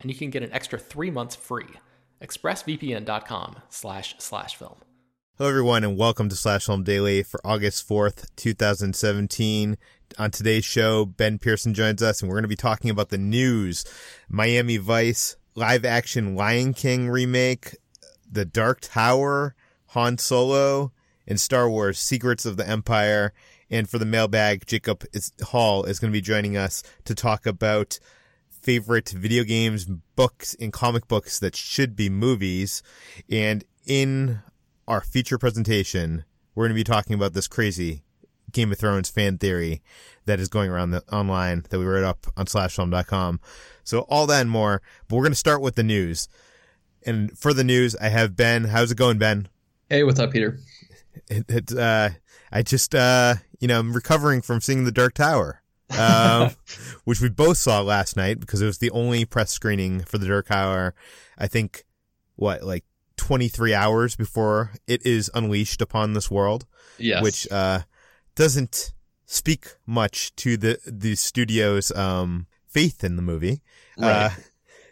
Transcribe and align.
and 0.00 0.10
you 0.10 0.16
can 0.16 0.30
get 0.30 0.42
an 0.42 0.52
extra 0.52 0.78
three 0.78 1.10
months 1.10 1.36
free. 1.36 1.66
ExpressVPN.com 2.22 3.56
slash 3.68 4.14
slash 4.18 4.56
film. 4.56 4.76
Hello, 5.36 5.48
everyone, 5.48 5.84
and 5.84 5.96
welcome 5.96 6.28
to 6.28 6.36
Slash 6.36 6.66
Film 6.66 6.84
Daily 6.84 7.22
for 7.22 7.40
August 7.42 7.88
4th, 7.88 8.26
2017. 8.36 9.78
On 10.18 10.30
today's 10.30 10.66
show, 10.66 11.06
Ben 11.06 11.38
Pearson 11.38 11.72
joins 11.72 12.02
us, 12.02 12.20
and 12.20 12.28
we're 12.28 12.34
going 12.34 12.42
to 12.42 12.48
be 12.48 12.56
talking 12.56 12.90
about 12.90 13.08
the 13.08 13.16
news 13.16 13.86
Miami 14.28 14.76
Vice, 14.76 15.36
live 15.54 15.86
action 15.86 16.36
Lion 16.36 16.74
King 16.74 17.08
remake, 17.08 17.76
The 18.30 18.44
Dark 18.44 18.80
Tower, 18.82 19.54
Han 19.88 20.18
Solo, 20.18 20.92
and 21.26 21.40
Star 21.40 21.70
Wars 21.70 21.98
Secrets 21.98 22.44
of 22.44 22.58
the 22.58 22.68
Empire. 22.68 23.32
And 23.70 23.88
for 23.88 23.98
the 23.98 24.04
mailbag, 24.04 24.66
Jacob 24.66 25.04
Hall 25.42 25.84
is 25.84 25.98
going 25.98 26.12
to 26.12 26.16
be 26.16 26.20
joining 26.20 26.58
us 26.58 26.82
to 27.04 27.14
talk 27.14 27.46
about 27.46 27.98
favorite 28.62 29.08
video 29.10 29.44
games, 29.44 29.84
books, 29.84 30.56
and 30.60 30.72
comic 30.72 31.08
books 31.08 31.38
that 31.38 31.56
should 31.56 31.96
be 31.96 32.08
movies. 32.08 32.82
And 33.30 33.64
in 33.86 34.40
our 34.86 35.00
feature 35.00 35.38
presentation, 35.38 36.24
we're 36.54 36.64
going 36.64 36.76
to 36.76 36.80
be 36.80 36.84
talking 36.84 37.14
about 37.14 37.32
this 37.32 37.48
crazy 37.48 38.02
Game 38.52 38.72
of 38.72 38.78
Thrones 38.78 39.08
fan 39.08 39.38
theory 39.38 39.82
that 40.26 40.40
is 40.40 40.48
going 40.48 40.70
around 40.70 40.90
the, 40.90 41.02
online 41.12 41.64
that 41.70 41.78
we 41.78 41.84
wrote 41.84 42.04
up 42.04 42.26
on 42.36 42.46
slashfilm.com. 42.46 43.40
So 43.84 44.00
all 44.00 44.26
that 44.26 44.42
and 44.42 44.50
more, 44.50 44.82
but 45.08 45.16
we're 45.16 45.22
going 45.22 45.32
to 45.32 45.36
start 45.36 45.62
with 45.62 45.76
the 45.76 45.82
news. 45.82 46.28
And 47.06 47.36
for 47.38 47.54
the 47.54 47.64
news, 47.64 47.96
I 47.96 48.08
have 48.08 48.36
Ben. 48.36 48.64
How's 48.64 48.90
it 48.90 48.98
going, 48.98 49.18
Ben? 49.18 49.48
Hey, 49.88 50.04
what's 50.04 50.20
up, 50.20 50.32
Peter? 50.32 50.58
It, 51.28 51.44
it 51.48 51.76
uh, 51.76 52.10
I 52.52 52.62
just, 52.62 52.94
uh, 52.94 53.34
you 53.58 53.66
know, 53.66 53.80
I'm 53.80 53.92
recovering 53.92 54.42
from 54.42 54.60
seeing 54.60 54.84
the 54.84 54.92
Dark 54.92 55.12
Tower 55.12 55.60
um, 55.98 56.50
which 57.04 57.20
we 57.20 57.28
both 57.28 57.58
saw 57.58 57.80
last 57.80 58.16
night 58.16 58.40
because 58.40 58.60
it 58.60 58.66
was 58.66 58.78
the 58.78 58.90
only 58.90 59.24
press 59.24 59.50
screening 59.50 60.00
for 60.00 60.18
the 60.18 60.26
Dark 60.26 60.48
Tower. 60.48 60.94
I 61.38 61.46
think 61.46 61.84
what 62.36 62.62
like 62.62 62.84
23 63.16 63.74
hours 63.74 64.16
before 64.16 64.72
it 64.86 65.04
is 65.04 65.30
unleashed 65.34 65.82
upon 65.82 66.14
this 66.14 66.30
world. 66.30 66.66
Yes. 66.98 67.22
Which 67.22 67.50
uh, 67.50 67.80
doesn't 68.34 68.92
speak 69.26 69.66
much 69.86 70.34
to 70.36 70.56
the 70.56 70.78
the 70.86 71.14
studio's 71.14 71.92
um, 71.92 72.46
faith 72.66 73.04
in 73.04 73.16
the 73.16 73.22
movie. 73.22 73.62
Right. 73.98 74.26
Uh, 74.26 74.30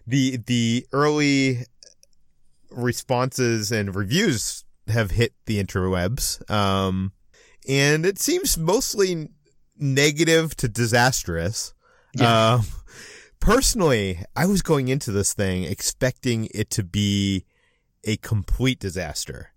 the 0.06 0.38
the 0.38 0.86
early 0.92 1.64
responses 2.70 3.72
and 3.72 3.94
reviews 3.94 4.64
have 4.88 5.10
hit 5.12 5.32
the 5.46 5.62
interwebs. 5.62 6.48
Um, 6.50 7.12
and 7.68 8.06
it 8.06 8.18
seems 8.18 8.56
mostly 8.56 9.28
negative 9.78 10.56
to 10.56 10.68
disastrous. 10.68 11.74
Yeah. 12.14 12.54
Um, 12.54 12.66
personally, 13.40 14.20
I 14.36 14.46
was 14.46 14.62
going 14.62 14.88
into 14.88 15.12
this 15.12 15.34
thing 15.34 15.64
expecting 15.64 16.48
it 16.54 16.70
to 16.70 16.82
be 16.82 17.44
a 18.04 18.16
complete 18.16 18.78
disaster, 18.78 19.52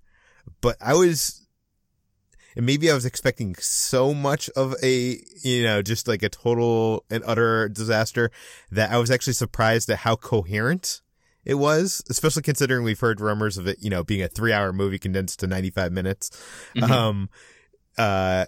but 0.61 0.77
I 0.81 0.93
was, 0.93 1.47
and 2.55 2.65
maybe 2.65 2.91
I 2.91 2.93
was 2.93 3.05
expecting 3.05 3.55
so 3.55 4.13
much 4.13 4.49
of 4.49 4.75
a, 4.83 5.19
you 5.43 5.63
know, 5.63 5.81
just 5.81 6.07
like 6.07 6.23
a 6.23 6.29
total 6.29 7.05
and 7.09 7.23
utter 7.25 7.69
disaster 7.69 8.31
that 8.71 8.91
I 8.91 8.97
was 8.97 9.11
actually 9.11 9.33
surprised 9.33 9.89
at 9.89 9.99
how 9.99 10.15
coherent 10.15 11.01
it 11.43 11.55
was, 11.55 12.03
especially 12.09 12.43
considering 12.43 12.83
we've 12.83 12.99
heard 12.99 13.19
rumors 13.19 13.57
of 13.57 13.67
it, 13.67 13.77
you 13.81 13.89
know, 13.89 14.03
being 14.03 14.21
a 14.21 14.27
three 14.27 14.53
hour 14.53 14.71
movie 14.71 14.99
condensed 14.99 15.39
to 15.39 15.47
95 15.47 15.91
minutes. 15.91 16.29
Mm-hmm. 16.75 16.91
Um, 16.91 17.29
uh, 17.97 18.45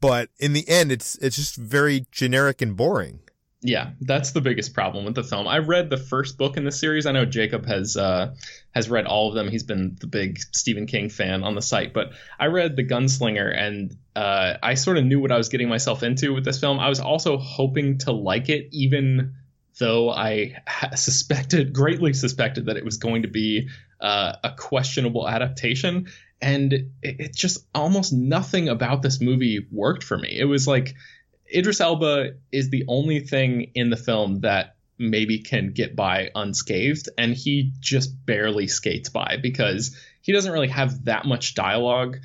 but 0.00 0.28
in 0.38 0.52
the 0.52 0.68
end, 0.68 0.92
it's 0.92 1.16
it's 1.16 1.36
just 1.36 1.56
very 1.56 2.06
generic 2.10 2.62
and 2.62 2.76
boring. 2.76 3.20
Yeah, 3.62 3.90
that's 4.00 4.30
the 4.30 4.40
biggest 4.40 4.72
problem 4.72 5.04
with 5.04 5.14
the 5.14 5.22
film. 5.22 5.46
I 5.46 5.58
read 5.58 5.90
the 5.90 5.98
first 5.98 6.38
book 6.38 6.56
in 6.56 6.64
the 6.64 6.72
series. 6.72 7.04
I 7.04 7.12
know 7.12 7.26
Jacob 7.26 7.66
has 7.66 7.94
uh, 7.94 8.34
has 8.74 8.88
read 8.88 9.04
all 9.04 9.28
of 9.28 9.34
them. 9.34 9.48
He's 9.48 9.64
been 9.64 9.98
the 10.00 10.06
big 10.06 10.38
Stephen 10.52 10.86
King 10.86 11.10
fan 11.10 11.42
on 11.42 11.54
the 11.54 11.60
site. 11.60 11.92
But 11.92 12.12
I 12.38 12.46
read 12.46 12.74
The 12.76 12.86
Gunslinger, 12.86 13.54
and 13.54 13.94
uh, 14.16 14.54
I 14.62 14.74
sort 14.74 14.96
of 14.96 15.04
knew 15.04 15.20
what 15.20 15.30
I 15.30 15.36
was 15.36 15.50
getting 15.50 15.68
myself 15.68 16.02
into 16.02 16.32
with 16.32 16.44
this 16.44 16.58
film. 16.58 16.80
I 16.80 16.88
was 16.88 17.00
also 17.00 17.36
hoping 17.36 17.98
to 17.98 18.12
like 18.12 18.48
it, 18.48 18.68
even 18.72 19.34
though 19.78 20.10
I 20.10 20.54
suspected, 20.94 21.74
greatly 21.74 22.14
suspected, 22.14 22.66
that 22.66 22.78
it 22.78 22.84
was 22.84 22.96
going 22.96 23.22
to 23.22 23.28
be 23.28 23.68
uh, 24.00 24.36
a 24.42 24.52
questionable 24.56 25.28
adaptation 25.28 26.06
and 26.42 26.72
it, 26.72 26.90
it 27.02 27.34
just 27.34 27.66
almost 27.74 28.12
nothing 28.12 28.68
about 28.68 29.02
this 29.02 29.20
movie 29.20 29.66
worked 29.70 30.04
for 30.04 30.16
me. 30.16 30.36
It 30.38 30.44
was 30.44 30.66
like 30.66 30.94
Idris 31.54 31.80
Elba 31.80 32.34
is 32.52 32.70
the 32.70 32.84
only 32.88 33.20
thing 33.20 33.72
in 33.74 33.90
the 33.90 33.96
film 33.96 34.40
that 34.40 34.76
maybe 34.98 35.38
can 35.38 35.72
get 35.72 35.96
by 35.96 36.30
unscathed, 36.34 37.08
and 37.18 37.34
he 37.34 37.72
just 37.80 38.24
barely 38.26 38.68
skates 38.68 39.08
by 39.08 39.38
because 39.42 39.96
he 40.20 40.32
doesn't 40.32 40.52
really 40.52 40.68
have 40.68 41.06
that 41.06 41.24
much 41.24 41.54
dialogue. 41.54 42.18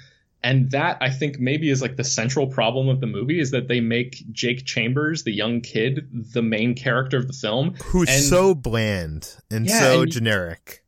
And 0.44 0.70
that 0.72 1.00
I 1.02 1.10
think 1.10 1.40
maybe 1.40 1.72
is 1.72 1.82
like 1.82 1.96
the 1.96 2.04
central 2.04 2.46
problem 2.46 2.88
of 2.88 3.00
the 3.00 3.08
movie 3.08 3.40
is 3.40 3.52
that 3.52 3.68
they 3.68 3.80
make 3.80 4.24
Jake 4.32 4.64
Chambers, 4.64 5.24
the 5.24 5.32
young 5.34 5.62
kid, 5.62 6.08
the 6.34 6.44
main 6.44 6.76
character 6.76 7.18
of 7.18 7.26
the 7.26 7.34
film, 7.34 7.74
who's 7.86 8.10
and, 8.10 8.22
so 8.22 8.54
bland 8.54 9.36
and 9.50 9.66
yeah, 9.66 9.80
so 9.80 10.02
and 10.04 10.12
generic 10.12 10.85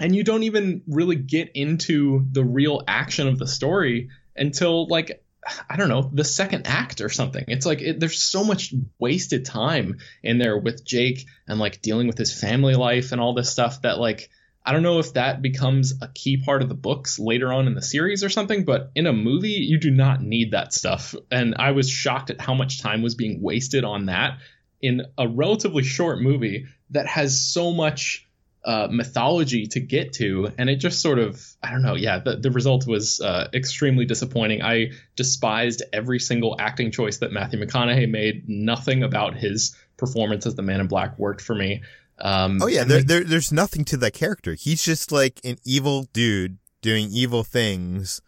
and 0.00 0.16
you 0.16 0.24
don't 0.24 0.42
even 0.44 0.82
really 0.88 1.16
get 1.16 1.50
into 1.54 2.26
the 2.32 2.42
real 2.42 2.82
action 2.88 3.28
of 3.28 3.38
the 3.38 3.46
story 3.46 4.08
until 4.34 4.88
like 4.88 5.22
I 5.68 5.76
don't 5.76 5.88
know 5.88 6.10
the 6.12 6.24
second 6.24 6.66
act 6.66 7.00
or 7.00 7.08
something. 7.08 7.44
It's 7.48 7.66
like 7.66 7.80
it, 7.80 8.00
there's 8.00 8.22
so 8.22 8.44
much 8.44 8.74
wasted 8.98 9.44
time 9.44 9.98
in 10.22 10.38
there 10.38 10.58
with 10.58 10.84
Jake 10.84 11.26
and 11.46 11.58
like 11.58 11.82
dealing 11.82 12.06
with 12.06 12.18
his 12.18 12.38
family 12.38 12.74
life 12.74 13.12
and 13.12 13.20
all 13.20 13.34
this 13.34 13.50
stuff 13.50 13.82
that 13.82 13.98
like 13.98 14.30
I 14.64 14.72
don't 14.72 14.82
know 14.82 14.98
if 14.98 15.14
that 15.14 15.40
becomes 15.40 15.94
a 16.02 16.08
key 16.08 16.42
part 16.44 16.62
of 16.62 16.68
the 16.68 16.74
books 16.74 17.18
later 17.18 17.52
on 17.52 17.66
in 17.66 17.74
the 17.74 17.82
series 17.82 18.22
or 18.22 18.28
something, 18.28 18.64
but 18.64 18.90
in 18.94 19.06
a 19.06 19.12
movie 19.12 19.48
you 19.48 19.78
do 19.78 19.90
not 19.90 20.22
need 20.22 20.52
that 20.52 20.74
stuff. 20.74 21.14
And 21.30 21.54
I 21.58 21.72
was 21.72 21.88
shocked 21.88 22.30
at 22.30 22.40
how 22.40 22.54
much 22.54 22.82
time 22.82 23.02
was 23.02 23.14
being 23.14 23.42
wasted 23.42 23.84
on 23.84 24.06
that 24.06 24.38
in 24.82 25.02
a 25.18 25.28
relatively 25.28 25.82
short 25.82 26.20
movie 26.20 26.66
that 26.90 27.06
has 27.06 27.40
so 27.40 27.72
much 27.72 28.26
uh, 28.64 28.88
mythology 28.90 29.66
to 29.66 29.80
get 29.80 30.12
to, 30.14 30.52
and 30.58 30.68
it 30.68 30.76
just 30.76 31.00
sort 31.00 31.18
of 31.18 31.44
I 31.62 31.70
don't 31.70 31.82
know. 31.82 31.94
Yeah, 31.94 32.18
the 32.18 32.36
the 32.36 32.50
result 32.50 32.86
was 32.86 33.20
uh, 33.20 33.48
extremely 33.54 34.04
disappointing. 34.04 34.62
I 34.62 34.90
despised 35.16 35.82
every 35.92 36.18
single 36.18 36.56
acting 36.58 36.90
choice 36.90 37.18
that 37.18 37.32
Matthew 37.32 37.60
McConaughey 37.60 38.08
made. 38.10 38.48
Nothing 38.48 39.02
about 39.02 39.34
his 39.34 39.76
performance 39.96 40.46
as 40.46 40.54
the 40.54 40.62
Man 40.62 40.80
in 40.80 40.88
Black 40.88 41.18
worked 41.18 41.40
for 41.40 41.54
me. 41.54 41.82
Um, 42.18 42.60
oh 42.62 42.66
yeah, 42.66 42.84
there, 42.84 43.02
there, 43.02 43.24
there's 43.24 43.50
nothing 43.50 43.84
to 43.86 43.96
that 43.98 44.12
character. 44.12 44.54
He's 44.54 44.82
just 44.82 45.10
like 45.10 45.40
an 45.42 45.56
evil 45.64 46.04
dude 46.12 46.58
doing 46.82 47.08
evil 47.10 47.44
things, 47.44 48.20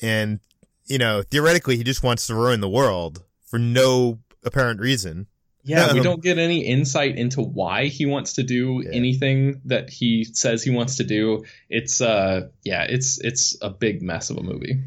and 0.00 0.40
you 0.86 0.96
know, 0.96 1.22
theoretically, 1.22 1.76
he 1.76 1.84
just 1.84 2.02
wants 2.02 2.26
to 2.28 2.34
ruin 2.34 2.60
the 2.60 2.68
world 2.68 3.22
for 3.44 3.58
no 3.58 4.18
apparent 4.44 4.80
reason. 4.80 5.26
Yeah, 5.64 5.92
we 5.92 6.00
don't 6.00 6.22
get 6.22 6.38
any 6.38 6.60
insight 6.64 7.16
into 7.18 7.42
why 7.42 7.86
he 7.86 8.06
wants 8.06 8.34
to 8.34 8.42
do 8.42 8.82
Yeah. 8.84 8.90
anything 8.96 9.60
that 9.66 9.90
he 9.90 10.24
says 10.24 10.62
he 10.62 10.70
wants 10.70 10.96
to 10.96 11.04
do. 11.04 11.44
It's 11.68 12.00
uh 12.00 12.48
yeah, 12.64 12.84
it's 12.84 13.18
it's 13.22 13.56
a 13.60 13.68
big 13.70 14.00
mess 14.02 14.30
of 14.30 14.38
a 14.38 14.42
movie. 14.42 14.80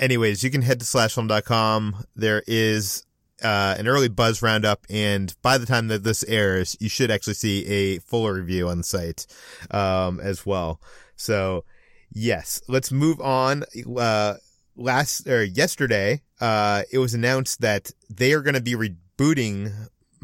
Anyways, 0.00 0.42
you 0.42 0.50
can 0.50 0.62
head 0.62 0.80
to 0.80 0.86
slashfilm.com. 0.86 2.04
There 2.16 2.42
is 2.46 3.04
uh, 3.42 3.74
an 3.78 3.86
early 3.86 4.08
buzz 4.08 4.42
roundup, 4.42 4.86
and 4.88 5.34
by 5.42 5.58
the 5.58 5.66
time 5.66 5.88
that 5.88 6.02
this 6.04 6.24
airs, 6.24 6.76
you 6.80 6.88
should 6.88 7.10
actually 7.10 7.34
see 7.34 7.66
a 7.66 7.98
fuller 7.98 8.34
review 8.34 8.68
on 8.68 8.78
the 8.78 8.84
site 8.84 9.26
um, 9.70 10.18
as 10.20 10.46
well. 10.46 10.80
So, 11.16 11.64
yes, 12.12 12.62
let's 12.68 12.90
move 12.90 13.20
on. 13.20 13.64
Uh, 13.96 14.34
last 14.76 15.28
or 15.28 15.44
yesterday, 15.44 16.22
uh, 16.40 16.82
it 16.90 16.98
was 16.98 17.14
announced 17.14 17.60
that 17.60 17.90
they 18.08 18.32
are 18.32 18.40
going 18.40 18.54
to 18.54 18.60
be 18.62 18.74
rebooting 18.74 19.72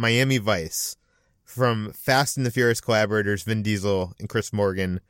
Miami 0.00 0.38
Vice 0.38 0.96
from 1.44 1.92
Fast 1.92 2.36
and 2.36 2.46
the 2.46 2.50
Furious 2.50 2.80
collaborators 2.80 3.42
Vin 3.42 3.62
Diesel 3.62 4.14
and 4.18 4.28
Chris 4.28 4.52
Morgan. 4.52 5.00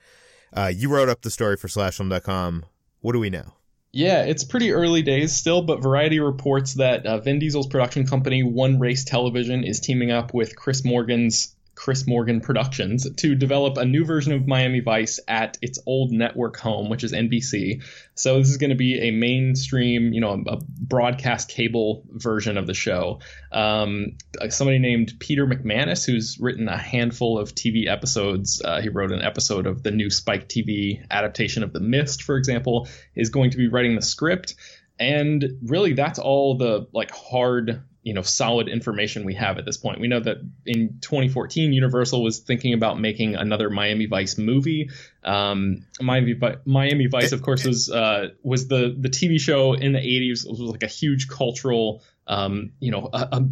Uh, 0.52 0.72
you 0.74 0.88
wrote 0.88 1.08
up 1.08 1.22
the 1.22 1.30
story 1.30 1.56
for 1.56 1.68
slashfilm.com. 1.68 2.64
What 3.00 3.12
do 3.12 3.20
we 3.20 3.30
know? 3.30 3.54
Yeah, 3.92 4.24
it's 4.24 4.44
pretty 4.44 4.72
early 4.72 5.02
days 5.02 5.34
still, 5.34 5.62
but 5.62 5.82
Variety 5.82 6.20
reports 6.20 6.74
that 6.74 7.06
uh, 7.06 7.18
Vin 7.18 7.38
Diesel's 7.38 7.66
production 7.66 8.06
company, 8.06 8.42
One 8.42 8.78
Race 8.78 9.04
Television, 9.04 9.64
is 9.64 9.80
teaming 9.80 10.10
up 10.10 10.32
with 10.34 10.54
Chris 10.56 10.84
Morgan's 10.84 11.56
Chris 11.80 12.06
Morgan 12.06 12.42
Productions 12.42 13.10
to 13.10 13.34
develop 13.34 13.78
a 13.78 13.86
new 13.86 14.04
version 14.04 14.34
of 14.34 14.46
Miami 14.46 14.80
Vice 14.80 15.18
at 15.26 15.56
its 15.62 15.78
old 15.86 16.12
network 16.12 16.58
home, 16.58 16.90
which 16.90 17.04
is 17.04 17.14
NBC. 17.14 17.82
So 18.14 18.38
this 18.38 18.50
is 18.50 18.58
going 18.58 18.68
to 18.68 18.76
be 18.76 19.08
a 19.08 19.12
mainstream, 19.12 20.12
you 20.12 20.20
know, 20.20 20.44
a 20.46 20.58
broadcast 20.78 21.48
cable 21.48 22.04
version 22.10 22.58
of 22.58 22.66
the 22.66 22.74
show. 22.74 23.20
Um, 23.50 24.18
somebody 24.50 24.78
named 24.78 25.14
Peter 25.20 25.46
McManus, 25.46 26.04
who's 26.04 26.38
written 26.38 26.68
a 26.68 26.76
handful 26.76 27.38
of 27.38 27.54
TV 27.54 27.88
episodes, 27.88 28.60
uh, 28.62 28.82
he 28.82 28.90
wrote 28.90 29.10
an 29.10 29.22
episode 29.22 29.66
of 29.66 29.82
the 29.82 29.90
new 29.90 30.10
Spike 30.10 30.50
TV 30.50 31.02
adaptation 31.10 31.62
of 31.62 31.72
The 31.72 31.80
Mist, 31.80 32.24
for 32.24 32.36
example, 32.36 32.88
is 33.14 33.30
going 33.30 33.52
to 33.52 33.56
be 33.56 33.68
writing 33.68 33.96
the 33.96 34.02
script. 34.02 34.54
And 34.98 35.56
really, 35.62 35.94
that's 35.94 36.18
all 36.18 36.58
the 36.58 36.88
like 36.92 37.10
hard 37.10 37.82
you 38.02 38.14
know 38.14 38.22
solid 38.22 38.68
information 38.68 39.24
we 39.24 39.34
have 39.34 39.58
at 39.58 39.64
this 39.64 39.76
point. 39.76 40.00
We 40.00 40.08
know 40.08 40.20
that 40.20 40.38
in 40.64 40.98
2014, 41.00 41.72
Universal 41.72 42.22
was 42.22 42.38
thinking 42.38 42.72
about 42.72 42.98
making 42.98 43.34
another 43.34 43.68
Miami 43.68 44.06
Vice 44.06 44.38
movie. 44.38 44.90
Um, 45.22 45.86
Miami, 46.00 46.38
Miami 46.64 47.06
Vice, 47.06 47.32
of 47.32 47.42
course, 47.42 47.64
was 47.64 47.90
uh, 47.90 48.28
was 48.42 48.68
the 48.68 48.94
the 48.98 49.10
TV 49.10 49.38
show 49.38 49.74
in 49.74 49.92
the 49.92 49.98
80s. 49.98 50.46
It 50.46 50.50
was 50.50 50.60
like 50.60 50.82
a 50.82 50.88
huge 50.88 51.28
cultural, 51.28 52.02
um, 52.26 52.72
you 52.80 52.90
know, 52.90 53.10
a, 53.12 53.28
a 53.32 53.48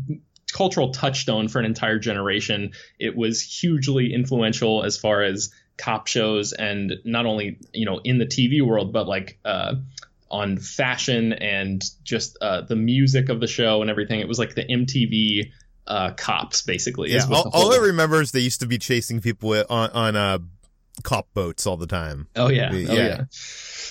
cultural 0.53 0.93
touchstone 0.93 1.49
for 1.49 1.59
an 1.59 1.67
entire 1.67 1.99
generation. 1.99 2.73
It 2.99 3.17
was 3.17 3.43
hugely 3.43 4.15
influential 4.15 4.83
as 4.83 4.97
far 4.97 5.23
as 5.23 5.53
cop 5.77 6.09
shows 6.09 6.53
and 6.53 6.95
not 7.05 7.25
only 7.25 7.59
you 7.73 7.87
know 7.87 8.01
in 8.03 8.19
the 8.19 8.27
TV 8.27 8.63
world, 8.63 8.93
but 8.93 9.07
like 9.07 9.39
uh, 9.45 9.75
on 10.31 10.59
fashion 10.59 11.33
and 11.33 11.83
just 12.03 12.37
uh, 12.41 12.63
the 12.63 12.77
music 12.77 13.29
of 13.29 13.41
the 13.41 13.47
show 13.47 13.81
and 13.83 13.91
everything. 13.91 14.21
It 14.21 14.29
was 14.29 14.39
like 14.39 14.55
the 14.55 14.65
MTV 14.65 15.53
uh, 15.87 16.13
cops, 16.13 16.63
basically. 16.63 17.13
Yeah, 17.13 17.27
all, 17.31 17.51
all, 17.53 17.73
I 17.73 17.79
remember 17.79 18.21
is 18.21 18.33
they 18.33 18.41
used 18.41 18.61
to 18.61 18.67
be 18.67 18.79
chasing 18.79 19.21
people 19.21 19.53
on 19.71 19.91
on 19.91 20.17
uh, 20.17 20.39
cop 21.03 21.33
boats 21.35 21.67
all 21.67 21.77
the 21.77 21.87
time. 21.87 22.29
Oh 22.37 22.49
yeah, 22.49 22.73
yeah. 22.73 22.91
Oh, 22.91 22.95
yeah. 22.95 23.25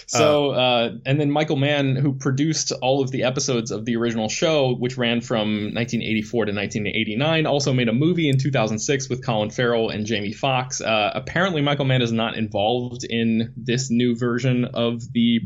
So, 0.09 0.51
uh, 0.51 0.91
and 1.05 1.19
then 1.19 1.29
Michael 1.29 1.57
Mann, 1.57 1.97
who 1.97 2.13
produced 2.13 2.71
all 2.81 3.01
of 3.01 3.11
the 3.11 3.23
episodes 3.23 3.71
of 3.71 3.83
the 3.83 3.97
original 3.97 4.29
show, 4.29 4.73
which 4.73 4.97
ran 4.97 5.19
from 5.19 5.73
1984 5.73 6.45
to 6.45 6.53
1989, 6.53 7.45
also 7.45 7.73
made 7.73 7.89
a 7.89 7.93
movie 7.93 8.29
in 8.29 8.37
2006 8.37 9.09
with 9.09 9.25
Colin 9.25 9.49
Farrell 9.49 9.89
and 9.89 10.05
Jamie 10.05 10.31
Foxx. 10.31 10.79
Uh, 10.79 11.11
apparently, 11.13 11.61
Michael 11.61 11.85
Mann 11.85 12.01
is 12.01 12.13
not 12.13 12.37
involved 12.37 13.03
in 13.03 13.53
this 13.57 13.89
new 13.89 14.15
version 14.15 14.65
of 14.65 15.01
the 15.11 15.41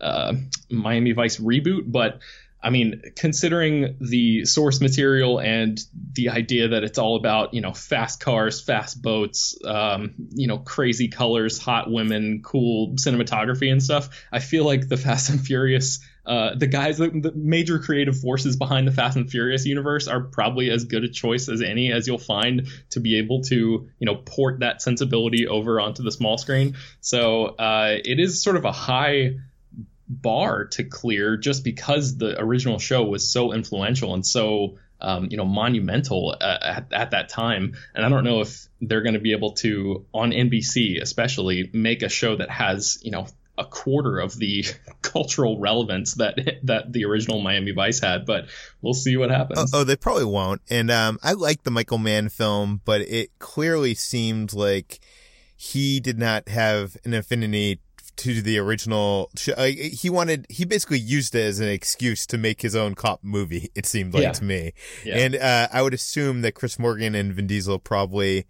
uh, 0.00 0.34
Miami 0.70 1.12
Vice 1.12 1.38
reboot, 1.38 1.82
but 1.86 2.20
I 2.66 2.70
mean, 2.70 3.00
considering 3.14 3.96
the 4.00 4.44
source 4.44 4.80
material 4.80 5.38
and 5.38 5.78
the 6.14 6.30
idea 6.30 6.68
that 6.68 6.82
it's 6.82 6.98
all 6.98 7.14
about, 7.14 7.54
you 7.54 7.60
know, 7.60 7.72
fast 7.72 8.18
cars, 8.18 8.60
fast 8.60 9.00
boats, 9.00 9.56
um, 9.64 10.14
you 10.34 10.48
know, 10.48 10.58
crazy 10.58 11.06
colors, 11.06 11.58
hot 11.58 11.88
women, 11.88 12.40
cool 12.42 12.94
cinematography 12.94 13.70
and 13.70 13.80
stuff, 13.80 14.08
I 14.32 14.40
feel 14.40 14.64
like 14.64 14.88
the 14.88 14.96
Fast 15.06 15.30
and 15.30 15.40
Furious, 15.40 16.00
uh, 16.24 16.56
the 16.56 16.66
guys, 16.66 16.98
the, 16.98 17.10
the 17.10 17.30
major 17.36 17.78
creative 17.78 18.18
forces 18.18 18.56
behind 18.56 18.88
the 18.88 18.92
Fast 18.92 19.16
and 19.16 19.30
Furious 19.30 19.64
universe 19.64 20.08
are 20.08 20.22
probably 20.22 20.68
as 20.70 20.86
good 20.86 21.04
a 21.04 21.08
choice 21.08 21.48
as 21.48 21.62
any 21.62 21.92
as 21.92 22.08
you'll 22.08 22.18
find 22.18 22.66
to 22.90 22.98
be 22.98 23.18
able 23.18 23.42
to, 23.42 23.54
you 23.54 24.06
know, 24.06 24.16
port 24.16 24.58
that 24.58 24.82
sensibility 24.82 25.46
over 25.46 25.78
onto 25.80 26.02
the 26.02 26.10
small 26.10 26.36
screen. 26.36 26.74
So 27.00 27.44
uh, 27.44 27.98
it 28.04 28.18
is 28.18 28.42
sort 28.42 28.56
of 28.56 28.64
a 28.64 28.72
high 28.72 29.36
bar 30.08 30.66
to 30.66 30.84
clear 30.84 31.36
just 31.36 31.64
because 31.64 32.16
the 32.16 32.40
original 32.40 32.78
show 32.78 33.04
was 33.04 33.30
so 33.30 33.52
influential 33.52 34.14
and 34.14 34.24
so 34.24 34.78
um, 35.00 35.28
you 35.30 35.36
know 35.36 35.44
monumental 35.44 36.36
uh, 36.40 36.58
at, 36.62 36.92
at 36.92 37.10
that 37.10 37.28
time 37.28 37.74
and 37.94 38.04
i 38.04 38.08
don't 38.08 38.24
know 38.24 38.40
if 38.40 38.66
they're 38.80 39.02
going 39.02 39.14
to 39.14 39.20
be 39.20 39.32
able 39.32 39.52
to 39.52 40.06
on 40.14 40.30
nbc 40.30 41.02
especially 41.02 41.68
make 41.72 42.02
a 42.02 42.08
show 42.08 42.36
that 42.36 42.50
has 42.50 42.98
you 43.02 43.10
know 43.10 43.26
a 43.58 43.64
quarter 43.64 44.18
of 44.18 44.38
the 44.38 44.64
cultural 45.02 45.58
relevance 45.58 46.14
that 46.14 46.38
that 46.64 46.92
the 46.92 47.04
original 47.04 47.40
Miami 47.40 47.72
Vice 47.72 48.00
had, 48.00 48.26
but 48.26 48.46
we'll 48.82 48.94
see 48.94 49.16
what 49.16 49.30
happens. 49.30 49.72
Oh, 49.72 49.80
oh 49.80 49.84
they 49.84 49.96
probably 49.96 50.24
won't. 50.24 50.60
And 50.68 50.90
um, 50.90 51.18
I 51.22 51.32
like 51.32 51.62
the 51.62 51.70
Michael 51.70 51.98
Mann 51.98 52.28
film, 52.28 52.80
but 52.84 53.00
it 53.02 53.30
clearly 53.38 53.94
seemed 53.94 54.52
like 54.52 55.00
he 55.56 56.00
did 56.00 56.18
not 56.18 56.48
have 56.48 56.96
an 57.04 57.14
affinity 57.14 57.80
to 58.16 58.40
the 58.42 58.58
original 58.58 59.30
show. 59.36 59.52
Uh, 59.54 59.66
he 59.66 60.08
wanted, 60.10 60.46
he 60.48 60.64
basically 60.64 60.98
used 60.98 61.34
it 61.34 61.42
as 61.42 61.60
an 61.60 61.68
excuse 61.68 62.26
to 62.26 62.38
make 62.38 62.62
his 62.62 62.74
own 62.74 62.94
cop 62.94 63.20
movie, 63.22 63.70
it 63.74 63.86
seemed 63.86 64.14
like 64.14 64.22
Yeah. 64.22 64.32
to 64.32 64.44
me. 64.44 64.72
Yeah. 65.04 65.16
And 65.18 65.36
uh, 65.36 65.68
I 65.72 65.82
would 65.82 65.94
assume 65.94 66.42
that 66.42 66.52
Chris 66.52 66.78
Morgan 66.78 67.14
and 67.14 67.32
Vin 67.32 67.46
Diesel 67.46 67.78
probably 67.78 68.46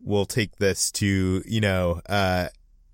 will 0.00 0.26
take 0.26 0.56
this 0.56 0.90
to, 0.92 1.42
you 1.46 1.60
know, 1.60 2.00
uh, 2.08 2.48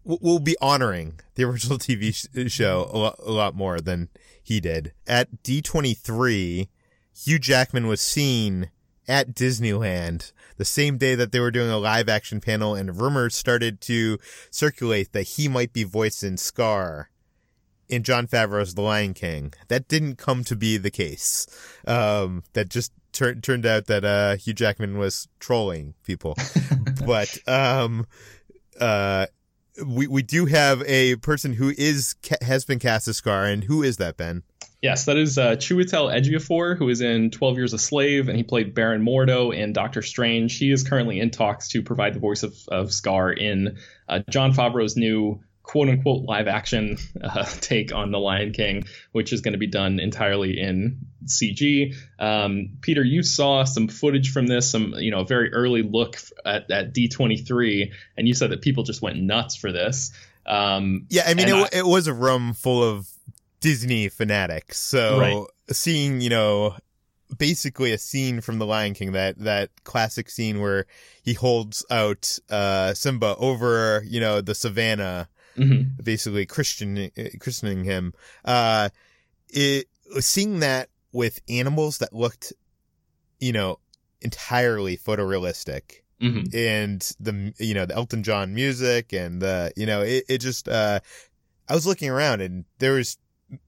w- 0.04 0.18
will 0.22 0.38
be 0.38 0.56
honoring 0.60 1.20
the 1.34 1.44
original 1.48 1.76
TV 1.78 2.14
sh- 2.14 2.52
show 2.52 2.88
a 2.92 2.96
lot, 2.98 3.16
a 3.18 3.30
lot 3.32 3.54
more 3.54 3.80
than 3.80 4.08
he 4.42 4.60
did. 4.60 4.92
At 5.06 5.42
D23, 5.42 6.68
Hugh 7.24 7.38
Jackman 7.38 7.86
was 7.86 8.00
seen 8.00 8.70
at 9.10 9.34
Disneyland 9.34 10.30
the 10.56 10.64
same 10.64 10.96
day 10.96 11.16
that 11.16 11.32
they 11.32 11.40
were 11.40 11.50
doing 11.50 11.68
a 11.68 11.78
live 11.78 12.08
action 12.08 12.40
panel 12.40 12.76
and 12.76 13.00
rumors 13.00 13.34
started 13.34 13.80
to 13.80 14.18
circulate 14.50 15.12
that 15.12 15.22
he 15.22 15.48
might 15.48 15.72
be 15.72 15.82
voicing 15.82 16.36
Scar 16.36 17.10
in 17.88 18.04
Jon 18.04 18.28
Favreau's 18.28 18.74
The 18.74 18.82
Lion 18.82 19.12
King. 19.12 19.52
That 19.66 19.88
didn't 19.88 20.16
come 20.16 20.44
to 20.44 20.54
be 20.54 20.76
the 20.76 20.92
case. 20.92 21.46
Um, 21.86 22.44
that 22.52 22.68
just 22.68 22.92
tur- 23.10 23.34
turned 23.34 23.66
out 23.66 23.86
that, 23.86 24.04
uh, 24.04 24.36
Hugh 24.36 24.54
Jackman 24.54 24.96
was 24.96 25.26
trolling 25.40 25.94
people. 26.04 26.36
but, 27.04 27.36
um, 27.48 28.06
uh, 28.80 29.26
we, 29.86 30.06
we 30.06 30.22
do 30.22 30.46
have 30.46 30.82
a 30.86 31.16
person 31.16 31.54
who 31.54 31.72
is, 31.76 32.14
has 32.42 32.64
been 32.64 32.78
cast 32.78 33.08
as 33.08 33.16
Scar 33.16 33.44
and 33.44 33.64
who 33.64 33.82
is 33.82 33.96
that, 33.98 34.16
Ben? 34.16 34.42
Yes, 34.82 35.04
that 35.04 35.18
is 35.18 35.36
uh, 35.36 35.56
Chiwetel 35.56 36.10
Ejiofor, 36.10 36.76
who 36.76 36.88
is 36.88 37.02
in 37.02 37.30
12 37.30 37.56
Years 37.56 37.72
a 37.74 37.78
Slave, 37.78 38.28
and 38.28 38.36
he 38.36 38.42
played 38.42 38.74
Baron 38.74 39.04
Mordo 39.04 39.54
in 39.54 39.74
Doctor 39.74 40.00
Strange. 40.00 40.56
He 40.56 40.72
is 40.72 40.88
currently 40.88 41.20
in 41.20 41.30
talks 41.30 41.68
to 41.68 41.82
provide 41.82 42.14
the 42.14 42.20
voice 42.20 42.42
of, 42.42 42.56
of 42.68 42.90
Scar 42.90 43.30
in 43.30 43.76
uh, 44.08 44.20
Jon 44.30 44.54
Favreau's 44.54 44.96
new 44.96 45.40
quote 45.62 45.88
unquote 45.88 46.24
live 46.24 46.48
action 46.48 46.96
uh, 47.22 47.44
take 47.60 47.92
on 47.92 48.10
The 48.10 48.18
Lion 48.18 48.52
King, 48.52 48.84
which 49.12 49.32
is 49.32 49.40
going 49.40 49.52
to 49.52 49.58
be 49.58 49.66
done 49.66 50.00
entirely 50.00 50.58
in 50.58 51.06
CG. 51.26 51.94
Um, 52.18 52.78
Peter, 52.80 53.02
you 53.04 53.22
saw 53.22 53.64
some 53.64 53.88
footage 53.88 54.32
from 54.32 54.46
this, 54.46 54.70
some 54.70 54.94
you 54.98 55.10
know 55.10 55.20
a 55.20 55.26
very 55.26 55.52
early 55.52 55.82
look 55.82 56.16
at, 56.44 56.70
at 56.70 56.94
D23, 56.94 57.92
and 58.16 58.26
you 58.26 58.34
said 58.34 58.50
that 58.50 58.62
people 58.62 58.84
just 58.84 59.02
went 59.02 59.18
nuts 59.18 59.56
for 59.56 59.70
this. 59.72 60.12
Um, 60.46 61.06
Yeah, 61.10 61.24
I 61.26 61.34
mean, 61.34 61.48
it, 61.48 61.52
wa- 61.54 61.68
it 61.72 61.86
was 61.86 62.06
a 62.06 62.14
room 62.14 62.54
full 62.54 62.82
of 62.82 63.08
Disney 63.60 64.08
fanatics. 64.08 64.78
So 64.78 65.18
Right. 65.18 65.46
seeing, 65.76 66.20
you 66.20 66.30
know, 66.30 66.76
basically 67.36 67.92
a 67.92 67.98
scene 67.98 68.40
from 68.40 68.58
The 68.58 68.66
Lion 68.66 68.94
King, 68.94 69.12
that, 69.12 69.38
that 69.38 69.70
classic 69.84 70.30
scene 70.30 70.60
where 70.60 70.86
he 71.22 71.34
holds 71.34 71.84
out, 71.90 72.38
uh, 72.48 72.94
Simba 72.94 73.36
over, 73.38 74.02
you 74.06 74.18
know, 74.18 74.40
the 74.40 74.54
savannah, 74.54 75.28
mhm. 75.56 76.02
basically 76.02 76.46
Christian, 76.46 77.10
christening 77.40 77.84
him. 77.84 78.12
Uh, 78.44 78.90
it, 79.48 79.86
seeing 80.20 80.60
that 80.60 80.88
with 81.12 81.40
animals 81.48 81.98
that 81.98 82.12
looked, 82.12 82.52
you 83.38 83.52
know, 83.52 83.78
entirely 84.20 84.96
photorealistic 84.96 86.02
Mhm. 86.20 86.54
and 86.54 87.16
the 87.18 87.54
you 87.58 87.72
know 87.72 87.86
the 87.86 87.94
Elton 87.94 88.22
John 88.22 88.54
music 88.54 89.14
and 89.14 89.40
the 89.40 89.72
you 89.74 89.86
know 89.86 90.02
it, 90.02 90.24
it 90.28 90.38
just 90.38 90.68
uh 90.68 91.00
I 91.66 91.74
was 91.74 91.86
looking 91.86 92.10
around 92.10 92.42
and 92.42 92.66
there 92.78 92.92
was 92.92 93.16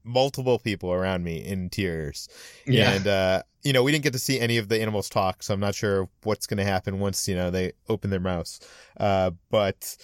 multiple 0.03 0.59
people 0.59 0.91
around 0.91 1.23
me 1.23 1.43
in 1.43 1.69
tears. 1.69 2.27
Yeah. 2.65 2.91
And, 2.91 3.07
uh, 3.07 3.43
you 3.63 3.73
know, 3.73 3.83
we 3.83 3.91
didn't 3.91 4.03
get 4.03 4.13
to 4.13 4.19
see 4.19 4.39
any 4.39 4.57
of 4.57 4.69
the 4.69 4.81
animals 4.81 5.09
talk, 5.09 5.43
so 5.43 5.53
I'm 5.53 5.59
not 5.59 5.75
sure 5.75 6.09
what's 6.23 6.45
going 6.45 6.57
to 6.57 6.63
happen 6.63 6.99
once, 6.99 7.27
you 7.27 7.35
know, 7.35 7.49
they 7.49 7.73
open 7.89 8.09
their 8.09 8.19
mouths. 8.19 8.59
Uh, 8.97 9.31
but, 9.49 9.97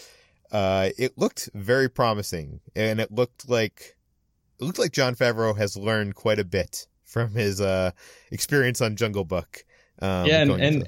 uh, 0.52 0.90
it 0.98 1.18
looked 1.18 1.50
very 1.54 1.90
promising 1.90 2.62
and 2.76 3.00
it 3.00 3.12
looked 3.12 3.50
like, 3.50 3.98
it 4.60 4.64
looked 4.64 4.80
like 4.80 4.92
Jon 4.92 5.16
Favreau 5.16 5.58
has 5.58 5.78
learned 5.78 6.16
quite 6.16 6.40
a 6.40 6.46
bit 6.46 6.88
from 7.06 7.32
his, 7.32 7.62
uh, 7.62 7.92
experience 8.32 8.82
on 8.82 8.96
Jungle 8.96 9.26
Book. 9.26 9.64
Um, 10.02 10.26
yeah, 10.28 10.42
and, 10.42 10.52
and 10.52 10.82
this. 10.84 10.88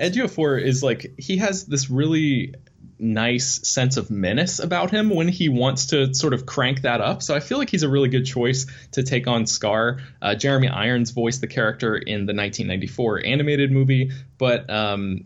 Is 0.58 0.82
like 0.82 1.16
he 1.18 1.38
has 1.38 1.66
this 1.66 1.90
really 1.90 2.54
nice 3.02 3.68
sense 3.68 3.98
of 3.98 4.12
menace 4.12 4.60
about 4.60 4.92
him 4.92 5.10
when 5.10 5.28
he 5.28 5.50
wants 5.50 5.88
to 5.88 6.14
sort 6.14 6.34
of 6.34 6.46
crank 6.46 6.82
that 6.84 7.02
up. 7.02 7.24
So 7.24 7.36
I 7.36 7.40
feel 7.40 7.58
like 7.58 7.70
he's 7.70 7.84
a 7.84 7.90
really 7.90 8.10
good 8.10 8.26
choice 8.26 8.68
to 8.92 9.04
take 9.04 9.28
on 9.28 9.48
Scar. 9.48 10.00
Uh, 10.22 10.36
Jeremy 10.36 10.70
Irons 10.70 11.10
voiced 11.12 11.42
the 11.42 11.48
character 11.48 11.96
in 11.96 12.26
the 12.26 12.34
1994 12.34 13.26
animated 13.26 13.72
movie, 13.72 14.12
but 14.38 14.70
um, 14.70 15.26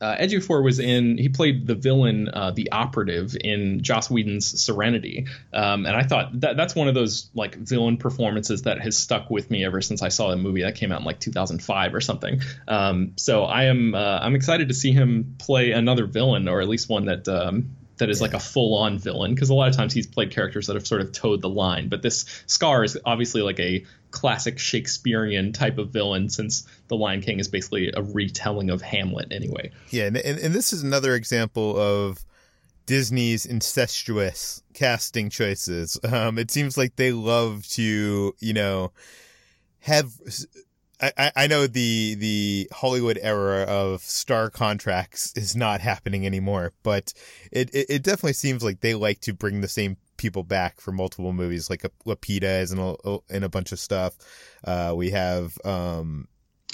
uh, 0.00 0.16
Ejiofor 0.16 0.62
was 0.62 0.78
in. 0.78 1.16
He 1.16 1.28
played 1.28 1.66
the 1.66 1.74
villain, 1.74 2.28
uh, 2.28 2.50
the 2.50 2.72
operative, 2.72 3.36
in 3.38 3.82
Joss 3.82 4.10
Whedon's 4.10 4.62
Serenity, 4.62 5.26
um, 5.52 5.86
and 5.86 5.96
I 5.96 6.02
thought 6.02 6.40
that 6.40 6.56
that's 6.56 6.74
one 6.74 6.88
of 6.88 6.94
those 6.94 7.30
like 7.34 7.56
villain 7.56 7.96
performances 7.96 8.62
that 8.62 8.80
has 8.80 8.98
stuck 8.98 9.30
with 9.30 9.50
me 9.50 9.64
ever 9.64 9.80
since 9.80 10.02
I 10.02 10.08
saw 10.08 10.30
the 10.30 10.36
movie 10.36 10.62
that 10.62 10.74
came 10.74 10.92
out 10.92 11.00
in 11.00 11.06
like 11.06 11.20
2005 11.20 11.94
or 11.94 12.00
something. 12.00 12.42
Um, 12.68 13.12
so 13.16 13.44
I 13.44 13.64
am 13.64 13.94
uh, 13.94 14.18
I'm 14.20 14.34
excited 14.34 14.68
to 14.68 14.74
see 14.74 14.92
him 14.92 15.36
play 15.38 15.72
another 15.72 16.06
villain, 16.06 16.48
or 16.48 16.60
at 16.60 16.68
least 16.68 16.88
one 16.88 17.06
that. 17.06 17.26
Um, 17.28 17.76
that 17.98 18.10
is 18.10 18.20
like 18.20 18.34
a 18.34 18.38
full-on 18.38 18.98
villain 18.98 19.34
because 19.34 19.48
a 19.48 19.54
lot 19.54 19.70
of 19.70 19.74
times 19.74 19.94
he's 19.94 20.06
played 20.06 20.30
characters 20.30 20.66
that 20.66 20.76
have 20.76 20.86
sort 20.86 21.00
of 21.00 21.12
toed 21.12 21.40
the 21.40 21.48
line 21.48 21.88
but 21.88 22.02
this 22.02 22.26
scar 22.44 22.84
is 22.84 22.98
obviously 23.06 23.40
like 23.40 23.58
a 23.58 23.86
classic 24.16 24.58
shakespearean 24.58 25.52
type 25.52 25.76
of 25.76 25.90
villain 25.90 26.30
since 26.30 26.66
the 26.88 26.96
lion 26.96 27.20
king 27.20 27.38
is 27.38 27.48
basically 27.48 27.92
a 27.94 28.02
retelling 28.02 28.70
of 28.70 28.80
hamlet 28.80 29.28
anyway 29.30 29.70
Yeah, 29.90 30.06
and, 30.06 30.16
and 30.16 30.38
and 30.38 30.54
this 30.54 30.72
is 30.72 30.82
another 30.82 31.14
example 31.14 31.78
of 31.78 32.24
Disney's 32.86 33.44
incestuous 33.44 34.62
casting 34.72 35.28
choices. 35.28 35.98
Um, 36.04 36.38
it 36.38 36.50
seems 36.50 36.78
like 36.78 36.96
they 36.96 37.12
love 37.12 37.66
to, 37.70 38.34
you 38.38 38.52
know, 38.54 38.92
have. 39.80 40.12
I, 40.98 41.30
I- 41.36 41.46
know 41.46 41.66
the 41.66 42.14
the 42.14 42.68
Hollywood 42.72 43.18
era 43.20 43.64
of 43.64 44.00
star 44.00 44.48
contracts 44.48 45.32
is 45.36 45.54
not 45.54 45.82
happening 45.82 46.24
anymore, 46.24 46.72
but 46.82 47.12
it, 47.52 47.68
it, 47.74 47.86
it 47.90 48.02
definitely 48.02 48.32
seems 48.32 48.64
like 48.64 48.80
they 48.80 48.94
like 48.94 49.20
to 49.20 49.34
bring 49.34 49.60
the 49.60 49.68
same 49.68 49.98
people 50.16 50.42
back 50.42 50.80
for 50.80 50.92
multiple 50.92 51.32
movies, 51.32 51.70
like 51.70 51.82
Lupita 52.06 52.60
is 52.62 52.72
in 52.72 52.78
a, 52.78 53.18
in 53.30 53.44
a 53.44 53.48
bunch 53.48 53.72
of 53.72 53.78
stuff. 53.78 54.16
Uh, 54.64 54.92
we 54.96 55.10
have 55.10 55.56
um, 55.64 56.28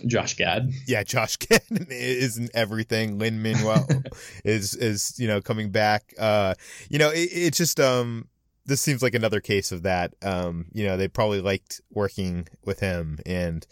josh 0.06 0.36
gad 0.36 0.70
yeah, 0.86 1.02
Josh 1.02 1.36
Gad 1.38 1.62
is 1.70 2.38
in 2.38 2.48
everything. 2.54 3.18
Lin 3.18 3.42
Manuel 3.42 3.86
is 4.44 4.74
is 4.74 5.18
you 5.18 5.28
know 5.28 5.40
coming 5.40 5.70
back. 5.70 6.14
Uh, 6.18 6.54
you 6.88 6.98
know, 6.98 7.10
it, 7.10 7.28
it's 7.32 7.58
just 7.58 7.80
um, 7.80 8.28
this 8.66 8.80
seems 8.80 9.02
like 9.02 9.14
another 9.14 9.40
case 9.40 9.72
of 9.72 9.82
that. 9.82 10.14
Um, 10.22 10.66
you 10.72 10.86
know, 10.86 10.96
they 10.96 11.08
probably 11.08 11.40
liked 11.40 11.80
working 11.90 12.48
with 12.64 12.80
him 12.80 13.18
and 13.26 13.66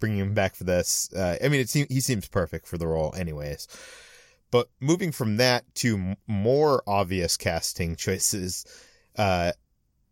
bringing 0.00 0.18
him 0.18 0.34
back 0.34 0.54
for 0.54 0.64
this. 0.64 1.10
Uh, 1.14 1.36
I 1.42 1.48
mean, 1.48 1.60
it 1.60 1.68
seems 1.68 1.88
he 1.88 2.00
seems 2.00 2.28
perfect 2.28 2.66
for 2.66 2.78
the 2.78 2.86
role, 2.86 3.14
anyways. 3.16 3.68
But 4.50 4.68
moving 4.80 5.12
from 5.12 5.38
that 5.38 5.64
to 5.76 5.96
m- 5.96 6.16
more 6.26 6.82
obvious 6.86 7.36
casting 7.36 7.96
choices, 7.96 8.66
uh, 9.16 9.52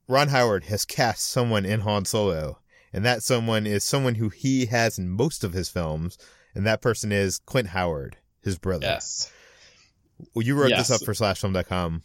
Ron 0.09 0.28
Howard 0.28 0.64
has 0.64 0.85
cast 0.85 1.26
someone 1.26 1.64
in 1.64 1.80
Han 1.80 2.04
Solo, 2.04 2.59
and 2.92 3.04
that 3.04 3.23
someone 3.23 3.66
is 3.66 3.85
someone 3.85 4.16
who 4.16 4.28
he 4.28 4.66
has 4.66 4.99
in 4.99 5.09
most 5.09 5.45
of 5.45 5.52
his 5.52 5.69
films, 5.69 6.19
and 6.54 6.66
that 6.66 6.83
person 6.83 7.12
is 7.12 7.38
Clint 7.38 7.69
Howard, 7.69 8.16
his 8.42 8.59
brother. 8.59 8.87
yes 8.87 9.33
Well, 10.35 10.45
you 10.45 10.57
wrote 10.57 10.71
this 10.71 10.90
up 10.90 11.02
for 11.02 11.12
slashfilm.com. 11.12 12.02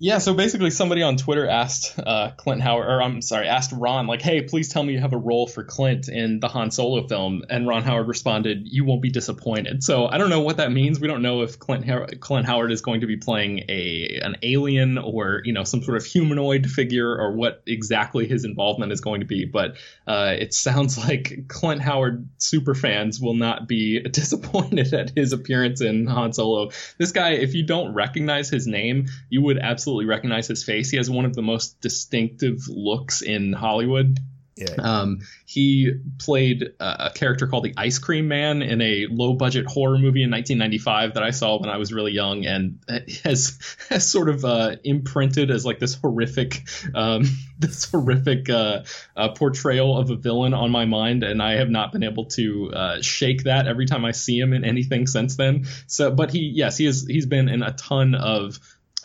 Yeah, 0.00 0.18
so 0.18 0.32
basically, 0.32 0.70
somebody 0.70 1.02
on 1.02 1.16
Twitter 1.16 1.48
asked 1.48 1.98
uh, 1.98 2.30
Clint 2.36 2.62
Howard, 2.62 2.86
or 2.86 3.02
I'm 3.02 3.20
sorry, 3.20 3.48
asked 3.48 3.72
Ron, 3.72 4.06
like, 4.06 4.22
"Hey, 4.22 4.42
please 4.42 4.68
tell 4.68 4.84
me 4.84 4.92
you 4.92 5.00
have 5.00 5.12
a 5.12 5.18
role 5.18 5.48
for 5.48 5.64
Clint 5.64 6.08
in 6.08 6.38
the 6.38 6.46
Han 6.46 6.70
Solo 6.70 7.08
film." 7.08 7.42
And 7.50 7.66
Ron 7.66 7.82
Howard 7.82 8.06
responded, 8.06 8.62
"You 8.64 8.84
won't 8.84 9.02
be 9.02 9.10
disappointed." 9.10 9.82
So 9.82 10.06
I 10.06 10.18
don't 10.18 10.30
know 10.30 10.42
what 10.42 10.58
that 10.58 10.70
means. 10.70 11.00
We 11.00 11.08
don't 11.08 11.20
know 11.20 11.42
if 11.42 11.58
Clint 11.58 12.20
Clint 12.20 12.46
Howard 12.46 12.70
is 12.70 12.80
going 12.80 13.00
to 13.00 13.08
be 13.08 13.16
playing 13.16 13.64
a 13.68 14.20
an 14.22 14.36
alien 14.44 14.98
or 14.98 15.42
you 15.44 15.52
know 15.52 15.64
some 15.64 15.82
sort 15.82 15.96
of 15.96 16.06
humanoid 16.06 16.70
figure 16.70 17.10
or 17.10 17.32
what 17.32 17.62
exactly 17.66 18.28
his 18.28 18.44
involvement 18.44 18.92
is 18.92 19.00
going 19.00 19.20
to 19.20 19.26
be. 19.26 19.46
But 19.46 19.78
uh, 20.06 20.36
it 20.38 20.54
sounds 20.54 20.96
like 21.08 21.48
Clint 21.48 21.82
Howard 21.82 22.28
super 22.38 22.76
fans 22.76 23.20
will 23.20 23.34
not 23.34 23.66
be 23.66 24.00
disappointed 24.08 24.94
at 24.94 25.10
his 25.16 25.32
appearance 25.32 25.80
in 25.80 26.06
Han 26.06 26.32
Solo. 26.32 26.70
This 26.98 27.10
guy, 27.10 27.30
if 27.30 27.54
you 27.54 27.64
don't 27.64 27.94
recognize 27.94 28.48
his 28.48 28.68
name, 28.68 29.06
you 29.28 29.42
would 29.42 29.58
absolutely 29.58 29.87
recognize 29.96 30.46
his 30.46 30.64
face. 30.64 30.90
He 30.90 30.96
has 30.96 31.10
one 31.10 31.24
of 31.24 31.34
the 31.34 31.42
most 31.42 31.80
distinctive 31.80 32.68
looks 32.68 33.22
in 33.22 33.52
Hollywood. 33.52 34.18
Yeah. 34.58 34.74
Um, 34.78 35.20
he 35.46 35.92
played 36.18 36.72
a 36.80 37.10
character 37.14 37.46
called 37.46 37.64
the 37.64 37.74
Ice 37.76 37.98
Cream 37.98 38.28
Man 38.28 38.62
in 38.62 38.82
a 38.82 39.06
low 39.08 39.34
budget 39.34 39.66
horror 39.66 39.98
movie 39.98 40.22
in 40.22 40.30
1995 40.30 41.14
that 41.14 41.22
I 41.22 41.30
saw 41.30 41.60
when 41.60 41.70
I 41.70 41.76
was 41.76 41.92
really 41.92 42.12
young 42.12 42.44
and 42.44 42.80
has 43.24 43.58
has 43.88 44.10
sort 44.10 44.28
of 44.28 44.44
uh, 44.44 44.76
imprinted 44.82 45.50
as 45.50 45.64
like 45.64 45.78
this 45.78 45.94
horrific 45.94 46.64
um, 46.94 47.24
this 47.58 47.88
horrific 47.90 48.50
uh, 48.50 48.82
uh, 49.16 49.28
portrayal 49.30 49.96
of 49.96 50.10
a 50.10 50.16
villain 50.16 50.54
on 50.54 50.70
my 50.70 50.86
mind 50.86 51.22
and 51.22 51.40
I 51.40 51.54
have 51.54 51.70
not 51.70 51.92
been 51.92 52.02
able 52.02 52.26
to 52.26 52.72
uh, 52.72 53.02
shake 53.02 53.44
that 53.44 53.68
every 53.68 53.86
time 53.86 54.04
I 54.04 54.10
see 54.10 54.38
him 54.38 54.52
in 54.52 54.64
anything 54.64 55.06
since 55.06 55.36
then. 55.36 55.66
So, 55.86 56.10
but 56.10 56.30
he 56.30 56.40
yes 56.54 56.76
he 56.76 56.86
is 56.86 57.06
he's 57.06 57.26
been 57.26 57.48
in 57.48 57.62
a 57.62 57.72
ton 57.72 58.16
of 58.16 58.58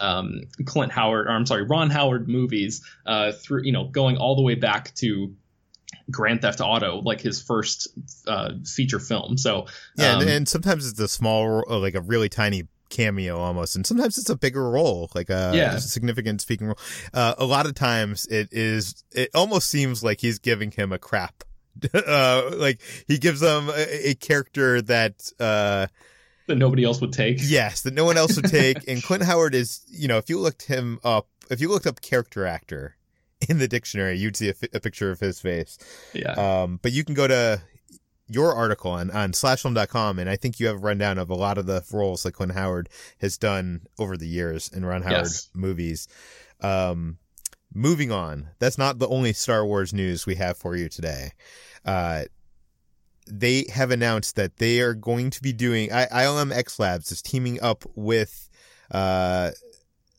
um, 0.04 0.42
Clint 0.66 0.92
Howard, 0.92 1.28
or 1.28 1.32
I'm 1.32 1.46
sorry, 1.46 1.64
Ron 1.64 1.90
Howard 1.90 2.28
movies, 2.28 2.84
uh, 3.06 3.32
through 3.32 3.64
you 3.64 3.72
know 3.72 3.86
going 3.88 4.18
all 4.18 4.36
the 4.36 4.42
way 4.44 4.56
back 4.56 4.94
to 4.96 5.34
Grand 6.12 6.42
Theft 6.42 6.60
Auto, 6.62 7.00
like 7.02 7.22
his 7.22 7.42
first 7.42 7.88
uh, 8.28 8.52
feature 8.66 9.00
film. 9.00 9.38
So 9.38 9.68
Yeah, 9.96 10.14
um, 10.14 10.22
and, 10.22 10.30
and 10.30 10.50
sometimes 10.50 10.88
it's 10.90 11.00
a 11.00 11.08
small, 11.08 11.64
uh, 11.70 11.80
like 11.80 11.96
a 11.96 12.02
really 12.02 12.30
tiny 12.30 12.68
cameo 12.90 13.38
almost, 13.40 13.76
and 13.76 13.86
sometimes 13.88 14.18
it's 14.18 14.30
a 14.30 14.36
bigger 14.36 14.70
role, 14.70 15.10
like 15.16 15.30
a 15.30 15.52
Yeah. 15.56 15.78
significant 15.78 16.42
speaking 16.42 16.68
role. 16.68 16.80
Uh, 17.14 17.36
a 17.38 17.46
lot 17.46 17.66
of 17.66 17.74
times 17.76 18.26
it 18.26 18.50
is, 18.52 19.04
it 19.12 19.30
almost 19.34 19.70
seems 19.70 20.04
like 20.04 20.20
he's 20.22 20.40
giving 20.40 20.72
him 20.72 20.92
a 20.92 21.00
crap. 21.00 21.44
uh, 21.94 22.52
like 22.54 22.82
he 23.08 23.18
gives 23.18 23.40
them 23.40 23.70
a, 23.70 24.10
a 24.10 24.16
character 24.16 24.82
that, 24.82 25.32
uh, 25.40 25.88
that 26.48 26.56
nobody 26.56 26.84
else 26.84 27.00
would 27.02 27.14
take. 27.14 27.38
yes, 27.42 27.82
that 27.82 27.94
no 27.94 28.06
one 28.06 28.18
else 28.18 28.36
would 28.36 28.50
take. 28.50 28.88
and 28.88 29.02
Clint 29.04 29.24
Howard 29.24 29.56
is, 29.56 29.84
you 29.90 30.08
know, 30.08 30.18
if 30.18 30.30
you 30.30 30.40
looked 30.40 30.64
him 30.64 31.00
up, 31.04 31.28
if 31.50 31.62
you 31.62 31.70
looked 31.70 31.88
up 31.88 32.02
character 32.02 32.46
actor 32.46 32.96
in 33.50 33.58
the 33.60 33.68
dictionary, 33.68 34.18
you'd 34.18 34.36
see 34.38 34.50
a, 34.50 34.54
fi- 34.54 34.70
a 34.74 34.80
picture 34.80 35.12
of 35.12 35.20
his 35.20 35.40
face. 35.40 35.78
Yeah. 36.14 36.32
Um, 36.34 36.80
but 36.82 36.92
you 36.92 37.04
can 37.04 37.16
go 37.16 37.28
to 37.28 37.62
your 38.28 38.54
article 38.56 38.92
on, 38.92 39.12
on 39.12 39.32
slashfilm.com 39.34 40.18
and 40.18 40.30
I 40.30 40.38
think 40.38 40.60
you 40.60 40.68
have 40.68 40.78
a 40.78 40.80
rundown 40.80 41.18
of 41.18 41.30
a 41.30 41.36
lot 41.36 41.58
of 41.58 41.66
the 41.66 41.84
roles 41.92 42.24
that 42.24 42.32
Clint 42.32 42.54
Howard 42.54 42.88
has 43.20 43.38
done 43.38 43.82
over 44.00 44.16
the 44.18 44.28
years 44.28 44.70
in 44.74 44.86
Ron 44.86 45.02
Howard 45.04 45.24
Yes. 45.26 45.50
movies. 45.54 46.08
Um, 46.62 47.18
moving 47.74 48.12
on. 48.12 48.48
That's 48.60 48.78
not 48.78 49.00
the 49.00 49.08
only 49.10 49.34
Star 49.34 49.66
Wars 49.66 49.94
news 49.94 50.26
we 50.26 50.36
have 50.36 50.58
for 50.58 50.76
you 50.76 50.88
today. 50.88 51.32
Uh, 51.86 52.24
they 53.28 53.66
have 53.74 53.92
announced 53.92 54.36
that 54.36 54.58
they 54.58 54.80
are 54.82 54.94
going 54.94 55.30
to 55.32 55.42
be 55.42 55.54
doing 55.54 55.92
I, 55.92 56.06
ILM 56.08 56.52
X 56.52 56.80
Labs 56.80 57.12
is 57.12 57.22
teaming 57.22 57.62
up 57.62 57.84
with 57.96 58.50
uh 58.92 59.52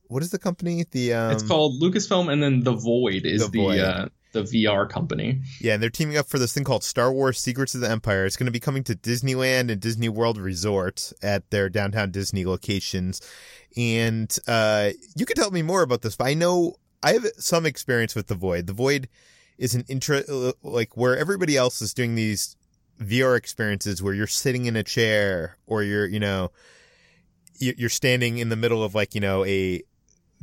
what 0.09 0.23
is 0.23 0.31
the 0.31 0.39
company? 0.39 0.85
The 0.91 1.15
um 1.15 1.33
it's 1.33 1.43
called 1.43 1.81
Lucasfilm, 1.83 2.33
and 2.33 2.43
then 2.43 2.61
The 2.63 2.73
Void 2.73 3.25
is 3.25 3.43
The 3.43 3.49
the 3.49 3.59
Void. 3.59 3.79
uh, 3.81 4.09
the 4.33 4.43
VR 4.43 4.89
company. 4.89 5.41
Yeah, 5.61 5.75
and 5.75 5.83
they're 5.83 5.91
teaming 5.91 6.17
up 6.17 6.27
for 6.29 6.39
this 6.39 6.53
thing 6.53 6.65
called 6.65 6.83
Star 6.85 7.13
Wars 7.13 7.39
Secrets 7.39 7.75
of 7.75 7.81
the 7.81 7.89
Empire. 7.91 8.27
It's 8.27 8.37
going 8.37 8.47
to 8.47 8.53
be 8.53 8.61
coming 8.61 8.83
to 8.85 8.95
Disneyland 8.95 9.71
and 9.71 9.81
Disney 9.81 10.09
World 10.09 10.39
Resort 10.39 11.13
at 11.23 11.51
their 11.51 11.69
downtown 11.69 12.11
Disney 12.11 12.45
locations. 12.45 13.21
And 13.77 14.37
uh, 14.49 14.91
you 15.17 15.25
can 15.25 15.37
tell 15.37 15.53
me 15.53 15.63
more 15.63 15.83
about 15.83 16.03
this, 16.03 16.17
but 16.17 16.27
I 16.27 16.35
know 16.35 16.75
I 17.03 17.13
have 17.13 17.27
some 17.39 17.65
experience 17.65 18.15
with 18.17 18.27
The 18.27 18.35
Void. 18.35 18.67
The 18.67 18.73
Void 18.73 19.09
is 19.57 19.75
an 19.77 19.85
intro, 19.89 20.53
like 20.63 20.97
where 20.97 21.17
everybody 21.17 21.57
else 21.57 21.81
is 21.81 21.95
doing 21.95 22.17
these 22.17 22.57
VR 23.01 23.37
experiences 23.37 24.03
where 24.03 24.15
you're 24.15 24.27
sitting 24.27 24.67
in 24.67 24.77
a 24.77 24.83
chair 24.83 25.57
or 25.67 25.83
you're, 25.83 26.07
you 26.07 26.21
know, 26.21 26.51
you- 27.59 27.75
you're 27.77 27.89
standing 27.91 28.39
in 28.39 28.49
the 28.49 28.57
middle 28.57 28.83
of 28.83 28.95
like, 28.95 29.15
you 29.15 29.21
know, 29.21 29.45
a 29.45 29.83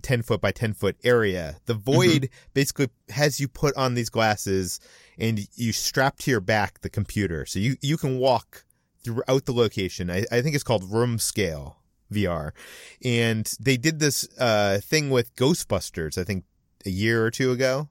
10 0.01 0.22
foot 0.22 0.41
by 0.41 0.51
10 0.51 0.74
foot 0.74 0.98
area. 1.03 1.58
The 1.65 1.74
void 1.74 2.29
basically 2.53 2.89
has 3.10 3.39
you 3.39 3.48
put 3.48 3.75
on 3.75 3.93
these 3.93 4.10
glasses 4.10 4.79
and 5.17 5.48
you 5.55 5.72
strap 5.72 6.17
to 6.20 6.31
your 6.31 6.39
back 6.39 6.81
the 6.81 6.89
computer. 6.89 7.46
So 7.46 7.60
you, 7.60 7.75
you 7.81 7.98
can 7.98 8.17
walk 8.17 8.65
throughout 9.03 9.46
the 9.46 9.53
location. 9.53 10.10
I, 10.10 10.25
I 10.31 10.41
think 10.41 10.55
it's 10.55 10.63
called 10.63 10.91
room 10.91 11.20
scale 11.20 11.77
VR. 12.12 12.51
And 13.03 13.51
they 13.60 13.77
did 13.77 14.00
this, 14.00 14.27
uh, 14.39 14.79
thing 14.84 15.10
with 15.10 15.36
Ghostbusters, 15.36 16.17
I 16.17 16.24
think 16.24 16.46
a 16.86 16.89
year 16.89 17.24
or 17.25 17.31
two 17.31 17.51
ago. 17.51 17.89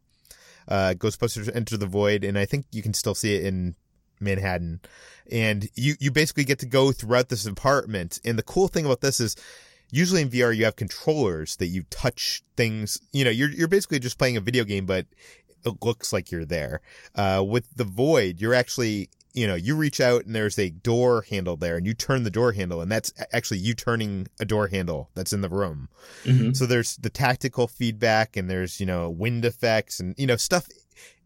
uh, 0.69 0.95
Ghostbusters 0.97 1.51
Enter 1.55 1.77
the 1.77 1.87
Void, 1.87 2.23
and 2.23 2.39
I 2.39 2.45
think 2.45 2.67
you 2.71 2.81
can 2.83 2.95
still 2.95 3.15
see 3.15 3.35
it 3.35 3.45
in 3.45 3.75
Manhattan. 4.21 4.81
And 5.31 5.69
you, 5.75 5.95
you 6.01 6.11
basically 6.11 6.45
get 6.45 6.59
to 6.61 6.67
go 6.67 6.93
throughout 6.93 7.29
this 7.29 7.47
apartment. 7.47 8.21
And 8.25 8.39
the 8.39 8.43
cool 8.43 8.69
thing 8.69 8.85
about 8.85 9.01
this 9.01 9.21
is 9.21 9.37
usually 9.91 10.23
in 10.23 10.31
VR, 10.31 10.57
you 10.57 10.65
have 10.65 10.77
controllers 10.77 11.57
that 11.57 11.67
you 11.67 11.85
touch 11.91 12.43
things. 12.57 13.01
You 13.13 13.25
know, 13.25 13.31
you're, 13.31 13.51
you're 13.51 13.69
basically 13.69 13.99
just 13.99 14.19
playing 14.19 14.37
a 14.37 14.41
video 14.41 14.65
game, 14.65 14.87
but 14.87 15.07
it 15.65 15.75
looks 15.83 16.13
like 16.13 16.31
you're 16.31 16.45
there. 16.45 16.81
Uh, 17.15 17.45
with 17.47 17.77
the 17.77 17.85
void, 17.85 18.41
you're 18.41 18.55
actually, 18.55 19.11
you 19.35 19.47
know, 19.47 19.55
you 19.55 19.77
reach 19.77 20.01
out 20.01 20.25
and 20.25 20.35
there's 20.35 20.59
a 20.59 20.71
door 20.71 21.25
handle 21.29 21.57
there 21.57 21.77
and 21.77 21.87
you 21.87 21.95
turn 21.95 22.25
the 22.25 22.31
door 22.31 22.53
handle 22.53 22.81
and 22.81 22.91
that's 22.91 23.13
actually 23.33 23.59
you 23.59 23.75
turning 23.75 24.27
a 24.41 24.45
door 24.45 24.69
handle 24.69 25.11
that's 25.15 25.33
in 25.33 25.41
the 25.41 25.49
room. 25.49 25.89
Mm-hmm. 26.25 26.53
So 26.53 26.67
there's 26.67 26.97
the 26.97 27.11
tactical 27.11 27.67
feedback 27.67 28.37
and 28.37 28.51
there's, 28.51 28.81
you 28.81 28.87
know, 28.87 29.11
wind 29.11 29.45
effects 29.45 30.01
and, 30.01 30.15
you 30.19 30.27
know, 30.27 30.37
stuff. 30.37 30.67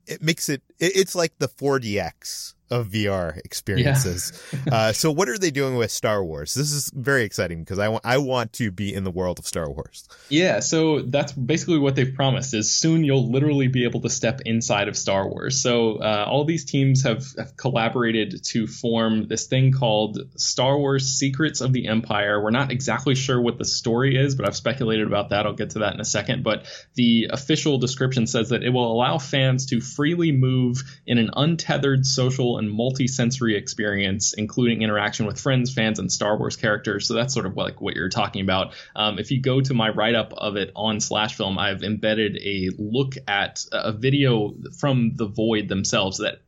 It 0.06 0.22
makes 0.22 0.50
it, 0.50 0.62
it's 0.78 1.14
like 1.14 1.38
the 1.38 1.48
4DX 1.48 2.53
of 2.70 2.88
VR 2.88 3.38
experiences. 3.44 4.32
Yeah. 4.66 4.74
uh, 4.74 4.92
so 4.92 5.10
what 5.10 5.28
are 5.28 5.38
they 5.38 5.50
doing 5.50 5.76
with 5.76 5.90
Star 5.90 6.24
Wars? 6.24 6.54
This 6.54 6.72
is 6.72 6.90
very 6.94 7.24
exciting 7.24 7.60
because 7.60 7.78
I 7.78 7.88
want 7.88 8.04
I 8.04 8.18
want 8.18 8.52
to 8.54 8.70
be 8.70 8.94
in 8.94 9.04
the 9.04 9.10
world 9.10 9.38
of 9.38 9.46
Star 9.46 9.70
Wars. 9.70 10.08
Yeah, 10.28 10.60
so 10.60 11.02
that's 11.02 11.32
basically 11.32 11.78
what 11.78 11.94
they've 11.94 12.14
promised 12.14 12.54
is 12.54 12.72
soon 12.72 13.04
you'll 13.04 13.30
literally 13.30 13.68
be 13.68 13.84
able 13.84 14.00
to 14.02 14.10
step 14.10 14.40
inside 14.44 14.88
of 14.88 14.96
Star 14.96 15.28
Wars. 15.28 15.60
So 15.60 15.96
uh, 15.96 16.26
all 16.28 16.44
these 16.44 16.64
teams 16.64 17.02
have, 17.04 17.24
have 17.36 17.56
collaborated 17.56 18.44
to 18.44 18.66
form 18.66 19.28
this 19.28 19.46
thing 19.46 19.72
called 19.72 20.18
Star 20.36 20.78
Wars 20.78 21.06
Secrets 21.06 21.60
of 21.60 21.72
the 21.72 21.88
Empire. 21.88 22.42
We're 22.42 22.50
not 22.50 22.72
exactly 22.72 23.14
sure 23.14 23.40
what 23.40 23.58
the 23.58 23.64
story 23.64 24.16
is, 24.16 24.34
but 24.34 24.46
I've 24.46 24.56
speculated 24.56 25.06
about 25.06 25.30
that. 25.30 25.46
I'll 25.46 25.52
get 25.52 25.70
to 25.70 25.80
that 25.80 25.94
in 25.94 26.00
a 26.00 26.04
second. 26.04 26.42
But 26.42 26.66
the 26.94 27.28
official 27.30 27.78
description 27.78 28.26
says 28.26 28.50
that 28.50 28.62
it 28.62 28.70
will 28.70 28.90
allow 28.90 29.18
fans 29.18 29.66
to 29.66 29.80
freely 29.80 30.32
move 30.32 30.82
in 31.06 31.18
an 31.18 31.30
untethered 31.34 32.06
social 32.06 32.53
and 32.58 32.70
multi-sensory 32.70 33.56
experience, 33.56 34.32
including 34.32 34.82
interaction 34.82 35.26
with 35.26 35.40
friends, 35.40 35.72
fans, 35.72 35.98
and 35.98 36.10
Star 36.10 36.36
Wars 36.36 36.56
characters. 36.56 37.06
So 37.06 37.14
that's 37.14 37.34
sort 37.34 37.46
of 37.46 37.56
like 37.56 37.80
what 37.80 37.94
you're 37.94 38.08
talking 38.08 38.42
about. 38.42 38.74
Um, 38.94 39.18
if 39.18 39.30
you 39.30 39.40
go 39.40 39.60
to 39.60 39.74
my 39.74 39.88
write-up 39.88 40.32
of 40.32 40.56
it 40.56 40.70
on 40.74 41.00
Slash 41.00 41.36
Film, 41.36 41.58
I've 41.58 41.82
embedded 41.82 42.36
a 42.38 42.70
look 42.78 43.14
at 43.26 43.64
a 43.72 43.92
video 43.92 44.54
from 44.78 45.14
the 45.14 45.26
Void 45.26 45.68
themselves 45.68 46.18
that 46.18 46.40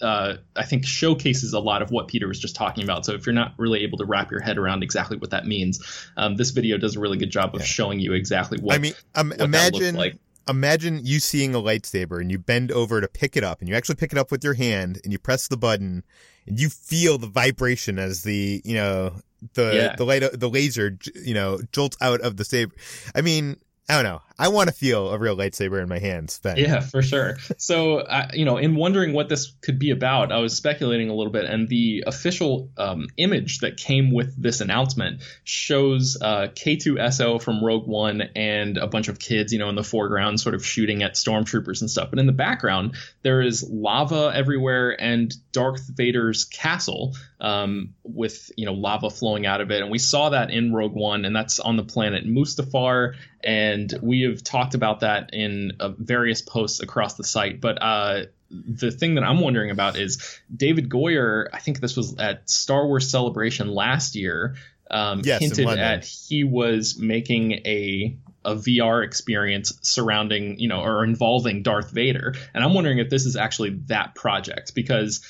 uh, 0.00 0.36
I 0.56 0.64
think 0.64 0.86
showcases 0.86 1.52
a 1.52 1.60
lot 1.60 1.82
of 1.82 1.90
what 1.90 2.08
Peter 2.08 2.26
was 2.26 2.38
just 2.38 2.56
talking 2.56 2.84
about. 2.84 3.04
So 3.04 3.12
if 3.12 3.26
you're 3.26 3.34
not 3.34 3.54
really 3.58 3.82
able 3.82 3.98
to 3.98 4.06
wrap 4.06 4.30
your 4.30 4.40
head 4.40 4.56
around 4.56 4.82
exactly 4.82 5.18
what 5.18 5.30
that 5.30 5.46
means, 5.46 6.08
um, 6.16 6.36
this 6.36 6.50
video 6.50 6.78
does 6.78 6.96
a 6.96 7.00
really 7.00 7.18
good 7.18 7.30
job 7.30 7.54
of 7.54 7.60
yeah. 7.60 7.66
showing 7.66 8.00
you 8.00 8.14
exactly 8.14 8.58
what. 8.58 8.74
I 8.74 8.78
mean, 8.78 8.94
um, 9.14 9.28
what 9.28 9.40
imagine 9.40 9.96
like 9.96 10.16
imagine 10.50 11.00
you 11.02 11.20
seeing 11.20 11.54
a 11.54 11.58
lightsaber 11.58 12.20
and 12.20 12.30
you 12.30 12.38
bend 12.38 12.70
over 12.72 13.00
to 13.00 13.08
pick 13.08 13.36
it 13.36 13.44
up 13.44 13.60
and 13.60 13.68
you 13.68 13.74
actually 13.74 13.94
pick 13.94 14.12
it 14.12 14.18
up 14.18 14.30
with 14.30 14.44
your 14.44 14.54
hand 14.54 15.00
and 15.04 15.12
you 15.12 15.18
press 15.18 15.48
the 15.48 15.56
button 15.56 16.02
and 16.46 16.60
you 16.60 16.68
feel 16.68 17.18
the 17.18 17.26
vibration 17.26 17.98
as 17.98 18.22
the 18.22 18.60
you 18.64 18.74
know 18.74 19.14
the 19.54 19.72
yeah. 19.74 19.96
the 19.96 20.04
light 20.04 20.22
the 20.32 20.48
laser 20.48 20.98
you 21.14 21.34
know 21.34 21.60
jolts 21.72 21.96
out 22.00 22.20
of 22.20 22.36
the 22.36 22.44
saber. 22.44 22.74
I 23.14 23.22
mean, 23.22 23.56
I 23.88 23.94
don't 23.94 24.04
know. 24.04 24.22
I 24.40 24.48
want 24.48 24.70
to 24.70 24.74
feel 24.74 25.10
a 25.10 25.18
real 25.18 25.36
lightsaber 25.36 25.82
in 25.82 25.88
my 25.90 25.98
hands. 25.98 26.40
Ben. 26.42 26.56
Yeah, 26.56 26.80
for 26.80 27.02
sure. 27.02 27.36
So, 27.58 27.98
uh, 27.98 28.28
you 28.32 28.46
know, 28.46 28.56
in 28.56 28.74
wondering 28.74 29.12
what 29.12 29.28
this 29.28 29.52
could 29.60 29.78
be 29.78 29.90
about, 29.90 30.32
I 30.32 30.38
was 30.38 30.56
speculating 30.56 31.10
a 31.10 31.14
little 31.14 31.30
bit, 31.30 31.44
and 31.44 31.68
the 31.68 32.04
official 32.06 32.70
um, 32.78 33.08
image 33.18 33.58
that 33.58 33.76
came 33.76 34.14
with 34.14 34.40
this 34.42 34.62
announcement 34.62 35.20
shows 35.44 36.16
uh, 36.22 36.48
K2SO 36.54 37.42
from 37.42 37.62
Rogue 37.62 37.86
One 37.86 38.22
and 38.34 38.78
a 38.78 38.86
bunch 38.86 39.08
of 39.08 39.18
kids, 39.18 39.52
you 39.52 39.58
know, 39.58 39.68
in 39.68 39.74
the 39.74 39.84
foreground, 39.84 40.40
sort 40.40 40.54
of 40.54 40.64
shooting 40.64 41.02
at 41.02 41.16
stormtroopers 41.16 41.82
and 41.82 41.90
stuff. 41.90 42.08
But 42.08 42.18
in 42.18 42.26
the 42.26 42.32
background, 42.32 42.94
there 43.20 43.42
is 43.42 43.62
lava 43.70 44.32
everywhere 44.34 44.98
and 44.98 45.34
Darth 45.52 45.86
Vader's 45.86 46.46
castle 46.46 47.14
um, 47.42 47.92
with, 48.04 48.50
you 48.56 48.64
know, 48.64 48.72
lava 48.72 49.10
flowing 49.10 49.44
out 49.44 49.60
of 49.60 49.70
it. 49.70 49.82
And 49.82 49.90
we 49.90 49.98
saw 49.98 50.30
that 50.30 50.50
in 50.50 50.72
Rogue 50.72 50.94
One, 50.94 51.26
and 51.26 51.36
that's 51.36 51.60
on 51.60 51.76
the 51.76 51.84
planet 51.84 52.24
Mustafar 52.24 53.16
and 53.42 53.92
we 54.02 54.29
have 54.30 54.42
talked 54.42 54.74
about 54.74 55.00
that 55.00 55.30
in 55.32 55.72
uh, 55.80 55.90
various 55.90 56.42
posts 56.42 56.80
across 56.80 57.14
the 57.14 57.24
site. 57.24 57.60
But 57.60 57.82
uh, 57.82 58.22
the 58.50 58.90
thing 58.90 59.14
that 59.14 59.24
I'm 59.24 59.40
wondering 59.40 59.70
about 59.70 59.96
is 59.96 60.40
David 60.54 60.88
Goyer. 60.88 61.48
I 61.52 61.58
think 61.58 61.80
this 61.80 61.96
was 61.96 62.18
at 62.18 62.48
Star 62.50 62.86
Wars 62.86 63.10
Celebration 63.10 63.68
last 63.68 64.16
year. 64.16 64.56
Um, 64.90 65.20
yes, 65.22 65.40
hinted 65.40 65.68
at 65.68 66.04
he 66.04 66.42
was 66.44 66.98
making 66.98 67.52
a 67.52 68.16
a 68.44 68.54
VR 68.54 69.04
experience 69.04 69.78
surrounding, 69.82 70.58
you 70.58 70.68
know, 70.68 70.82
or 70.82 71.04
involving 71.04 71.62
Darth 71.62 71.90
Vader. 71.90 72.34
And 72.54 72.64
I'm 72.64 72.74
wondering 72.74 72.98
if 72.98 73.10
this 73.10 73.26
is 73.26 73.36
actually 73.36 73.80
that 73.86 74.14
project 74.14 74.74
because 74.74 75.20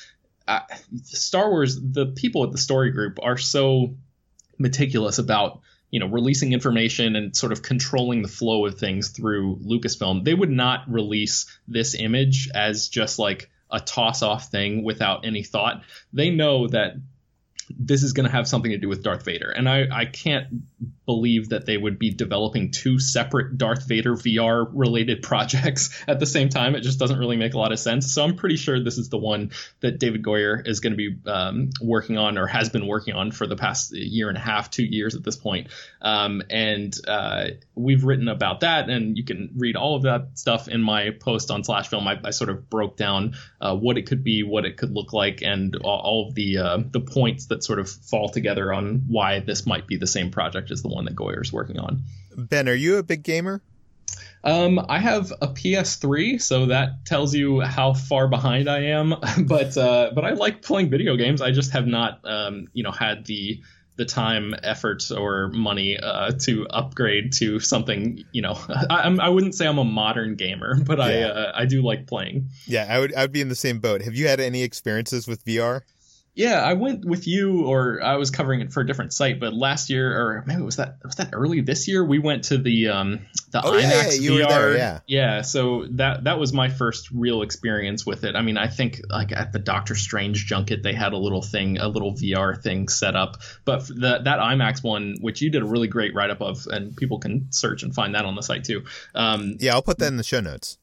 uh, 0.46 0.60
Star 1.04 1.50
Wars, 1.50 1.78
the 1.80 2.06
people 2.06 2.44
at 2.44 2.52
the 2.52 2.58
story 2.58 2.90
group 2.90 3.18
are 3.22 3.36
so 3.36 3.96
meticulous 4.58 5.18
about 5.18 5.60
you 5.90 6.00
know 6.00 6.06
releasing 6.06 6.52
information 6.52 7.16
and 7.16 7.36
sort 7.36 7.52
of 7.52 7.62
controlling 7.62 8.22
the 8.22 8.28
flow 8.28 8.66
of 8.66 8.78
things 8.78 9.10
through 9.10 9.56
Lucasfilm, 9.56 10.24
they 10.24 10.34
would 10.34 10.50
not 10.50 10.90
release 10.90 11.46
this 11.68 11.94
image 11.94 12.48
as 12.54 12.88
just 12.88 13.18
like 13.18 13.50
a 13.70 13.80
toss 13.80 14.22
off 14.22 14.50
thing 14.50 14.82
without 14.84 15.24
any 15.24 15.42
thought. 15.42 15.82
They 16.12 16.30
know 16.30 16.66
that 16.68 16.94
this 17.78 18.02
is 18.02 18.12
going 18.12 18.26
to 18.26 18.32
have 18.32 18.48
something 18.48 18.70
to 18.70 18.78
do 18.78 18.88
with 18.88 19.02
Darth 19.02 19.24
Vader. 19.24 19.50
And 19.50 19.68
I, 19.68 19.86
I 19.90 20.04
can't 20.04 20.46
believe 21.06 21.48
that 21.48 21.66
they 21.66 21.76
would 21.76 21.98
be 21.98 22.10
developing 22.10 22.70
two 22.70 22.98
separate 22.98 23.58
Darth 23.58 23.86
Vader 23.88 24.14
VR 24.14 24.70
related 24.72 25.22
projects 25.24 25.90
at 26.06 26.20
the 26.20 26.26
same 26.26 26.48
time. 26.48 26.74
It 26.74 26.82
just 26.82 26.98
doesn't 26.98 27.18
really 27.18 27.36
make 27.36 27.54
a 27.54 27.58
lot 27.58 27.72
of 27.72 27.78
sense. 27.78 28.12
So 28.12 28.22
I'm 28.22 28.36
pretty 28.36 28.56
sure 28.56 28.82
this 28.82 28.98
is 28.98 29.08
the 29.08 29.18
one 29.18 29.50
that 29.80 29.98
David 29.98 30.22
Goyer 30.22 30.66
is 30.66 30.80
going 30.80 30.92
to 30.92 30.96
be 30.96 31.16
um, 31.28 31.70
working 31.80 32.16
on 32.16 32.38
or 32.38 32.46
has 32.46 32.68
been 32.68 32.86
working 32.86 33.14
on 33.14 33.32
for 33.32 33.46
the 33.46 33.56
past 33.56 33.92
year 33.92 34.28
and 34.28 34.36
a 34.36 34.40
half, 34.40 34.70
two 34.70 34.84
years 34.84 35.14
at 35.14 35.24
this 35.24 35.36
point. 35.36 35.68
Um, 36.00 36.42
and 36.48 36.94
uh, 37.06 37.48
we've 37.74 38.04
written 38.04 38.28
about 38.28 38.60
that, 38.60 38.88
and 38.88 39.16
you 39.16 39.24
can 39.24 39.50
read 39.56 39.76
all 39.76 39.96
of 39.96 40.02
that 40.02 40.38
stuff 40.38 40.68
in 40.68 40.80
my 40.80 41.10
post 41.10 41.50
on 41.50 41.64
Slash 41.64 41.88
Film. 41.88 42.06
I, 42.06 42.20
I 42.24 42.30
sort 42.30 42.50
of 42.50 42.70
broke 42.70 42.96
down 42.96 43.34
uh, 43.60 43.76
what 43.76 43.98
it 43.98 44.06
could 44.06 44.24
be, 44.24 44.42
what 44.42 44.64
it 44.64 44.76
could 44.76 44.92
look 44.92 45.12
like, 45.12 45.42
and 45.42 45.76
all, 45.76 46.28
of 46.28 46.34
the 46.34 46.58
uh, 46.58 46.78
the 46.90 47.00
points 47.00 47.46
that 47.46 47.59
sort 47.64 47.78
of 47.78 47.90
fall 47.90 48.28
together 48.28 48.72
on 48.72 49.04
why 49.08 49.40
this 49.40 49.66
might 49.66 49.86
be 49.86 49.96
the 49.96 50.06
same 50.06 50.30
project 50.30 50.70
as 50.70 50.82
the 50.82 50.88
one 50.88 51.04
that 51.04 51.14
Goyer's 51.14 51.52
working 51.52 51.78
on. 51.78 52.02
Ben, 52.36 52.68
are 52.68 52.74
you 52.74 52.96
a 52.96 53.02
big 53.02 53.22
gamer? 53.22 53.62
Um, 54.42 54.84
I 54.88 54.98
have 54.98 55.32
a 55.42 55.48
PS3, 55.48 56.40
so 56.40 56.66
that 56.66 57.04
tells 57.04 57.34
you 57.34 57.60
how 57.60 57.92
far 57.92 58.28
behind 58.28 58.68
I 58.68 58.84
am. 58.84 59.14
but 59.46 59.76
uh, 59.76 60.12
but 60.14 60.24
I 60.24 60.30
like 60.30 60.62
playing 60.62 60.90
video 60.90 61.16
games. 61.16 61.42
I 61.42 61.50
just 61.50 61.72
have 61.72 61.86
not, 61.86 62.20
um, 62.24 62.68
you 62.72 62.82
know, 62.82 62.90
had 62.90 63.26
the 63.26 63.60
the 63.96 64.06
time, 64.06 64.54
effort, 64.62 65.10
or 65.10 65.48
money 65.48 65.98
uh, 65.98 66.30
to 66.30 66.66
upgrade 66.68 67.34
to 67.34 67.60
something. 67.60 68.24
You 68.32 68.42
know, 68.42 68.58
I, 68.68 69.14
I 69.20 69.28
wouldn't 69.28 69.54
say 69.54 69.66
I'm 69.66 69.78
a 69.78 69.84
modern 69.84 70.36
gamer, 70.36 70.80
but 70.82 70.98
yeah. 70.98 71.04
I 71.04 71.22
uh, 71.22 71.52
I 71.54 71.64
do 71.66 71.82
like 71.82 72.06
playing. 72.06 72.48
Yeah, 72.66 72.86
I 72.88 72.98
would 72.98 73.14
I 73.14 73.22
would 73.22 73.32
be 73.32 73.42
in 73.42 73.50
the 73.50 73.54
same 73.54 73.78
boat. 73.78 74.00
Have 74.02 74.14
you 74.14 74.26
had 74.26 74.40
any 74.40 74.62
experiences 74.62 75.28
with 75.28 75.44
VR? 75.44 75.82
Yeah, 76.34 76.62
I 76.62 76.74
went 76.74 77.04
with 77.04 77.26
you, 77.26 77.64
or 77.66 78.00
I 78.02 78.16
was 78.16 78.30
covering 78.30 78.60
it 78.60 78.72
for 78.72 78.80
a 78.80 78.86
different 78.86 79.12
site. 79.12 79.40
But 79.40 79.52
last 79.52 79.90
year, 79.90 80.16
or 80.16 80.44
maybe 80.46 80.62
was 80.62 80.76
that 80.76 80.98
was 81.04 81.16
that 81.16 81.30
early 81.32 81.60
this 81.60 81.88
year? 81.88 82.04
We 82.04 82.18
went 82.18 82.44
to 82.44 82.58
the 82.58 82.88
um 82.88 83.26
the 83.50 83.62
oh, 83.64 83.72
IMAX 83.72 84.20
yeah, 84.20 84.30
yeah, 84.30 84.46
VR. 84.46 84.48
There, 84.48 84.76
yeah, 84.76 85.00
yeah. 85.06 85.42
So 85.42 85.86
that 85.92 86.24
that 86.24 86.38
was 86.38 86.52
my 86.52 86.68
first 86.68 87.10
real 87.10 87.42
experience 87.42 88.06
with 88.06 88.24
it. 88.24 88.36
I 88.36 88.42
mean, 88.42 88.56
I 88.56 88.68
think 88.68 89.00
like 89.08 89.32
at 89.32 89.52
the 89.52 89.58
Doctor 89.58 89.96
Strange 89.96 90.46
junket, 90.46 90.82
they 90.82 90.94
had 90.94 91.12
a 91.12 91.18
little 91.18 91.42
thing, 91.42 91.78
a 91.78 91.88
little 91.88 92.14
VR 92.14 92.60
thing 92.60 92.88
set 92.88 93.16
up. 93.16 93.38
But 93.64 93.88
the, 93.88 94.20
that 94.24 94.38
IMAX 94.38 94.84
one, 94.84 95.16
which 95.20 95.42
you 95.42 95.50
did 95.50 95.62
a 95.62 95.66
really 95.66 95.88
great 95.88 96.14
write 96.14 96.30
up 96.30 96.40
of, 96.40 96.66
and 96.68 96.96
people 96.96 97.18
can 97.18 97.50
search 97.50 97.82
and 97.82 97.92
find 97.94 98.14
that 98.14 98.24
on 98.24 98.36
the 98.36 98.42
site 98.42 98.64
too. 98.64 98.84
Um, 99.14 99.56
yeah, 99.58 99.74
I'll 99.74 99.82
put 99.82 99.98
that 99.98 100.08
in 100.08 100.16
the 100.16 100.22
show 100.22 100.40
notes 100.40 100.78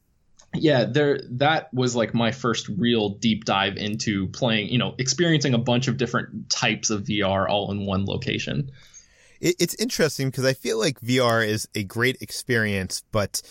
yeah 0.53 0.85
there 0.85 1.19
that 1.29 1.73
was 1.73 1.95
like 1.95 2.13
my 2.13 2.31
first 2.31 2.69
real 2.77 3.09
deep 3.09 3.45
dive 3.45 3.77
into 3.77 4.27
playing 4.27 4.69
you 4.69 4.77
know 4.77 4.95
experiencing 4.97 5.53
a 5.53 5.57
bunch 5.57 5.87
of 5.87 5.97
different 5.97 6.49
types 6.49 6.89
of 6.89 7.03
vr 7.03 7.47
all 7.47 7.71
in 7.71 7.85
one 7.85 8.05
location 8.05 8.71
it, 9.39 9.55
it's 9.59 9.75
interesting 9.75 10.29
because 10.29 10.45
i 10.45 10.53
feel 10.53 10.79
like 10.79 10.99
vr 11.01 11.45
is 11.45 11.67
a 11.75 11.83
great 11.83 12.21
experience 12.21 13.03
but 13.11 13.41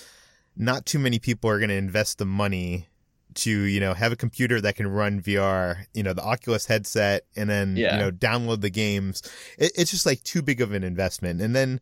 not 0.57 0.87
too 0.87 0.99
many 0.99 1.19
people 1.19 1.51
are 1.51 1.59
going 1.59 1.69
to 1.69 1.77
invest 1.77 2.19
the 2.19 2.25
money 2.25 2.89
to 3.37 3.51
you 3.51 3.81
know 3.81 3.95
have 3.95 4.13
a 4.13 4.17
computer 4.17 4.61
that 4.61 4.77
can 4.77 4.89
run 4.89 5.21
VR, 5.21 5.85
you 5.95 6.03
know 6.03 6.13
the 6.13 6.23
Oculus 6.23 6.67
headset, 6.67 7.25
and 7.37 7.49
then 7.49 7.77
yeah. 7.77 7.95
you 7.95 8.01
know 8.03 8.11
download 8.11 8.63
the 8.63 8.71
games. 8.71 9.23
It, 9.59 9.73
it's 9.77 9.91
just 9.91 10.07
like 10.07 10.23
too 10.23 10.43
big 10.43 10.61
of 10.61 10.73
an 10.73 10.83
investment. 10.83 11.41
And 11.41 11.55
then 11.55 11.81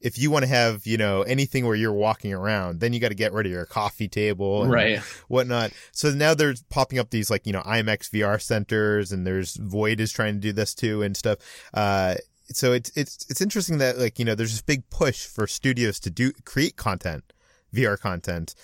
if 0.00 0.18
you 0.18 0.30
want 0.30 0.44
to 0.44 0.48
have, 0.48 0.86
you 0.86 0.96
know, 0.96 1.22
anything 1.22 1.66
where 1.66 1.74
you're 1.74 1.92
walking 1.92 2.32
around, 2.32 2.80
then 2.80 2.92
you 2.92 3.00
got 3.00 3.08
to 3.08 3.14
get 3.14 3.32
rid 3.32 3.46
of 3.46 3.52
your 3.52 3.66
coffee 3.66 4.08
table 4.08 4.62
and 4.62 4.72
right. 4.72 4.98
whatnot. 5.28 5.72
So 5.92 6.10
now 6.10 6.34
they're 6.34 6.54
popping 6.68 6.98
up 6.98 7.10
these 7.10 7.30
like, 7.30 7.46
you 7.46 7.52
know, 7.52 7.62
IMAX 7.62 8.10
VR 8.10 8.40
centers 8.40 9.12
and 9.12 9.26
there's 9.26 9.56
Void 9.56 10.00
is 10.00 10.12
trying 10.12 10.34
to 10.34 10.40
do 10.40 10.52
this 10.52 10.74
too 10.74 11.02
and 11.02 11.16
stuff. 11.16 11.38
Uh, 11.74 12.14
so 12.50 12.72
it's, 12.72 12.90
it's, 12.96 13.26
it's 13.28 13.40
interesting 13.40 13.78
that 13.78 13.98
like, 13.98 14.18
you 14.18 14.24
know, 14.24 14.34
there's 14.34 14.52
this 14.52 14.62
big 14.62 14.88
push 14.90 15.26
for 15.26 15.46
studios 15.46 15.98
to 16.00 16.10
do, 16.10 16.32
create 16.44 16.76
content, 16.76 17.32
VR 17.74 17.98
content, 17.98 18.54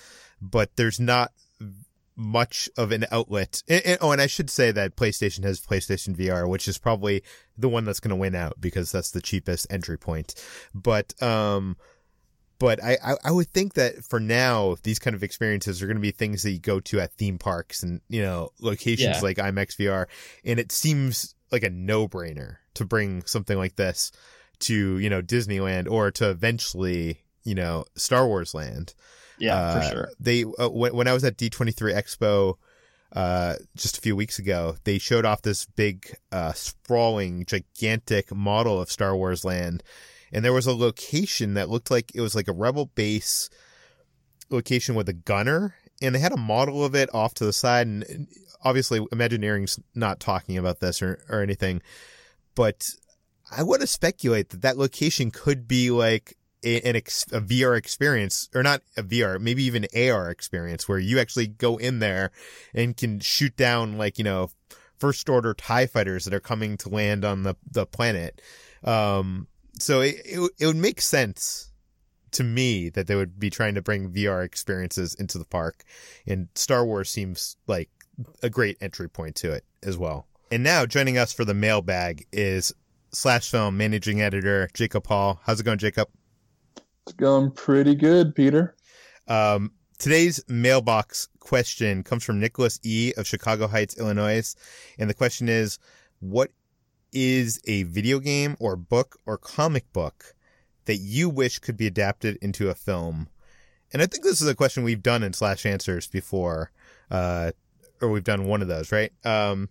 but 0.41 0.77
there's 0.77 1.01
not 1.01 1.33
much 2.17 2.69
of 2.77 2.93
an 2.93 3.07
outlet. 3.11 3.63
And, 3.69 3.85
and, 3.85 3.99
oh, 4.01 4.13
and 4.13 4.21
I 4.21 4.27
should 4.27 4.51
say 4.51 4.71
that 4.71 4.97
PlayStation 4.97 5.45
has 5.45 5.61
PlayStation 5.61 6.17
VR, 6.17 6.49
which 6.49 6.69
is 6.69 6.79
probably 6.79 7.23
the 7.57 7.69
one 7.69 7.85
that's 7.85 8.01
going 8.01 8.11
to 8.11 8.17
win 8.17 8.35
out 8.35 8.61
because 8.61 8.93
that's 8.93 9.11
the 9.11 9.21
cheapest 9.21 9.67
entry 9.71 9.99
point. 9.99 10.35
But, 10.75 11.21
um, 11.23 11.77
but 12.59 12.83
I, 12.83 12.97
I, 13.05 13.15
I 13.25 13.31
would 13.31 13.49
think 13.49 13.75
that 13.75 14.05
for 14.05 14.21
now, 14.21 14.77
these 14.85 14.99
kind 14.99 15.15
of 15.15 15.23
experiences 15.23 15.83
are 15.83 15.87
going 15.87 15.97
to 15.97 16.01
be 16.01 16.13
things 16.13 16.43
that 16.43 16.53
you 16.53 16.61
go 16.61 16.81
to 16.81 17.01
at 17.01 17.13
theme 17.15 17.39
parks 17.39 17.83
and, 17.83 18.01
you 18.09 18.23
know, 18.23 18.51
locations 18.61 19.17
yeah. 19.17 19.21
like 19.21 19.39
IMAX 19.39 19.77
VR. 19.77 20.07
And 20.45 20.61
it 20.61 20.71
seems 20.71 21.35
like 21.51 21.65
a 21.65 21.71
no 21.71 22.09
brainer 22.09 22.57
to 22.75 22.85
bring 22.85 23.25
something 23.25 23.59
like 23.59 23.77
this 23.77 24.13
to, 24.61 24.99
you 24.99 25.11
know, 25.11 25.21
Disneyland 25.21 25.91
or 25.91 26.11
to 26.13 26.31
eventually, 26.31 27.23
you 27.43 27.55
know, 27.55 27.85
Star 27.97 28.27
Wars 28.27 28.55
land. 28.55 28.95
Yeah, 29.39 29.57
uh, 29.57 29.81
for 29.81 29.89
sure. 29.89 30.09
They 30.21 30.45
uh, 30.45 30.69
when, 30.69 30.95
when 30.95 31.09
I 31.09 31.13
was 31.13 31.25
at 31.25 31.37
D23 31.37 31.95
Expo 31.95 32.55
uh, 33.13 33.55
just 33.77 33.99
a 33.99 34.01
few 34.01 34.17
weeks 34.17 34.39
ago, 34.39 34.77
they 34.85 34.99
showed 34.99 35.25
off 35.25 35.43
this 35.43 35.67
big, 35.67 36.17
uh, 36.33 36.53
sprawling, 36.53 37.45
gigantic 37.47 38.35
model 38.35 38.81
of 38.81 38.91
Star 38.91 39.17
Wars 39.17 39.45
Land, 39.45 39.83
and 40.33 40.45
there 40.45 40.53
was 40.53 40.67
a 40.67 40.75
location 40.75 41.55
that 41.55 41.69
looked 41.69 41.91
like 41.91 42.13
it 42.15 42.21
was 42.21 42.35
like 42.35 42.49
a 42.49 42.53
rebel 42.53 42.87
base 42.95 43.49
location 44.51 44.95
with 44.95 45.09
a 45.09 45.13
gunner, 45.13 45.77
and 46.03 46.15
they 46.15 46.19
had 46.19 46.33
a 46.33 46.37
model 46.37 46.85
of 46.85 46.95
it 46.95 47.13
off 47.15 47.35
to 47.35 47.45
the 47.45 47.53
side, 47.53 47.87
and 47.87 48.27
obviously 48.65 49.01
Imagineering's 49.01 49.79
not 49.95 50.21
talking 50.21 50.59
about 50.59 50.81
this 50.81 51.01
or 51.03 51.25
or 51.29 51.41
anything, 51.41 51.83
but 52.55 52.91
I 53.57 53.63
want 53.63 53.81
to 53.83 53.87
speculate 53.87 54.51
that 54.51 54.63
that 54.63 54.79
location 54.79 55.31
could 55.31 55.69
be 55.69 55.91
like 55.91 56.37
an 56.65 56.97
ex- 56.97 57.27
a 57.33 57.41
VR 57.41 57.77
experience, 57.77 58.49
or 58.55 58.63
not 58.63 58.83
a 58.97 59.03
VR, 59.03 59.41
maybe 59.41 59.65
even 59.65 59.87
AR 59.97 60.31
experience, 60.31 60.89
where 60.89 60.99
you 60.99 61.19
actually 61.19 61.47
go 61.47 61.77
in 61.77 61.99
there 61.99 62.31
and 62.75 62.97
can 62.97 63.21
shoot 63.21 63.57
down 63.57 63.99
like 63.99 64.19
you 64.19 64.25
know 64.25 64.51
first 64.99 65.29
order 65.29 65.55
Tie 65.55 65.87
fighters 65.87 66.25
that 66.25 66.35
are 66.35 66.41
coming 66.41 66.77
to 66.79 66.89
land 66.89 67.25
on 67.25 67.43
the 67.43 67.55
the 67.71 67.87
planet. 67.87 68.41
Um, 68.83 69.49
so 69.79 70.01
it, 70.01 70.17
it 70.25 70.51
it 70.59 70.67
would 70.67 70.77
make 70.77 71.01
sense 71.01 71.71
to 72.33 72.45
me 72.45 72.89
that 72.91 73.07
they 73.07 73.15
would 73.15 73.39
be 73.39 73.51
trying 73.51 73.75
to 73.75 73.83
bring 73.83 74.11
VR 74.11 74.45
experiences 74.45 75.15
into 75.15 75.39
the 75.39 75.45
park, 75.45 75.85
and 76.27 76.49
Star 76.55 76.85
Wars 76.85 77.11
seems 77.11 77.57
like 77.67 77.91
a 78.43 78.51
great 78.51 78.77
entry 78.81 79.09
point 79.09 79.37
to 79.37 79.53
it 79.53 79.65
as 79.83 79.99
well. 79.99 80.27
And 80.51 80.63
now 80.63 80.87
joining 80.87 81.19
us 81.19 81.33
for 81.33 81.45
the 81.45 81.55
mailbag 81.55 82.27
is 82.33 82.73
Slash 83.13 83.51
Film 83.51 83.77
managing 83.77 84.21
editor 84.21 84.69
Jacob 84.75 85.07
Hall. 85.07 85.41
How's 85.45 85.61
it 85.61 85.65
going, 85.65 85.79
Jacob? 85.79 86.09
It's 87.07 87.13
going 87.17 87.51
pretty 87.51 87.95
good, 87.95 88.35
Peter. 88.35 88.75
Um, 89.29 89.73
today's 89.99 90.43
mailbox 90.49 91.29
question 91.39 92.03
comes 92.03 92.25
from 92.25 92.41
Nicholas 92.41 92.81
E. 92.83 93.13
of 93.19 93.27
Chicago 93.27 93.67
Heights, 93.67 93.99
Illinois. 93.99 94.57
And 94.99 95.11
the 95.11 95.15
question 95.15 95.51
is 95.51 95.79
What 96.21 96.51
is 97.13 97.61
a 97.67 97.83
video 97.83 98.21
game 98.21 98.57
or 98.59 98.75
book 98.75 99.19
or 99.27 99.37
comic 99.37 99.93
book 99.93 100.35
that 100.87 100.97
you 100.97 101.29
wish 101.29 101.59
could 101.59 101.77
be 101.77 101.87
adapted 101.87 102.39
into 102.41 102.71
a 102.71 102.75
film? 102.75 103.29
And 103.93 104.01
I 104.01 104.07
think 104.07 104.25
this 104.25 104.41
is 104.41 104.49
a 104.49 104.55
question 104.55 104.83
we've 104.83 105.03
done 105.03 105.23
in 105.23 105.35
Slash 105.35 105.67
Answers 105.67 106.07
before, 106.07 106.71
uh, 107.11 107.53
or 108.01 108.09
we've 108.09 108.25
done 108.25 108.47
one 108.47 108.63
of 108.63 108.69
those, 108.69 108.91
right? 108.91 109.13
Um, 109.27 109.69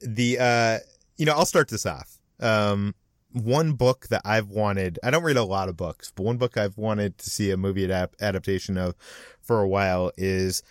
the, 0.00 0.38
uh, 0.38 0.78
you 1.16 1.26
know, 1.26 1.32
I'll 1.32 1.46
start 1.46 1.68
this 1.68 1.84
off. 1.84 2.16
Um, 2.38 2.94
one 3.34 3.72
book 3.72 4.06
that 4.08 4.22
I've 4.24 4.48
wanted, 4.48 4.98
I 5.02 5.10
don't 5.10 5.24
read 5.24 5.36
a 5.36 5.44
lot 5.44 5.68
of 5.68 5.76
books, 5.76 6.12
but 6.14 6.22
one 6.22 6.36
book 6.36 6.56
I've 6.56 6.78
wanted 6.78 7.18
to 7.18 7.30
see 7.30 7.50
a 7.50 7.56
movie 7.56 7.86
adap- 7.86 8.14
adaptation 8.20 8.78
of 8.78 8.94
for 9.42 9.60
a 9.60 9.68
while 9.68 10.12
is 10.16 10.62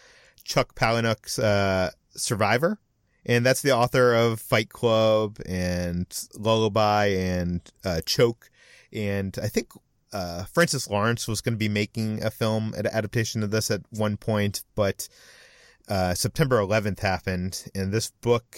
Chuck 0.44 0.74
Palahniuk's 0.74 1.38
uh, 1.38 1.92
Survivor. 2.16 2.80
And 3.26 3.46
that's 3.46 3.62
the 3.62 3.72
author 3.72 4.14
of 4.14 4.40
Fight 4.40 4.70
Club 4.70 5.38
and 5.46 6.06
Lullaby 6.36 7.08
and 7.08 7.62
uh, 7.84 8.02
Choke. 8.06 8.50
And 8.92 9.38
I 9.42 9.48
think 9.48 9.72
uh, 10.14 10.44
Francis 10.46 10.90
Lawrence 10.90 11.28
was 11.28 11.42
going 11.42 11.54
to 11.54 11.60
be 11.60 11.70
making 11.70 12.24
a 12.24 12.30
film 12.30 12.74
adaptation 12.78 13.44
of 13.44 13.52
this 13.52 13.72
at 13.72 13.82
one 13.90 14.18
point, 14.18 14.64
but 14.76 15.08
uh, 15.90 16.14
September 16.14 16.60
11th 16.60 17.00
happened, 17.00 17.66
and 17.76 17.92
this 17.92 18.12
book 18.22 18.58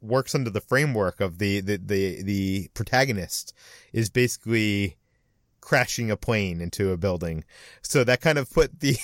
works 0.00 0.34
under 0.34 0.50
the 0.50 0.60
framework 0.60 1.20
of 1.20 1.38
the, 1.38 1.60
the, 1.60 1.76
the, 1.76 2.22
the 2.22 2.70
protagonist 2.74 3.52
is 3.92 4.10
basically 4.10 4.96
crashing 5.60 6.10
a 6.10 6.16
plane 6.16 6.60
into 6.60 6.90
a 6.90 6.96
building. 6.96 7.44
So 7.82 8.04
that 8.04 8.20
kind 8.20 8.38
of 8.38 8.50
put 8.50 8.80
the, 8.80 8.96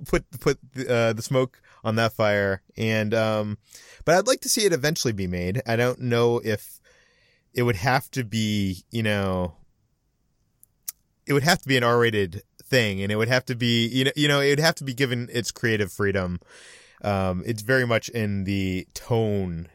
put, 0.06 0.24
put, 0.40 0.58
uh, 0.88 1.12
the 1.12 1.22
smoke 1.22 1.60
on 1.84 1.96
that 1.96 2.12
fire. 2.12 2.62
And, 2.76 3.14
um, 3.14 3.58
but 4.04 4.16
I'd 4.16 4.26
like 4.26 4.40
to 4.40 4.48
see 4.48 4.64
it 4.64 4.72
eventually 4.72 5.12
be 5.12 5.26
made. 5.26 5.62
I 5.66 5.76
don't 5.76 6.00
know 6.00 6.40
if 6.44 6.80
it 7.54 7.62
would 7.62 7.76
have 7.76 8.10
to 8.12 8.24
be, 8.24 8.84
you 8.90 9.02
know, 9.02 9.54
it 11.26 11.32
would 11.32 11.44
have 11.44 11.62
to 11.62 11.68
be 11.68 11.76
an 11.76 11.84
R-rated 11.84 12.42
thing 12.64 13.02
and 13.02 13.12
it 13.12 13.16
would 13.16 13.28
have 13.28 13.44
to 13.46 13.54
be, 13.54 13.86
you 13.86 14.04
know, 14.04 14.12
you 14.16 14.28
know, 14.28 14.40
it 14.40 14.50
would 14.50 14.60
have 14.60 14.74
to 14.76 14.84
be 14.84 14.94
given 14.94 15.28
its 15.32 15.52
creative 15.52 15.92
freedom. 15.92 16.40
Um, 17.02 17.42
it's 17.46 17.62
very 17.62 17.86
much 17.86 18.08
in 18.08 18.44
the 18.44 18.86
tone 18.94 19.68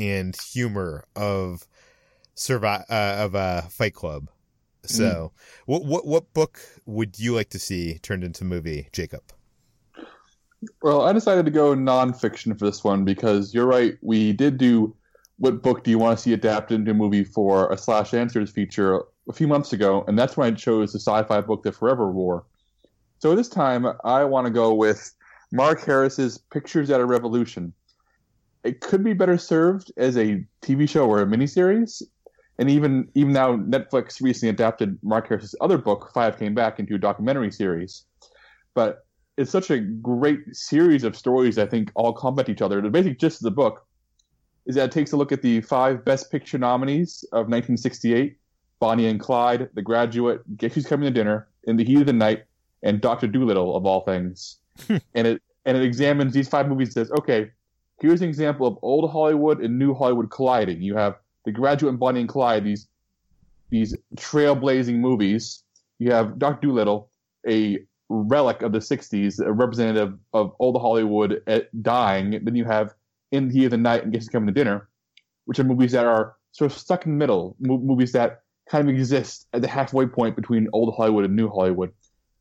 and 0.00 0.34
humor 0.36 1.04
of 1.14 1.66
survive 2.34 2.84
uh, 2.88 3.16
of 3.18 3.34
a 3.34 3.38
uh, 3.38 3.60
Fight 3.62 3.94
Club. 3.94 4.28
So, 4.82 5.04
mm. 5.04 5.30
what 5.66 5.84
what 5.84 6.06
what 6.06 6.32
book 6.32 6.60
would 6.86 7.18
you 7.18 7.34
like 7.34 7.50
to 7.50 7.58
see 7.58 7.98
turned 7.98 8.24
into 8.24 8.44
a 8.44 8.46
movie, 8.46 8.88
Jacob? 8.92 9.22
Well, 10.82 11.02
I 11.02 11.12
decided 11.12 11.44
to 11.46 11.50
go 11.50 11.74
nonfiction 11.74 12.58
for 12.58 12.64
this 12.66 12.82
one 12.82 13.04
because 13.04 13.54
you're 13.54 13.66
right. 13.66 13.96
We 14.02 14.32
did 14.32 14.58
do 14.58 14.94
what 15.38 15.62
book 15.62 15.84
do 15.84 15.90
you 15.90 15.98
want 15.98 16.18
to 16.18 16.22
see 16.22 16.32
adapted 16.34 16.80
into 16.80 16.90
a 16.90 16.94
movie 16.94 17.24
for 17.24 17.70
a 17.72 17.78
slash 17.78 18.12
answers 18.12 18.50
feature 18.50 19.02
a 19.28 19.32
few 19.32 19.48
months 19.48 19.72
ago, 19.72 20.04
and 20.06 20.18
that's 20.18 20.36
when 20.36 20.52
I 20.52 20.56
chose 20.56 20.92
the 20.92 20.98
sci-fi 20.98 21.40
book 21.42 21.62
The 21.62 21.72
Forever 21.72 22.10
War. 22.10 22.44
So 23.18 23.34
this 23.34 23.48
time, 23.48 23.86
I 24.04 24.24
want 24.24 24.46
to 24.46 24.52
go 24.52 24.74
with 24.74 25.14
Mark 25.52 25.84
Harris's 25.84 26.38
Pictures 26.38 26.90
at 26.90 27.00
a 27.00 27.06
Revolution 27.06 27.72
it 28.64 28.80
could 28.80 29.02
be 29.02 29.12
better 29.12 29.38
served 29.38 29.92
as 29.96 30.16
a 30.16 30.44
TV 30.62 30.88
show 30.88 31.08
or 31.08 31.22
a 31.22 31.26
miniseries. 31.26 32.02
And 32.58 32.68
even 32.68 33.08
even 33.14 33.32
now, 33.32 33.56
Netflix 33.56 34.20
recently 34.20 34.50
adapted 34.50 34.98
Mark 35.02 35.28
Harris's 35.28 35.54
other 35.60 35.78
book, 35.78 36.10
Five 36.12 36.38
Came 36.38 36.54
Back, 36.54 36.78
into 36.78 36.94
a 36.94 36.98
documentary 36.98 37.50
series. 37.50 38.04
But 38.74 39.06
it's 39.38 39.50
such 39.50 39.70
a 39.70 39.78
great 39.78 40.40
series 40.52 41.02
of 41.02 41.16
stories. 41.16 41.56
I 41.58 41.66
think 41.66 41.90
all 41.94 42.12
complement 42.12 42.50
each 42.50 42.60
other. 42.60 42.82
The 42.82 42.90
basic 42.90 43.18
gist 43.18 43.40
of 43.40 43.44
the 43.44 43.50
book 43.50 43.86
is 44.66 44.74
that 44.74 44.84
it 44.84 44.92
takes 44.92 45.12
a 45.12 45.16
look 45.16 45.32
at 45.32 45.40
the 45.40 45.62
five 45.62 46.04
Best 46.04 46.30
Picture 46.30 46.58
nominees 46.58 47.24
of 47.32 47.48
1968: 47.48 48.36
Bonnie 48.78 49.06
and 49.06 49.18
Clyde, 49.18 49.70
The 49.72 49.82
Graduate, 49.82 50.42
Guess 50.58 50.74
Who's 50.74 50.86
Coming 50.86 51.06
to 51.06 51.10
Dinner, 51.10 51.48
In 51.64 51.76
the 51.76 51.84
Heat 51.84 52.00
of 52.00 52.06
the 52.06 52.12
Night, 52.12 52.44
and 52.82 53.00
Doctor 53.00 53.26
Dolittle, 53.26 53.74
of 53.74 53.86
all 53.86 54.02
things. 54.02 54.58
and 54.88 55.26
it 55.26 55.42
and 55.64 55.78
it 55.78 55.82
examines 55.82 56.34
these 56.34 56.48
five 56.48 56.68
movies. 56.68 56.88
And 56.88 57.06
says, 57.06 57.10
okay, 57.18 57.50
here's 58.00 58.22
an 58.22 58.28
example 58.28 58.66
of 58.66 58.78
old 58.82 59.10
Hollywood 59.10 59.60
and 59.60 59.78
new 59.78 59.94
Hollywood 59.94 60.30
colliding. 60.30 60.82
You 60.82 60.96
have 60.96 61.16
The 61.44 61.52
Graduate 61.52 61.90
and 61.90 62.00
Bonnie 62.00 62.20
and 62.20 62.28
Clyde, 62.28 62.64
these 62.64 62.88
these 63.70 63.96
trailblazing 64.16 64.96
movies. 64.96 65.62
You 65.98 66.12
have 66.12 66.38
Doctor 66.38 66.68
Dolittle, 66.68 67.10
a 67.48 67.78
relic 68.08 68.62
of 68.62 68.72
the 68.72 68.78
'60s, 68.78 69.40
a 69.44 69.52
representative 69.52 70.18
of 70.32 70.54
old 70.58 70.80
Hollywood 70.80 71.42
eh, 71.46 71.60
dying. 71.82 72.40
Then 72.42 72.56
you 72.56 72.64
have 72.64 72.94
In 73.30 73.48
the 73.48 73.54
Heat 73.54 73.64
of 73.66 73.70
the 73.72 73.76
Night 73.76 74.02
and 74.02 74.12
Guess 74.12 74.22
Who's 74.22 74.28
Coming 74.28 74.48
to 74.48 74.52
Dinner, 74.52 74.88
which 75.44 75.58
are 75.58 75.64
movies 75.64 75.92
that 75.92 76.06
are 76.06 76.36
sort 76.52 76.72
of 76.72 76.76
stuck 76.76 77.06
in 77.06 77.12
the 77.12 77.18
middle, 77.18 77.56
mo- 77.60 77.78
movies 77.78 78.12
that 78.12 78.42
kind 78.68 78.88
of 78.88 78.94
exist 78.94 79.46
at 79.52 79.62
the 79.62 79.68
halfway 79.68 80.06
point 80.06 80.36
between 80.36 80.68
old 80.72 80.94
Hollywood 80.96 81.24
and 81.24 81.36
new 81.36 81.48
Hollywood. 81.48 81.92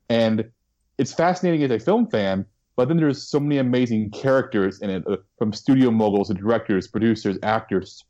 And 0.09 0.49
it's 0.97 1.13
fascinating 1.13 1.63
as 1.63 1.71
a 1.71 1.79
film 1.79 2.07
fan 2.07 2.45
but 2.79 2.87
then 2.87 2.95
there's 2.95 3.21
so 3.21 3.41
many 3.41 3.57
amazing 3.57 4.09
characters 4.11 4.81
in 4.81 4.89
it, 4.89 5.03
uh, 5.05 5.17
from 5.37 5.51
studio 5.51 5.91
moguls 5.91 6.29
to 6.29 6.33
directors, 6.33 6.87
producers, 6.87 7.37
actors. 7.43 8.05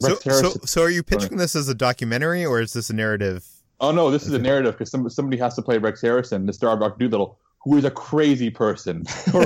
So, 0.00 0.14
so, 0.14 0.50
so, 0.64 0.82
are 0.82 0.88
you 0.88 1.02
pitching 1.02 1.36
this 1.36 1.54
as 1.54 1.68
a 1.68 1.74
documentary 1.74 2.42
or 2.42 2.58
is 2.58 2.72
this 2.72 2.88
a 2.88 2.94
narrative? 2.94 3.46
Oh 3.80 3.90
no, 3.90 4.10
this 4.10 4.26
is 4.26 4.32
a 4.32 4.38
narrative 4.38 4.72
because 4.72 4.90
some, 4.90 5.10
somebody 5.10 5.36
has 5.42 5.54
to 5.56 5.62
play 5.62 5.76
Rex 5.76 6.00
Harrison, 6.00 6.46
the 6.46 6.54
star 6.54 6.72
of 6.72 6.80
Doctor 6.80 7.06
Dolittle, 7.06 7.38
who 7.58 7.76
is 7.76 7.84
a 7.84 7.90
crazy 7.90 8.48
person, 8.48 9.04
or 9.34 9.42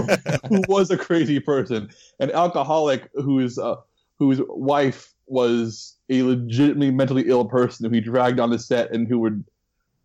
who 0.48 0.62
was 0.68 0.92
a 0.92 0.96
crazy 0.96 1.40
person, 1.40 1.90
an 2.20 2.30
alcoholic 2.30 3.10
whose 3.14 3.58
uh, 3.58 3.74
whose 4.20 4.40
wife 4.46 5.12
was 5.26 5.96
a 6.08 6.22
legitimately 6.22 6.92
mentally 6.92 7.24
ill 7.26 7.46
person 7.46 7.84
who 7.84 7.96
he 7.96 8.00
dragged 8.00 8.38
on 8.38 8.50
the 8.50 8.60
set 8.60 8.92
and 8.92 9.08
who 9.08 9.18
would 9.18 9.44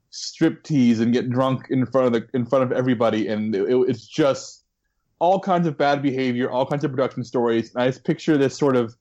strip 0.10 0.64
tease 0.64 1.00
and 1.00 1.14
get 1.14 1.30
drunk 1.30 1.68
in 1.70 1.86
front 1.86 2.08
of 2.08 2.14
the 2.14 2.28
in 2.36 2.44
front 2.44 2.64
of 2.64 2.72
everybody, 2.72 3.28
and 3.28 3.56
it, 3.56 3.70
it, 3.70 3.78
it's 3.88 4.08
just 4.08 4.63
all 5.24 5.40
kinds 5.40 5.66
of 5.66 5.78
bad 5.78 6.02
behavior, 6.02 6.52
all 6.52 6.66
kinds 6.66 6.84
of 6.84 6.92
production 6.92 7.24
stories. 7.24 7.74
And 7.74 7.82
I 7.82 7.88
just 7.88 8.04
picture 8.04 8.38
this 8.38 8.58
sort 8.58 8.76
of 8.76 8.94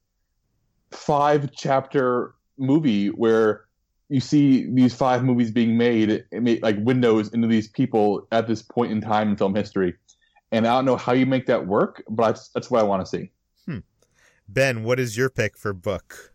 five 0.93 1.51
chapter 1.51 2.37
movie 2.57 3.09
where 3.09 3.65
you 4.09 4.21
see 4.21 4.73
these 4.73 4.95
five 4.95 5.25
movies 5.25 5.51
being 5.51 5.77
made, 5.77 6.25
like 6.63 6.77
windows 6.79 7.33
into 7.35 7.49
these 7.49 7.67
people 7.67 8.29
at 8.31 8.47
this 8.47 8.63
point 8.63 8.93
in 8.93 9.01
time 9.01 9.31
in 9.31 9.37
film 9.37 9.57
history. 9.57 9.95
and 10.53 10.65
I 10.65 10.75
don't 10.77 10.85
know 10.85 10.97
how 10.97 11.13
you 11.13 11.27
make 11.27 11.47
that 11.47 11.67
work, 11.67 12.05
but 12.09 12.29
that's, 12.29 12.49
that's 12.51 12.71
what 12.71 12.79
I 12.79 12.85
want 12.85 13.05
to 13.05 13.11
see. 13.11 13.33
Hmm. 13.67 13.79
Ben, 14.47 14.85
what 14.85 15.01
is 15.01 15.17
your 15.17 15.29
pick 15.29 15.57
for 15.57 15.73
book? 15.73 16.33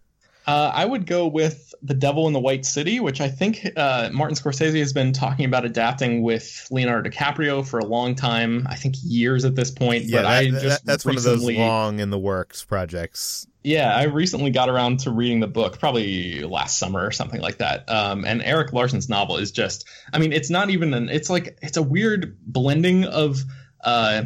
Uh, 0.47 0.71
I 0.73 0.85
would 0.85 1.05
go 1.05 1.27
with 1.27 1.75
The 1.81 1.93
Devil 1.93 2.25
in 2.27 2.33
the 2.33 2.39
White 2.39 2.65
City, 2.65 3.01
which 3.01 3.19
I 3.19 3.27
think 3.27 3.67
uh, 3.75 4.09
Martin 4.13 4.37
Scorsese 4.37 4.79
has 4.79 4.93
been 4.93 5.11
talking 5.11 5.43
about 5.43 5.65
adapting 5.65 6.23
with 6.23 6.65
Leonardo 6.71 7.09
DiCaprio 7.09 7.67
for 7.67 7.79
a 7.79 7.85
long 7.85 8.15
time. 8.15 8.65
I 8.69 8.75
think 8.75 8.95
years 9.03 9.43
at 9.43 9.55
this 9.55 9.71
point. 9.71 10.05
Yeah, 10.05 10.19
but 10.19 10.21
that, 10.23 10.31
I 10.31 10.51
that- 10.51 10.61
just 10.61 10.85
that's 10.85 11.05
one 11.05 11.17
of 11.17 11.23
those 11.23 11.43
long 11.43 11.99
in 11.99 12.09
the 12.11 12.17
works 12.17 12.63
projects. 12.63 13.45
Yeah, 13.63 13.93
I 13.93 14.03
recently 14.03 14.51
got 14.51 14.69
around 14.69 15.01
to 15.01 15.11
reading 15.11 15.41
the 15.41 15.47
book, 15.47 15.77
probably 15.77 16.41
last 16.45 16.79
summer 16.79 17.05
or 17.05 17.11
something 17.11 17.41
like 17.41 17.57
that. 17.57 17.89
Um, 17.89 18.23
and 18.23 18.41
Erik 18.41 18.71
Larson's 18.71 19.09
novel 19.09 19.35
is 19.35 19.51
just, 19.51 19.85
I 20.13 20.19
mean, 20.19 20.31
it's 20.31 20.49
not 20.49 20.69
even 20.69 20.93
an, 20.93 21.09
it's 21.09 21.29
like, 21.29 21.57
it's 21.61 21.75
a 21.75 21.83
weird 21.83 22.37
blending 22.45 23.03
of, 23.03 23.43
uh, 23.83 24.23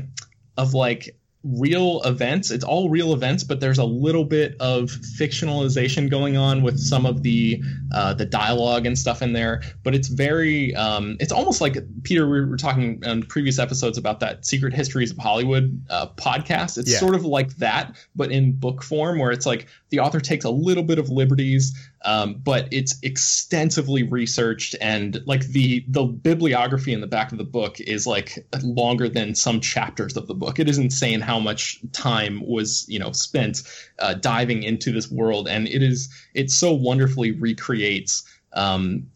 of 0.58 0.76
like 0.76 1.18
real 1.44 2.02
events. 2.04 2.52
It's 2.52 2.64
all 2.64 2.90
real 2.90 3.14
events, 3.14 3.44
but 3.44 3.60
there's 3.60 3.80
a 3.80 3.84
little 3.84 4.26
bit 4.26 4.56
of 4.60 4.92
fictionalization 4.92 6.10
going 6.10 6.38
on 6.38 6.62
with 6.62 6.80
some 6.80 7.06
of 7.06 7.24
the, 7.24 7.62
uh, 7.94 8.14
the 8.14 8.26
dialogue 8.26 8.86
and 8.86 8.98
stuff 8.98 9.22
in 9.22 9.34
there. 9.34 9.64
But 9.84 9.96
it's 9.96 10.08
very, 10.08 10.76
um, 10.76 11.18
it's 11.20 11.32
almost 11.32 11.60
like 11.62 11.78
Peter, 12.04 12.30
we 12.30 12.46
were 12.46 12.58
talking 12.58 13.02
on 13.06 13.24
previous 13.24 13.58
episodes 13.58 13.98
about 13.98 14.20
that 14.20 14.46
Secret 14.46 14.74
Histories 14.74 15.12
of 15.12 15.18
Hollywood 15.18 15.84
uh, 15.90 16.08
podcast. 16.16 16.78
It's 16.78 16.92
Yeah. 16.92 17.00
sort 17.00 17.16
of 17.16 17.26
like 17.26 17.56
that, 17.58 17.96
but 18.16 18.32
in 18.32 18.52
book 18.54 18.84
form, 18.84 19.18
where 19.18 19.32
it's 19.32 19.46
like 19.46 19.68
the 19.92 20.00
author 20.00 20.20
takes 20.20 20.46
a 20.46 20.50
little 20.50 20.84
bit 20.84 20.98
of 20.98 21.10
liberties, 21.10 21.78
um, 22.04 22.36
but 22.36 22.68
it's 22.72 22.98
extensively 23.04 24.04
researched, 24.04 24.76
and 24.82 25.22
like 25.28 25.46
the 25.48 25.86
the 25.88 26.04
bibliography 26.04 26.94
in 26.94 27.02
the 27.02 27.08
back 27.08 27.32
of 27.32 27.38
the 27.38 27.44
book 27.44 27.80
is 27.80 28.08
like 28.08 28.40
longer 28.64 29.08
than 29.10 29.36
some 29.36 29.60
chapters 29.60 30.18
of 30.18 30.28
the 30.28 30.34
book. 30.34 30.60
It 30.60 30.70
is 30.70 30.78
insane 30.78 31.20
how 31.20 31.40
much 31.40 31.80
time 31.92 32.42
was 32.46 32.86
you 32.88 33.00
know 33.00 33.12
spent 33.12 33.64
uh, 34.00 34.16
diving 34.16 34.64
into 34.64 34.92
this 34.92 35.12
world, 35.12 35.48
and 35.48 35.68
it 35.68 35.84
is 35.84 36.10
it 36.34 36.50
so 36.50 36.74
wonderfully 36.74 37.32
recreates. 37.32 38.24
Um, 38.54 39.08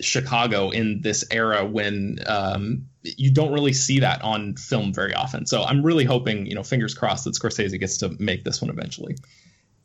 Chicago 0.00 0.70
in 0.70 1.00
this 1.02 1.24
era 1.30 1.64
when 1.64 2.18
um, 2.26 2.86
you 3.02 3.32
don't 3.32 3.52
really 3.52 3.72
see 3.72 4.00
that 4.00 4.20
on 4.22 4.56
film 4.56 4.92
very 4.92 5.14
often. 5.14 5.46
So 5.46 5.62
I'm 5.62 5.84
really 5.84 6.04
hoping, 6.04 6.46
you 6.46 6.56
know, 6.56 6.64
fingers 6.64 6.92
crossed 6.92 7.24
that 7.24 7.34
Scorsese 7.34 7.78
gets 7.78 7.98
to 7.98 8.08
make 8.18 8.42
this 8.42 8.60
one 8.60 8.70
eventually. 8.70 9.16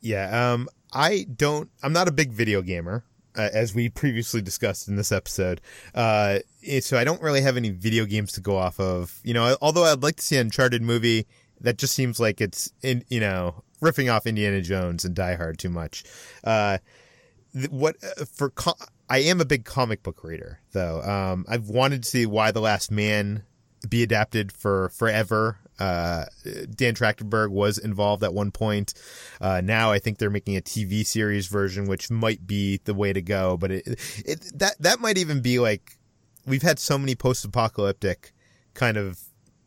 Yeah, 0.02 0.52
um, 0.52 0.68
I 0.92 1.26
don't. 1.34 1.70
I'm 1.82 1.92
not 1.92 2.08
a 2.08 2.12
big 2.12 2.32
video 2.32 2.60
gamer, 2.60 3.04
uh, 3.36 3.48
as 3.52 3.74
we 3.74 3.88
previously 3.88 4.42
discussed 4.42 4.88
in 4.88 4.96
this 4.96 5.12
episode. 5.12 5.60
Uh, 5.94 6.40
so 6.80 6.98
I 6.98 7.04
don't 7.04 7.22
really 7.22 7.40
have 7.40 7.56
any 7.56 7.70
video 7.70 8.04
games 8.04 8.32
to 8.32 8.40
go 8.40 8.56
off 8.56 8.78
of. 8.80 9.20
You 9.22 9.32
know, 9.32 9.56
although 9.62 9.84
I'd 9.84 10.02
like 10.02 10.16
to 10.16 10.22
see 10.22 10.36
an 10.36 10.48
Uncharted 10.48 10.82
movie, 10.82 11.26
that 11.60 11.78
just 11.78 11.94
seems 11.94 12.20
like 12.20 12.40
it's 12.40 12.72
in. 12.82 13.04
You 13.08 13.20
know, 13.20 13.62
riffing 13.80 14.12
off 14.12 14.26
Indiana 14.26 14.60
Jones 14.60 15.04
and 15.04 15.14
Die 15.14 15.34
Hard 15.36 15.58
too 15.58 15.70
much. 15.70 16.04
Uh, 16.44 16.78
what 17.70 17.96
uh, 18.02 18.24
for? 18.24 18.52
I 19.08 19.18
am 19.18 19.40
a 19.40 19.44
big 19.44 19.64
comic 19.64 20.02
book 20.02 20.24
reader, 20.24 20.60
though. 20.72 21.00
Um, 21.02 21.44
I've 21.48 21.68
wanted 21.68 22.02
to 22.02 22.08
see 22.08 22.26
Y 22.26 22.50
the 22.50 22.60
Last 22.60 22.90
Man 22.90 23.44
be 23.88 24.02
adapted 24.02 24.52
for 24.52 24.88
forever. 24.90 25.58
Uh, 25.78 26.26
Dan 26.74 26.94
Trachtenberg 26.94 27.50
was 27.50 27.78
involved 27.78 28.22
at 28.22 28.34
one 28.34 28.50
point. 28.50 28.94
Uh, 29.40 29.60
now 29.62 29.90
I 29.90 29.98
think 29.98 30.18
they're 30.18 30.30
making 30.30 30.56
a 30.56 30.60
TV 30.60 31.04
series 31.04 31.46
version, 31.46 31.86
which 31.86 32.10
might 32.10 32.46
be 32.46 32.80
the 32.84 32.94
way 32.94 33.12
to 33.12 33.22
go. 33.22 33.56
But 33.56 33.72
it, 33.72 33.84
it 34.24 34.58
that 34.58 34.76
that 34.80 35.00
might 35.00 35.18
even 35.18 35.40
be 35.40 35.58
like 35.58 35.98
we've 36.46 36.62
had 36.62 36.78
so 36.78 36.98
many 36.98 37.14
post-apocalyptic 37.14 38.32
kind 38.74 38.96
of 38.96 39.20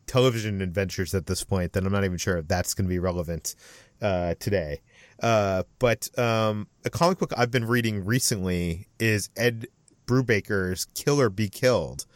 television 0.06 0.60
adventures 0.60 1.14
at 1.14 1.26
this 1.26 1.42
point 1.44 1.72
that 1.72 1.84
I'm 1.84 1.92
not 1.92 2.04
even 2.04 2.18
sure 2.18 2.38
if 2.38 2.48
that's 2.48 2.74
going 2.74 2.86
to 2.86 2.88
be 2.88 2.98
relevant 2.98 3.54
uh, 4.00 4.34
today. 4.38 4.80
Uh, 5.22 5.64
but 5.78 6.08
um, 6.18 6.68
a 6.84 6.90
comic 6.90 7.18
book 7.18 7.32
I've 7.36 7.50
been 7.50 7.66
reading 7.66 8.04
recently 8.04 8.86
is 8.98 9.30
Ed 9.36 9.66
Brubaker's 10.06 10.86
Kill 10.94 11.20
or 11.20 11.30
Be 11.30 11.48
Killed. 11.48 12.06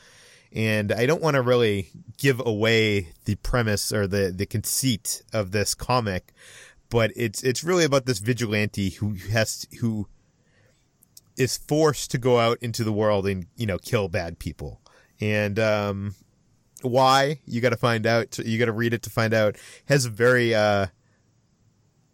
And 0.52 0.90
I 0.92 1.06
don't 1.06 1.22
want 1.22 1.34
to 1.34 1.42
really 1.42 1.90
give 2.18 2.40
away 2.44 3.12
the 3.24 3.36
premise 3.36 3.92
or 3.92 4.06
the, 4.06 4.32
the 4.34 4.46
conceit 4.46 5.22
of 5.32 5.52
this 5.52 5.74
comic, 5.74 6.32
but 6.88 7.12
it's 7.14 7.42
it's 7.44 7.62
really 7.62 7.84
about 7.84 8.06
this 8.06 8.18
vigilante 8.18 8.90
who 8.90 9.14
has 9.30 9.66
who 9.80 10.08
is 11.36 11.56
forced 11.56 12.10
to 12.10 12.18
go 12.18 12.40
out 12.40 12.58
into 12.60 12.82
the 12.82 12.92
world 12.92 13.26
and 13.28 13.46
you 13.56 13.66
know 13.66 13.78
kill 13.78 14.08
bad 14.08 14.40
people. 14.40 14.80
And 15.20 15.58
um, 15.58 16.14
why 16.82 17.40
you 17.46 17.60
got 17.60 17.70
to 17.70 17.76
find 17.76 18.06
out. 18.06 18.38
You 18.38 18.58
got 18.58 18.66
to 18.66 18.72
read 18.72 18.94
it 18.94 19.02
to 19.02 19.10
find 19.10 19.32
out. 19.32 19.56
Has 19.86 20.04
a 20.04 20.10
very 20.10 20.54
uh, 20.54 20.86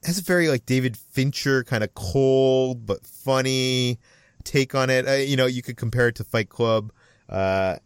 has 0.04 0.18
a 0.18 0.22
very 0.22 0.48
like 0.48 0.66
David 0.66 0.96
Fincher 0.96 1.64
kind 1.64 1.82
of 1.82 1.94
cold 1.94 2.86
but 2.86 3.06
funny 3.06 3.98
take 4.44 4.74
on 4.74 4.90
it. 4.90 5.06
Uh, 5.06 5.12
you 5.14 5.36
know, 5.36 5.46
you 5.46 5.62
could 5.62 5.76
compare 5.76 6.08
it 6.08 6.14
to 6.16 6.24
Fight 6.24 6.48
Club, 6.48 6.92
uh, 7.28 7.76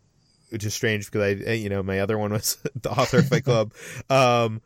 which 0.50 0.64
is 0.64 0.74
strange 0.74 1.06
because 1.10 1.22
I, 1.22 1.50
uh, 1.50 1.54
you 1.54 1.68
know, 1.68 1.82
my 1.82 2.00
other 2.00 2.18
one 2.18 2.32
was 2.32 2.58
the 2.74 2.90
author 2.90 3.18
of 3.18 3.28
Fight 3.28 3.44
Club. 3.44 3.72
Um, 4.10 4.60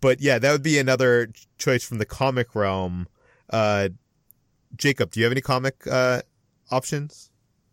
but 0.00 0.20
yeah, 0.20 0.38
that 0.38 0.50
would 0.50 0.64
be 0.64 0.78
another 0.78 1.30
choice 1.58 1.84
from 1.84 1.98
the 1.98 2.04
comic 2.04 2.54
realm. 2.54 3.06
Uh, 3.50 3.90
Jacob, 4.76 5.12
do 5.12 5.20
you 5.20 5.24
have 5.24 5.32
any 5.32 5.40
comic 5.40 5.86
uh, 5.86 6.22
options? 6.70 7.30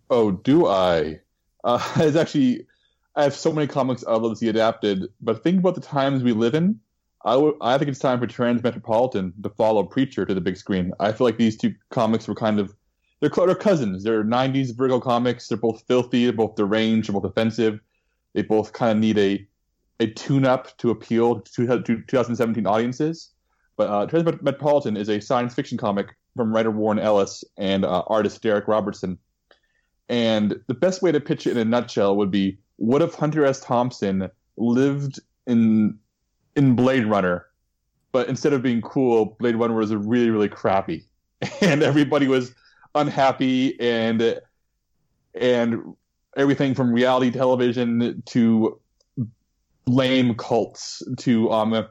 Oh, 0.09 0.31
do 0.31 0.67
I? 0.67 1.19
Uh, 1.63 1.79
it's 1.97 2.15
actually, 2.15 2.65
I 3.15 3.23
have 3.23 3.35
so 3.35 3.51
many 3.51 3.67
comics 3.67 4.03
I'd 4.07 4.21
love 4.21 4.33
to 4.33 4.35
see 4.35 4.49
adapted, 4.49 5.05
but 5.21 5.43
think 5.43 5.59
about 5.59 5.75
the 5.75 5.81
times 5.81 6.23
we 6.23 6.33
live 6.33 6.53
in. 6.55 6.79
I, 7.25 7.33
w- 7.33 7.57
I 7.59 7.77
think 7.77 7.89
it's 7.89 7.99
time 7.99 8.19
for 8.19 8.27
Transmetropolitan 8.27 9.41
to 9.41 9.49
follow 9.49 9.83
Preacher 9.83 10.25
to 10.25 10.33
the 10.33 10.41
big 10.41 10.57
screen. 10.57 10.91
I 10.99 11.11
feel 11.11 11.25
like 11.25 11.37
these 11.37 11.57
two 11.57 11.73
comics 11.89 12.27
were 12.27 12.35
kind 12.35 12.59
of, 12.59 12.75
they're, 13.19 13.29
they're 13.29 13.55
cousins. 13.55 14.03
They're 14.03 14.23
90s 14.23 14.75
Vertigo 14.75 14.99
comics. 14.99 15.47
They're 15.47 15.57
both 15.57 15.83
filthy, 15.87 16.25
they're 16.25 16.33
both 16.33 16.55
deranged, 16.55 17.07
they're 17.07 17.19
both 17.19 17.29
offensive. 17.29 17.79
They 18.33 18.41
both 18.41 18.73
kind 18.73 18.91
of 18.91 18.97
need 18.97 19.17
a, 19.17 19.47
a 20.01 20.07
tune 20.07 20.45
up 20.45 20.77
to 20.79 20.89
appeal 20.89 21.39
to, 21.41 21.67
to 21.67 21.83
2017 21.83 22.67
audiences. 22.67 23.31
But 23.77 23.89
uh, 23.89 24.07
Transmetropolitan 24.07 24.97
is 24.97 25.09
a 25.09 25.21
science 25.21 25.53
fiction 25.53 25.77
comic 25.77 26.15
from 26.35 26.53
writer 26.53 26.71
Warren 26.71 26.99
Ellis 26.99 27.43
and 27.57 27.85
uh, 27.85 28.03
artist 28.07 28.41
Darick 28.43 28.67
Robertson. 28.67 29.17
And 30.09 30.59
the 30.67 30.73
best 30.73 31.01
way 31.01 31.11
to 31.11 31.19
pitch 31.19 31.47
it 31.47 31.51
in 31.51 31.57
a 31.57 31.65
nutshell 31.65 32.15
would 32.17 32.31
be 32.31 32.57
what 32.75 33.01
if 33.01 33.15
Hunter 33.15 33.45
S. 33.45 33.61
Thompson 33.61 34.29
lived 34.57 35.19
in 35.47 35.97
in 36.55 36.75
Blade 36.75 37.05
Runner, 37.05 37.45
but 38.11 38.29
instead 38.29 38.53
of 38.53 38.61
being 38.61 38.81
cool, 38.81 39.35
Blade 39.39 39.55
Runner 39.55 39.73
was 39.73 39.93
really, 39.93 40.29
really 40.29 40.49
crappy. 40.49 41.05
And 41.61 41.83
everybody 41.83 42.27
was 42.27 42.53
unhappy 42.95 43.79
and 43.79 44.39
and 45.33 45.95
everything 46.37 46.73
from 46.73 46.91
reality 46.91 47.31
television 47.31 48.21
to 48.25 48.79
lame 49.87 50.33
cults 50.35 51.03
to 51.17 51.51
um 51.51 51.87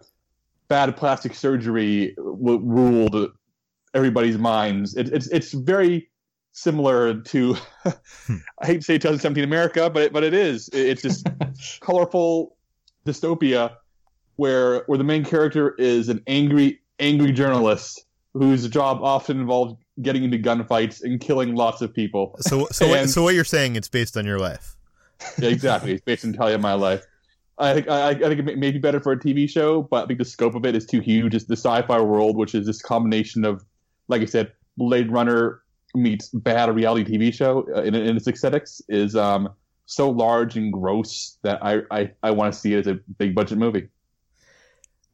bad 0.68 0.96
plastic 0.96 1.34
surgery 1.34 2.14
w- 2.16 2.58
ruled 2.58 3.30
everybody's 3.94 4.38
minds. 4.38 4.96
It, 4.96 5.08
it's 5.12 5.28
it's 5.28 5.52
very 5.52 6.10
similar 6.52 7.20
to 7.20 7.56
I 7.86 8.66
hate 8.66 8.78
to 8.78 8.82
say 8.82 8.94
2017 8.94 9.44
America, 9.44 9.90
but 9.90 10.02
it, 10.04 10.12
but 10.12 10.24
it 10.24 10.34
is. 10.34 10.68
It- 10.68 10.88
It's 10.88 11.02
just 11.02 11.26
colorful 11.80 12.56
dystopia 13.06 13.76
where 14.36 14.82
where 14.86 14.98
the 14.98 15.04
main 15.04 15.24
character 15.24 15.74
is 15.78 16.08
an 16.08 16.22
angry 16.26 16.80
angry 16.98 17.32
journalist 17.32 18.04
whose 18.32 18.66
job 18.68 19.00
often 19.02 19.38
involves 19.38 19.74
getting 20.02 20.24
into 20.24 20.38
gunfights 20.38 21.02
and 21.02 21.20
killing 21.20 21.54
lots 21.54 21.80
of 21.82 21.94
people. 21.94 22.36
So, 22.40 22.66
so, 22.72 22.88
what, 22.88 23.00
And- 23.00 23.10
so 23.10 23.22
what 23.22 23.34
you're 23.34 23.44
saying? 23.44 23.76
It's 23.76 23.88
based 23.88 24.16
on 24.16 24.24
your 24.26 24.38
life. 24.38 24.76
Yeah, 25.38 25.50
exactly. 25.50 25.92
It's 25.92 26.02
based 26.04 26.24
entirely 26.24 26.54
on 26.54 26.60
my 26.60 26.74
life. 26.74 27.04
I 27.56 27.72
think 27.72 27.88
I, 27.88 28.08
I 28.10 28.14
think 28.14 28.40
it 28.40 28.44
may- 28.44 28.56
may 28.56 28.70
be 28.72 28.78
better 28.78 28.98
for 29.00 29.12
a 29.12 29.18
TV 29.18 29.48
show, 29.48 29.82
but 29.82 30.04
I 30.04 30.06
think 30.06 30.18
the 30.18 30.24
scope 30.24 30.56
of 30.56 30.66
it 30.66 30.74
is 30.74 30.84
too 30.86 31.00
huge. 31.00 31.34
It's 31.34 31.44
the 31.44 31.56
sci-fi 31.56 32.00
world, 32.00 32.36
which 32.36 32.54
is 32.54 32.66
this 32.66 32.82
combination 32.82 33.44
of, 33.44 33.64
like 34.08 34.22
I 34.22 34.24
said, 34.24 34.52
Blade 34.76 35.12
Runner 35.12 35.62
meets 35.94 36.28
bad 36.30 36.74
reality 36.74 37.04
TV 37.16 37.32
show 37.32 37.64
uh, 37.76 37.82
in, 37.82 37.94
in 37.94 38.16
its 38.16 38.26
aesthetics 38.26 38.82
is 38.88 39.14
um, 39.14 39.48
so 39.86 40.10
large 40.10 40.56
and 40.56 40.72
gross 40.72 41.38
that 41.42 41.64
I 41.64 41.82
I, 41.92 42.10
I 42.24 42.32
want 42.32 42.52
to 42.52 42.58
see 42.58 42.74
it 42.74 42.80
as 42.80 42.86
a 42.88 42.94
big 43.18 43.36
budget 43.36 43.58
movie. 43.58 43.88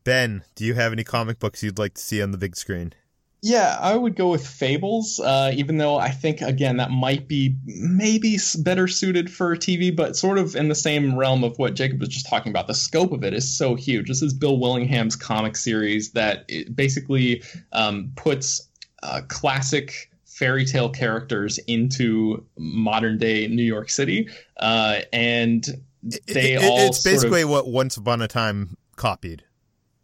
Ben, 0.04 0.42
do 0.54 0.64
you 0.64 0.72
have 0.74 0.92
any 0.92 1.04
comic 1.04 1.38
books 1.38 1.62
you'd 1.62 1.78
like 1.78 1.92
to 1.94 2.00
see 2.00 2.22
on 2.22 2.30
the 2.30 2.38
big 2.38 2.56
screen? 2.56 2.94
Yeah, 3.42 3.78
I 3.80 3.96
would 3.96 4.16
go 4.16 4.28
with 4.28 4.46
Fables, 4.46 5.18
uh, 5.18 5.50
even 5.54 5.78
though 5.78 5.96
I 5.96 6.10
think, 6.10 6.42
again, 6.42 6.76
that 6.76 6.90
might 6.90 7.26
be 7.26 7.56
maybe 7.64 8.38
better 8.58 8.86
suited 8.86 9.32
for 9.32 9.56
TV, 9.56 9.94
but 9.94 10.14
sort 10.14 10.38
of 10.38 10.54
in 10.54 10.68
the 10.68 10.74
same 10.74 11.16
realm 11.16 11.42
of 11.42 11.58
what 11.58 11.74
Jacob 11.74 12.00
was 12.00 12.10
just 12.10 12.28
talking 12.28 12.50
about. 12.50 12.66
The 12.66 12.74
scope 12.74 13.12
of 13.12 13.24
it 13.24 13.32
is 13.32 13.48
so 13.48 13.76
huge. 13.76 14.08
This 14.08 14.20
is 14.20 14.34
Bill 14.34 14.58
Willingham's 14.58 15.16
comic 15.16 15.56
series 15.56 16.10
that 16.12 16.44
it 16.48 16.76
basically 16.76 17.42
um, 17.72 18.12
puts 18.14 18.68
uh, 19.02 19.22
classic 19.28 20.10
fairy 20.26 20.66
tale 20.66 20.90
characters 20.90 21.58
into 21.66 22.44
modern 22.58 23.16
day 23.16 23.46
New 23.46 23.62
York 23.62 23.88
City. 23.88 24.28
Uh, 24.58 25.00
and 25.14 25.64
they 26.02 26.54
it, 26.54 26.62
all 26.62 26.78
it's 26.88 27.02
basically 27.02 27.42
of, 27.42 27.48
what 27.48 27.68
Once 27.68 27.96
Upon 27.96 28.20
a 28.20 28.28
Time 28.28 28.76
copied. 28.96 29.44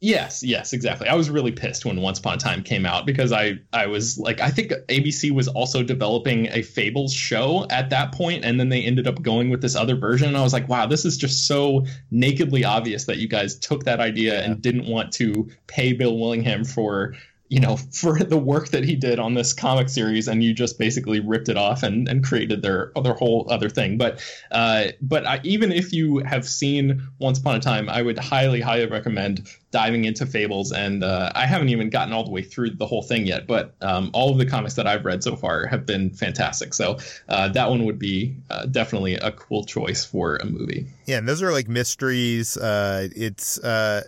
Yes, 0.06 0.44
yes, 0.44 0.72
exactly. 0.72 1.08
I 1.08 1.16
was 1.16 1.30
really 1.30 1.50
pissed 1.50 1.84
when 1.84 2.00
Once 2.00 2.20
Upon 2.20 2.34
a 2.34 2.36
Time 2.36 2.62
came 2.62 2.86
out 2.86 3.06
because 3.06 3.32
I 3.32 3.58
I 3.72 3.88
was 3.88 4.16
like 4.20 4.40
I 4.40 4.50
think 4.50 4.70
ABC 4.88 5.32
was 5.32 5.48
also 5.48 5.82
developing 5.82 6.46
a 6.52 6.62
Fables 6.62 7.12
show 7.12 7.66
at 7.70 7.90
that 7.90 8.12
point 8.12 8.44
and 8.44 8.60
then 8.60 8.68
they 8.68 8.84
ended 8.84 9.08
up 9.08 9.20
going 9.20 9.50
with 9.50 9.62
this 9.62 9.74
other 9.74 9.96
version 9.96 10.28
and 10.28 10.36
I 10.36 10.44
was 10.44 10.52
like, 10.52 10.68
wow, 10.68 10.86
this 10.86 11.04
is 11.04 11.16
just 11.16 11.48
so 11.48 11.86
nakedly 12.12 12.64
obvious 12.64 13.06
that 13.06 13.16
you 13.16 13.26
guys 13.26 13.58
took 13.58 13.82
that 13.82 13.98
idea 13.98 14.34
yeah. 14.34 14.44
and 14.44 14.62
didn't 14.62 14.86
want 14.86 15.10
to 15.14 15.50
pay 15.66 15.92
Bill 15.92 16.16
Willingham 16.16 16.64
for 16.64 17.16
you 17.48 17.60
know, 17.60 17.76
for 17.92 18.18
the 18.18 18.38
work 18.38 18.68
that 18.68 18.84
he 18.84 18.96
did 18.96 19.18
on 19.18 19.34
this 19.34 19.52
comic 19.52 19.88
series, 19.88 20.28
and 20.28 20.42
you 20.42 20.52
just 20.52 20.78
basically 20.78 21.20
ripped 21.20 21.48
it 21.48 21.56
off 21.56 21.82
and, 21.82 22.08
and 22.08 22.24
created 22.24 22.62
their 22.62 22.92
their 23.02 23.14
whole 23.14 23.46
other 23.50 23.68
thing. 23.68 23.98
But 23.98 24.22
uh, 24.50 24.88
but 25.00 25.26
I, 25.26 25.40
even 25.42 25.72
if 25.72 25.92
you 25.92 26.18
have 26.18 26.46
seen 26.46 27.08
Once 27.18 27.38
Upon 27.38 27.56
a 27.56 27.60
Time, 27.60 27.88
I 27.88 28.02
would 28.02 28.18
highly 28.18 28.60
highly 28.60 28.86
recommend 28.86 29.48
diving 29.76 30.06
into 30.06 30.24
Fables. 30.24 30.72
And 30.72 31.04
uh, 31.04 31.30
I 31.34 31.44
haven't 31.44 31.68
even 31.68 31.90
gotten 31.90 32.14
all 32.14 32.24
the 32.24 32.30
way 32.30 32.40
through 32.40 32.70
the 32.70 32.86
whole 32.86 33.02
thing 33.02 33.26
yet, 33.26 33.46
but 33.46 33.74
um, 33.82 34.10
all 34.14 34.30
of 34.30 34.38
the 34.38 34.46
comics 34.46 34.72
that 34.74 34.86
I've 34.86 35.04
read 35.04 35.22
so 35.22 35.36
far 35.36 35.66
have 35.66 35.84
been 35.84 36.08
fantastic. 36.08 36.72
So 36.72 36.96
uh, 37.28 37.48
that 37.48 37.68
one 37.68 37.84
would 37.84 37.98
be 37.98 38.36
uh, 38.48 38.64
definitely 38.64 39.16
a 39.16 39.32
cool 39.32 39.64
choice 39.64 40.02
for 40.02 40.36
a 40.36 40.46
movie. 40.46 40.86
Yeah, 41.04 41.18
and 41.18 41.28
those 41.28 41.42
are 41.42 41.52
like 41.52 41.68
mysteries. 41.68 42.56
Uh, 42.56 43.08
it's 43.14 43.58
uh, 43.58 44.04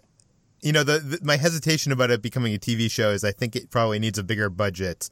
you 0.60 0.72
know, 0.72 0.82
the, 0.82 0.98
the, 0.98 1.18
my 1.22 1.36
hesitation 1.36 1.92
about 1.92 2.10
it 2.10 2.22
becoming 2.22 2.54
a 2.54 2.58
TV 2.58 2.90
show 2.90 3.10
is 3.10 3.24
I 3.24 3.32
think 3.32 3.56
it 3.56 3.70
probably 3.70 3.98
needs 3.98 4.18
a 4.18 4.24
bigger 4.24 4.50
budget 4.50 5.10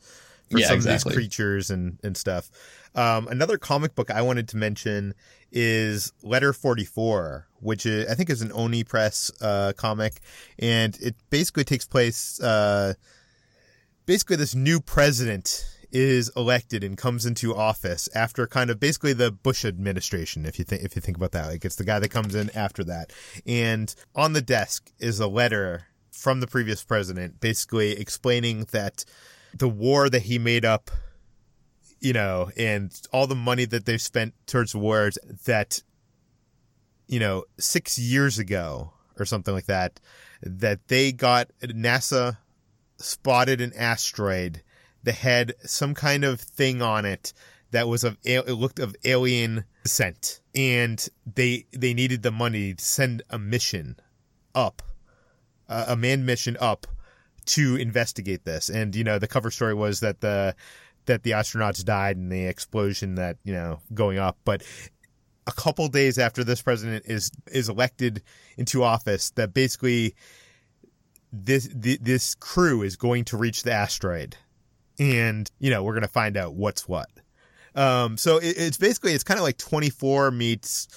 for 0.50 0.59
yeah, 0.59 0.68
some 0.68 0.76
exactly. 0.76 0.94
of 0.94 1.04
these 1.04 1.14
creatures 1.14 1.70
and 1.70 1.98
and 2.02 2.16
stuff. 2.16 2.50
Um, 2.94 3.28
another 3.28 3.59
comic 3.59 3.94
book 3.94 4.11
I 4.11 4.22
wanted 4.22 4.48
to 4.48 4.56
mention 4.56 5.14
is 5.52 6.12
Letter 6.22 6.52
44, 6.52 7.46
which 7.61 7.87
is, 7.87 8.11
I 8.11 8.14
think 8.14 8.30
is 8.30 8.42
an 8.42 8.52
Oni 8.52 8.85
Press 8.85 9.30
uh, 9.40 9.72
comic, 9.76 10.20
and 10.59 10.96
it 11.00 11.14
basically 11.30 11.64
takes 11.64 11.87
place. 11.87 12.40
Uh, 12.40 12.94
basically, 14.06 14.37
this 14.37 14.54
new 14.54 14.80
president 14.80 15.64
is 15.92 16.31
elected 16.37 16.83
and 16.85 16.96
comes 16.96 17.27
into 17.27 17.55
office 17.55 18.09
after 18.14 18.46
kind 18.46 18.70
of 18.70 18.81
basically 18.81 19.12
the 19.12 19.31
Bush 19.31 19.64
administration, 19.64 20.46
if 20.46 20.59
you 20.59 20.64
think 20.64 20.83
if 20.83 20.96
you 20.96 21.03
think 21.03 21.16
about 21.16 21.33
that. 21.33 21.46
Like 21.46 21.64
it's 21.64 21.77
the 21.77 21.85
guy 21.85 21.99
that 21.99 22.11
comes 22.11 22.35
in 22.35 22.51
after 22.57 22.85
that. 22.85 23.12
And 23.46 23.94
on 24.14 24.33
the 24.33 24.42
desk 24.42 24.90
is 24.99 25.20
a 25.20 25.27
letter 25.27 25.87
from 26.11 26.40
the 26.40 26.46
previous 26.46 26.83
president 26.83 27.40
basically 27.40 27.92
explaining 27.92 28.66
that 28.72 29.05
the 29.55 29.68
war 29.68 30.09
that 30.09 30.22
he 30.22 30.38
made 30.38 30.64
up 30.64 30.90
you 32.01 32.12
know, 32.12 32.51
and 32.57 32.92
all 33.12 33.27
the 33.27 33.35
money 33.35 33.64
that 33.64 33.87
they've 33.87 34.01
spent 34.01 34.35
towards 34.46 34.75
wars 34.75 35.18
that, 35.46 35.83
you 37.07 37.18
know, 37.18 37.44
six 37.59 37.99
years 37.99 38.38
ago 38.38 38.92
or 39.18 39.25
something 39.25 39.55
like 39.55 39.66
that, 39.66 39.99
that 40.42 40.87
they 40.88 41.12
got 41.12 41.51
NASA 41.62 42.37
spotted 42.99 43.61
an 43.61 43.72
asteroid 43.77 44.62
that 45.07 45.14
had 45.14 45.55
some 45.61 45.95
kind 45.95 46.25
of 46.25 46.40
thing 46.40 46.83
on 46.83 47.05
it 47.05 47.33
that 47.71 47.87
was 47.87 48.03
of 48.03 48.19
it 48.25 48.49
looked 48.49 48.81
of 48.81 48.95
alien 49.05 49.64
descent, 49.85 50.40
and 50.55 51.09
they 51.33 51.64
they 51.73 51.95
needed 51.95 52.23
the 52.23 52.33
money 52.33 52.75
to 52.75 52.85
send 52.85 53.23
a 53.31 53.38
mission 53.38 53.97
up, 54.55 54.83
uh, 55.69 55.87
a 55.88 55.97
manned 55.97 56.27
mission 56.27 56.57
up 56.61 56.88
to 57.47 57.77
investigate 57.77 58.45
this. 58.45 58.69
And 58.69 58.97
you 58.97 59.05
know, 59.05 59.21
the 59.21 59.29
cover 59.29 59.51
story 59.53 59.75
was 59.75 60.01
that 60.01 60.21
the 60.21 60.57
that 61.07 61.23
the 61.23 61.31
astronauts 61.31 61.85
died 61.85 62.16
in 62.16 62.29
the 62.29 62.47
explosion 62.47 63.14
that 63.14 63.37
you 63.45 63.53
know 63.53 63.79
going 63.95 64.19
up, 64.19 64.38
but 64.45 64.64
a 65.47 65.53
couple 65.53 65.87
days 65.87 66.19
after 66.19 66.42
this 66.42 66.62
president 66.62 67.05
is 67.07 67.31
is 67.53 67.69
elected 67.69 68.23
into 68.57 68.83
office, 68.83 69.31
that 69.31 69.55
basically 69.55 70.16
this 71.33 71.69
this 71.73 72.35
crew 72.35 72.83
is 72.83 72.97
going 72.97 73.25
to 73.27 73.37
reach 73.37 73.62
the 73.62 73.73
asteroid 73.73 74.37
and 74.98 75.50
you 75.59 75.70
know 75.70 75.82
we're 75.82 75.94
gonna 75.94 76.09
find 76.09 76.37
out 76.37 76.54
what's 76.54 76.88
what. 76.88 77.09
Um, 77.74 78.16
so 78.16 78.38
it, 78.38 78.54
it's 78.56 78.78
basically 78.78 79.12
it's 79.12 79.24
kind 79.24 79.38
of 79.38 79.44
like 79.44 79.59
24 79.59 80.30
meets 80.30 80.88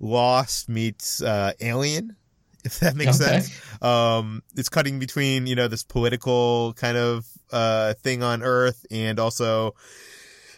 Lost 0.00 0.68
meets 0.68 1.22
uh, 1.22 1.52
Alien, 1.60 2.16
if 2.64 2.80
that 2.80 2.96
makes 2.96 3.20
okay. 3.20 3.40
sense. 3.40 3.82
Um, 3.82 4.42
it's 4.56 4.68
cutting 4.68 4.98
between 4.98 5.46
you 5.46 5.54
know 5.54 5.68
this 5.68 5.82
political 5.82 6.74
kind 6.74 6.96
of 6.96 7.26
uh, 7.52 7.94
thing 7.94 8.22
on 8.22 8.42
Earth 8.42 8.84
and 8.90 9.18
also 9.18 9.74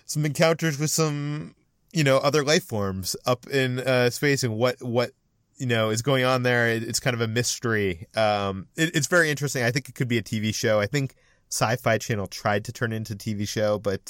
some 0.06 0.24
encounters 0.24 0.78
with 0.78 0.90
some 0.90 1.54
you 1.92 2.04
know 2.04 2.18
other 2.18 2.44
life 2.44 2.64
forms 2.64 3.16
up 3.26 3.46
in 3.48 3.80
uh, 3.80 4.10
space 4.10 4.42
and 4.42 4.56
what 4.56 4.82
what 4.82 5.10
you 5.56 5.66
know 5.66 5.90
is 5.90 6.02
going 6.02 6.24
on 6.24 6.42
there. 6.42 6.68
It, 6.68 6.82
it's 6.82 7.00
kind 7.00 7.14
of 7.14 7.20
a 7.20 7.28
mystery. 7.28 8.06
Um, 8.16 8.68
it, 8.76 8.94
it's 8.94 9.06
very 9.06 9.30
interesting. 9.30 9.62
I 9.62 9.70
think 9.70 9.88
it 9.88 9.94
could 9.94 10.08
be 10.08 10.18
a 10.18 10.22
TV 10.22 10.54
show. 10.54 10.80
I 10.80 10.86
think 10.86 11.14
Sci-Fi 11.48 11.98
Channel 11.98 12.26
tried 12.26 12.64
to 12.64 12.72
turn 12.72 12.92
into 12.92 13.14
TV 13.14 13.46
show, 13.46 13.78
but 13.78 14.08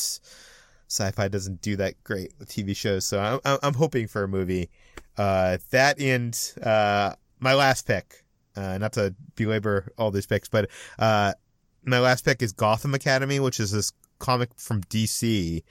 Sci-Fi 0.88 1.29
doesn't 1.29 1.61
do 1.61 1.77
that 1.77 2.03
great 2.05 2.33
with 2.38 2.49
TV 2.49 2.77
shows. 2.77 3.07
So 3.07 3.40
I'm 3.44 3.59
I'm 3.62 3.75
hoping 3.75 4.09
for 4.09 4.25
a 4.25 4.29
movie. 4.29 4.70
Uh, 5.16 5.59
that 5.70 6.01
and 6.01 6.38
uh, 6.62 7.14
my 7.40 7.55
last 7.55 7.87
pick. 7.87 8.25
Uh, 8.57 8.79
not 8.79 8.94
to 8.94 9.14
belabor 9.35 9.92
all 9.99 10.11
these 10.11 10.25
picks, 10.25 10.49
but 10.49 10.70
uh, 10.99 11.35
my 11.85 11.99
last 11.99 12.25
pick 12.25 12.40
is 12.40 12.53
Gotham 12.53 12.94
Academy, 12.94 13.38
which 13.38 13.61
is 13.61 13.70
this 13.70 13.92
comic 14.18 14.49
from 14.57 14.81
DC 14.85 15.62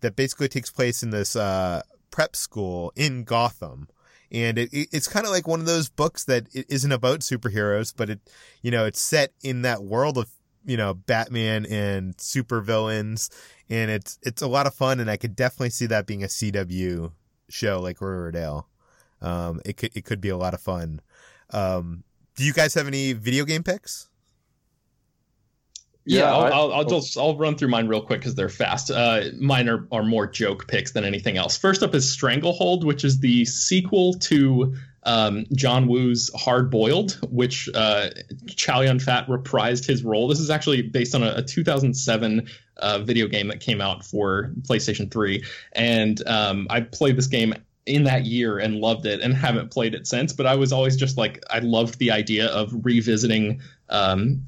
that 0.00 0.14
basically 0.14 0.46
takes 0.46 0.70
place 0.70 1.02
in 1.02 1.10
this 1.10 1.34
uh, 1.34 1.82
prep 2.12 2.36
school 2.36 2.92
in 2.94 3.24
Gotham 3.24 3.88
and 4.32 4.58
it, 4.58 4.70
it's 4.72 5.08
kind 5.08 5.26
of 5.26 5.32
like 5.32 5.48
one 5.48 5.60
of 5.60 5.66
those 5.66 5.88
books 5.88 6.24
that 6.24 6.46
it 6.52 6.66
isn't 6.68 6.92
about 6.92 7.20
superheroes, 7.20 7.92
but 7.96 8.10
it, 8.10 8.20
you 8.62 8.70
know, 8.70 8.84
it's 8.84 9.00
set 9.00 9.32
in 9.42 9.62
that 9.62 9.82
world 9.82 10.16
of 10.16 10.30
you 10.64 10.76
know 10.76 10.94
Batman 10.94 11.66
and 11.66 12.20
super 12.20 12.60
villains, 12.60 13.30
and 13.68 13.90
it's 13.90 14.18
it's 14.22 14.42
a 14.42 14.48
lot 14.48 14.66
of 14.66 14.74
fun, 14.74 15.00
and 15.00 15.10
I 15.10 15.16
could 15.16 15.34
definitely 15.34 15.70
see 15.70 15.86
that 15.86 16.06
being 16.06 16.22
a 16.22 16.28
CW 16.28 17.12
show 17.48 17.80
like 17.80 18.00
Riverdale. 18.00 18.68
Um, 19.22 19.60
it 19.64 19.76
could 19.76 19.96
it 19.96 20.04
could 20.04 20.20
be 20.20 20.28
a 20.28 20.36
lot 20.36 20.54
of 20.54 20.60
fun. 20.60 21.00
Um, 21.50 22.04
do 22.36 22.44
you 22.44 22.52
guys 22.52 22.74
have 22.74 22.86
any 22.86 23.12
video 23.12 23.44
game 23.44 23.62
picks? 23.62 24.09
Yeah, 26.10 26.22
yeah 26.22 26.32
I'll, 26.32 26.40
I, 26.40 26.48
I'll, 26.48 26.72
I'll, 26.72 26.84
just 26.84 27.16
I'll 27.16 27.36
run 27.36 27.56
through 27.56 27.68
mine 27.68 27.86
real 27.86 28.02
quick 28.02 28.18
because 28.20 28.34
they're 28.34 28.48
fast. 28.48 28.90
Uh, 28.90 29.26
mine 29.38 29.68
are, 29.68 29.86
are 29.92 30.02
more 30.02 30.26
joke 30.26 30.66
picks 30.66 30.90
than 30.90 31.04
anything 31.04 31.36
else. 31.36 31.56
First 31.56 31.84
up 31.84 31.94
is 31.94 32.10
Stranglehold, 32.10 32.82
which 32.82 33.04
is 33.04 33.20
the 33.20 33.44
sequel 33.44 34.14
to 34.14 34.74
um, 35.04 35.46
John 35.54 35.86
Woo's 35.86 36.28
Hard 36.34 36.68
Boiled, 36.68 37.16
which 37.30 37.68
uh, 37.76 38.08
Chow 38.48 38.80
Yun 38.80 38.98
Fat 38.98 39.28
reprised 39.28 39.86
his 39.86 40.02
role. 40.02 40.26
This 40.26 40.40
is 40.40 40.50
actually 40.50 40.82
based 40.82 41.14
on 41.14 41.22
a, 41.22 41.36
a 41.36 41.42
2007 41.42 42.48
uh, 42.78 42.98
video 42.98 43.28
game 43.28 43.46
that 43.46 43.60
came 43.60 43.80
out 43.80 44.04
for 44.04 44.52
PlayStation 44.62 45.12
3, 45.12 45.44
and 45.74 46.26
um, 46.26 46.66
I 46.70 46.80
played 46.80 47.16
this 47.16 47.28
game 47.28 47.54
in 47.86 48.04
that 48.04 48.24
year 48.24 48.58
and 48.58 48.76
loved 48.76 49.06
it 49.06 49.20
and 49.20 49.32
haven't 49.32 49.70
played 49.70 49.94
it 49.94 50.08
since. 50.08 50.32
But 50.32 50.46
I 50.46 50.56
was 50.56 50.72
always 50.72 50.96
just 50.96 51.16
like 51.16 51.44
I 51.48 51.60
loved 51.60 52.00
the 52.00 52.10
idea 52.10 52.48
of 52.48 52.72
revisiting 52.84 53.60
um, 53.88 54.44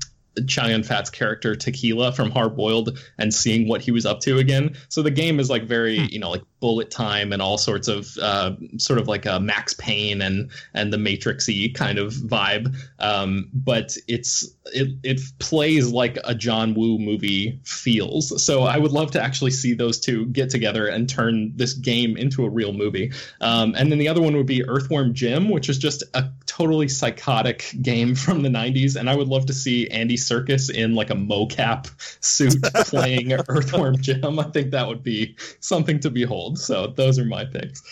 Chow 0.47 0.67
Yun 0.67 0.83
Fat's 0.83 1.11
character 1.11 1.55
Tequila 1.55 2.13
from 2.13 2.31
Hard 2.31 2.57
Boiled 2.57 2.99
and 3.19 3.33
seeing 3.33 3.69
what 3.69 3.83
he 3.83 3.91
was 3.91 4.07
up 4.07 4.21
to 4.21 4.39
again. 4.39 4.77
So 4.89 5.03
the 5.03 5.11
game 5.11 5.39
is 5.39 5.51
like 5.51 5.65
very, 5.65 5.99
hmm. 5.99 6.07
you 6.11 6.19
know, 6.19 6.31
like 6.31 6.43
bullet 6.61 6.91
time 6.91 7.33
and 7.33 7.43
all 7.43 7.59
sorts 7.59 7.89
of 7.89 8.17
uh, 8.21 8.53
sort 8.79 8.99
of 8.99 9.09
like 9.09 9.27
a 9.27 9.41
Max 9.41 9.75
Payne 9.75 10.23
and 10.23 10.51
and 10.75 10.93
the 10.93 10.97
Matrixy 10.97 11.75
kind 11.75 11.99
of 11.99 12.13
vibe. 12.13 12.75
Um, 12.99 13.51
but 13.53 13.97
it's 14.09 14.49
it 14.67 14.97
it 15.03 15.21
plays 15.39 15.91
like 15.91 16.19
a 16.25 16.35
John 16.35 16.75
Woo 16.75 16.99
movie 16.99 17.61
feels. 17.65 18.43
So 18.45 18.63
I 18.63 18.79
would 18.79 18.93
love 18.93 19.11
to 19.13 19.23
actually 19.23 19.51
see 19.51 19.75
those 19.75 20.01
two 20.01 20.27
get 20.27 20.51
together 20.51 20.87
and 20.87 21.09
turn 21.09 21.53
this 21.57 21.75
game 21.75 22.17
into 22.17 22.45
a 22.45 22.49
real 22.49 22.73
movie. 22.73 23.13
Um, 23.41 23.75
and 23.77 23.91
then 23.91 23.99
the 23.99 24.09
other 24.09 24.23
one 24.23 24.37
would 24.37 24.47
be 24.47 24.65
Earthworm 24.67 25.15
Jim, 25.15 25.51
which 25.51 25.69
is 25.69 25.79
just 25.79 26.05
a 26.15 26.31
totally 26.53 26.89
psychotic 26.89 27.73
game 27.81 28.15
from 28.25 28.43
the 28.43 28.49
90s. 28.49 28.97
And 28.97 29.09
I 29.09 29.17
would 29.17 29.29
love 29.29 29.47
to 29.47 29.55
see 29.55 29.89
Andy 29.89 30.17
Serkis 30.17 30.71
in 30.71 30.95
like 30.95 31.11
a 31.11 31.15
mocap 31.15 31.91
suit 32.23 32.63
playing 32.87 33.33
Earthworm 33.33 33.97
Jim. 33.99 34.39
I 34.39 34.45
think 34.45 34.71
that 34.73 34.87
would 34.87 35.03
be 35.03 35.37
something 35.61 35.99
to 36.01 36.11
behold. 36.11 36.59
So 36.59 36.89
those 36.89 37.19
are 37.19 37.25
my 37.25 37.45
picks. 37.45 37.83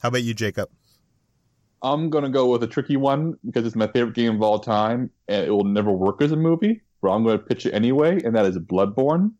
How 0.00 0.08
about 0.08 0.22
you, 0.22 0.34
Jacob? 0.34 0.68
I'm 1.82 2.08
gonna 2.08 2.30
go 2.30 2.50
with 2.50 2.62
a 2.62 2.66
tricky 2.66 2.96
one 2.96 3.38
because 3.44 3.66
it's 3.66 3.76
my 3.76 3.86
favorite 3.88 4.14
game 4.14 4.36
of 4.36 4.42
all 4.42 4.58
time, 4.58 5.10
and 5.28 5.46
it 5.46 5.50
will 5.50 5.64
never 5.64 5.92
work 5.92 6.22
as 6.22 6.32
a 6.32 6.36
movie. 6.36 6.80
But 7.02 7.10
I'm 7.10 7.24
going 7.24 7.36
to 7.36 7.44
pitch 7.44 7.66
it 7.66 7.72
anyway, 7.74 8.22
and 8.24 8.34
that 8.34 8.46
is 8.46 8.56
Bloodborne, 8.56 9.32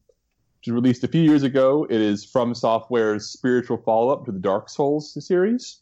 which 0.58 0.66
was 0.66 0.74
released 0.74 1.02
a 1.04 1.08
few 1.08 1.22
years 1.22 1.42
ago. 1.42 1.86
It 1.88 1.98
is 1.98 2.30
FromSoftware's 2.30 3.24
spiritual 3.24 3.78
follow-up 3.78 4.26
to 4.26 4.32
the 4.32 4.38
Dark 4.38 4.68
Souls 4.68 5.16
series, 5.26 5.80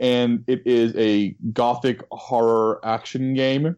and 0.00 0.44
it 0.46 0.66
is 0.66 0.94
a 0.96 1.34
gothic 1.52 2.02
horror 2.10 2.80
action 2.84 3.34
game. 3.34 3.76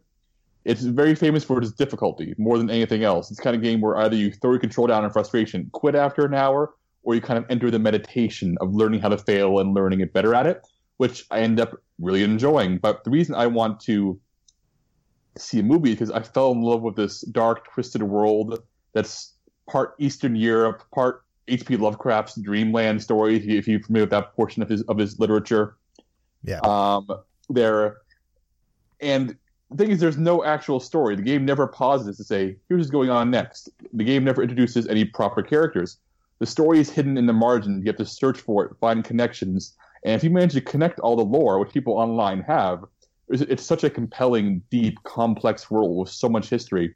It's 0.63 0.83
very 0.83 1.15
famous 1.15 1.43
for 1.43 1.59
its 1.59 1.71
difficulty 1.71 2.35
more 2.37 2.57
than 2.57 2.69
anything 2.69 3.03
else. 3.03 3.31
It's 3.31 3.39
kind 3.39 3.55
of 3.55 3.63
game 3.63 3.81
where 3.81 3.97
either 3.97 4.15
you 4.15 4.31
throw 4.31 4.51
your 4.51 4.59
control 4.59 4.87
down 4.87 5.03
in 5.03 5.09
frustration, 5.09 5.69
quit 5.71 5.95
after 5.95 6.23
an 6.23 6.35
hour, 6.35 6.73
or 7.03 7.15
you 7.15 7.21
kind 7.21 7.39
of 7.39 7.45
enter 7.49 7.71
the 7.71 7.79
meditation 7.79 8.57
of 8.61 8.73
learning 8.73 9.01
how 9.01 9.09
to 9.09 9.17
fail 9.17 9.59
and 9.59 9.73
learning 9.73 10.01
it 10.01 10.13
better 10.13 10.35
at 10.35 10.45
it, 10.45 10.65
which 10.97 11.25
I 11.31 11.39
end 11.39 11.59
up 11.59 11.81
really 11.99 12.23
enjoying. 12.23 12.77
But 12.77 13.03
the 13.03 13.09
reason 13.09 13.33
I 13.33 13.47
want 13.47 13.79
to 13.81 14.19
see 15.37 15.59
a 15.59 15.63
movie 15.63 15.91
is 15.91 15.95
because 15.95 16.11
I 16.11 16.21
fell 16.21 16.51
in 16.51 16.61
love 16.61 16.81
with 16.83 16.95
this 16.95 17.21
dark, 17.21 17.65
twisted 17.73 18.03
world 18.03 18.61
that's 18.93 19.33
part 19.67 19.95
Eastern 19.97 20.35
Europe, 20.35 20.83
part 20.93 21.23
H.P. 21.47 21.77
Lovecraft's 21.77 22.35
Dreamland 22.35 23.01
stories. 23.01 23.45
If 23.47 23.67
you're 23.67 23.81
familiar 23.81 24.03
with 24.03 24.11
that 24.11 24.35
portion 24.35 24.61
of 24.61 24.69
his 24.69 24.83
of 24.83 24.97
his 24.97 25.19
literature, 25.19 25.75
Yeah. 26.43 26.59
Um, 26.63 27.07
there, 27.49 27.97
and 28.99 29.35
the 29.69 29.77
thing 29.77 29.91
is, 29.91 29.99
there's 29.99 30.17
no 30.17 30.43
actual 30.43 30.79
story. 30.79 31.15
The 31.15 31.21
game 31.21 31.45
never 31.45 31.67
pauses 31.67 32.17
to 32.17 32.23
say, 32.23 32.57
"Here's 32.67 32.79
what's 32.79 32.91
going 32.91 33.09
on 33.09 33.31
next." 33.31 33.69
The 33.93 34.03
game 34.03 34.23
never 34.23 34.41
introduces 34.41 34.87
any 34.87 35.05
proper 35.05 35.41
characters. 35.41 35.97
The 36.39 36.45
story 36.45 36.79
is 36.79 36.89
hidden 36.89 37.17
in 37.17 37.25
the 37.25 37.33
margin. 37.33 37.79
You 37.79 37.87
have 37.87 37.97
to 37.97 38.05
search 38.05 38.39
for 38.39 38.65
it, 38.65 38.75
find 38.79 39.03
connections, 39.03 39.75
and 40.03 40.15
if 40.15 40.23
you 40.23 40.29
manage 40.29 40.53
to 40.53 40.61
connect 40.61 40.99
all 40.99 41.15
the 41.15 41.23
lore, 41.23 41.59
which 41.59 41.71
people 41.71 41.93
online 41.93 42.41
have, 42.41 42.83
it's, 43.29 43.41
it's 43.43 43.63
such 43.63 43.83
a 43.83 43.89
compelling, 43.89 44.61
deep, 44.69 45.01
complex 45.03 45.69
world 45.69 45.97
with 45.97 46.09
so 46.09 46.27
much 46.27 46.49
history. 46.49 46.95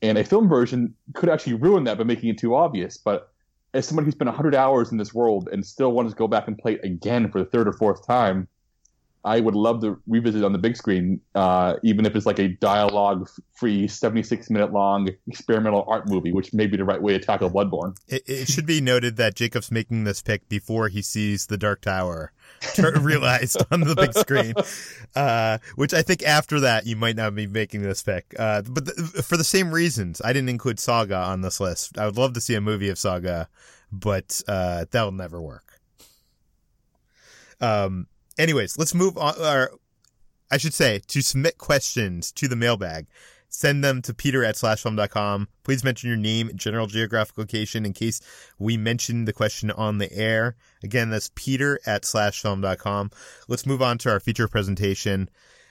And 0.00 0.16
a 0.16 0.24
film 0.24 0.48
version 0.48 0.94
could 1.14 1.28
actually 1.28 1.54
ruin 1.54 1.84
that 1.84 1.98
by 1.98 2.04
making 2.04 2.30
it 2.30 2.38
too 2.38 2.54
obvious. 2.54 2.96
But 2.96 3.30
as 3.74 3.86
someone 3.86 4.04
who 4.04 4.10
spent 4.10 4.28
100 4.28 4.54
hours 4.54 4.92
in 4.92 4.98
this 4.98 5.12
world 5.12 5.48
and 5.52 5.64
still 5.64 5.92
wants 5.92 6.12
to 6.12 6.18
go 6.18 6.28
back 6.28 6.48
and 6.48 6.56
play 6.56 6.74
it 6.74 6.84
again 6.84 7.30
for 7.30 7.40
the 7.40 7.44
third 7.44 7.68
or 7.68 7.72
fourth 7.72 8.06
time, 8.06 8.48
I 9.28 9.40
would 9.40 9.54
love 9.54 9.82
to 9.82 10.00
revisit 10.06 10.42
on 10.42 10.52
the 10.52 10.58
big 10.58 10.74
screen, 10.74 11.20
uh, 11.34 11.74
even 11.82 12.06
if 12.06 12.16
it's 12.16 12.24
like 12.24 12.38
a 12.38 12.48
dialogue-free, 12.48 13.86
76-minute 13.86 14.72
long 14.72 15.10
experimental 15.26 15.84
art 15.86 16.08
movie, 16.08 16.32
which 16.32 16.54
may 16.54 16.66
be 16.66 16.78
the 16.78 16.84
right 16.84 17.00
way 17.00 17.12
to 17.12 17.18
tackle 17.18 17.50
Bloodborne. 17.50 17.94
It, 18.08 18.22
it 18.26 18.48
should 18.48 18.64
be 18.64 18.80
noted 18.80 19.16
that 19.16 19.34
Jacob's 19.34 19.70
making 19.70 20.04
this 20.04 20.22
pick 20.22 20.48
before 20.48 20.88
he 20.88 21.02
sees 21.02 21.46
the 21.46 21.58
Dark 21.58 21.82
Tower 21.82 22.32
realized 22.78 23.62
on 23.70 23.80
the 23.80 23.94
big 23.94 24.14
screen, 24.14 24.54
uh, 25.14 25.58
which 25.76 25.92
I 25.92 26.00
think 26.00 26.22
after 26.22 26.60
that 26.60 26.86
you 26.86 26.96
might 26.96 27.16
not 27.16 27.34
be 27.34 27.46
making 27.46 27.82
this 27.82 28.02
pick. 28.02 28.34
Uh, 28.38 28.62
but 28.62 28.86
the, 28.86 29.22
for 29.22 29.36
the 29.36 29.44
same 29.44 29.70
reasons, 29.72 30.22
I 30.24 30.32
didn't 30.32 30.48
include 30.48 30.80
Saga 30.80 31.16
on 31.16 31.42
this 31.42 31.60
list. 31.60 31.98
I 31.98 32.06
would 32.06 32.16
love 32.16 32.32
to 32.32 32.40
see 32.40 32.54
a 32.54 32.62
movie 32.62 32.88
of 32.88 32.98
Saga, 32.98 33.50
but 33.92 34.40
uh, 34.48 34.86
that'll 34.90 35.12
never 35.12 35.38
work. 35.38 35.78
Um. 37.60 38.06
Anyways, 38.38 38.78
let's 38.78 38.94
move 38.94 39.18
on. 39.18 39.34
Or 39.40 39.72
I 40.50 40.56
should 40.56 40.74
say 40.74 41.00
to 41.08 41.20
submit 41.20 41.58
questions 41.58 42.32
to 42.32 42.48
the 42.48 42.56
mailbag 42.56 43.06
send 43.48 43.82
them 43.82 44.02
to 44.02 44.14
peter 44.14 44.44
at 44.44 44.54
slashfilm.com. 44.54 45.48
Please 45.64 45.84
mention 45.84 46.08
your 46.08 46.18
name, 46.18 46.50
general 46.54 46.86
geographic 46.86 47.38
location 47.38 47.84
in 47.84 47.92
case 47.92 48.20
we 48.58 48.76
mention 48.76 49.24
the 49.24 49.32
question 49.32 49.70
on 49.70 49.98
the 49.98 50.12
air. 50.12 50.56
Again, 50.82 51.10
that's 51.10 51.30
peter 51.34 51.80
at 51.86 52.02
slashfilm.com. 52.02 53.10
Let's 53.48 53.66
move 53.66 53.82
on 53.82 53.98
to 53.98 54.10
our 54.10 54.20
feature 54.20 54.48
presentation. 54.48 55.28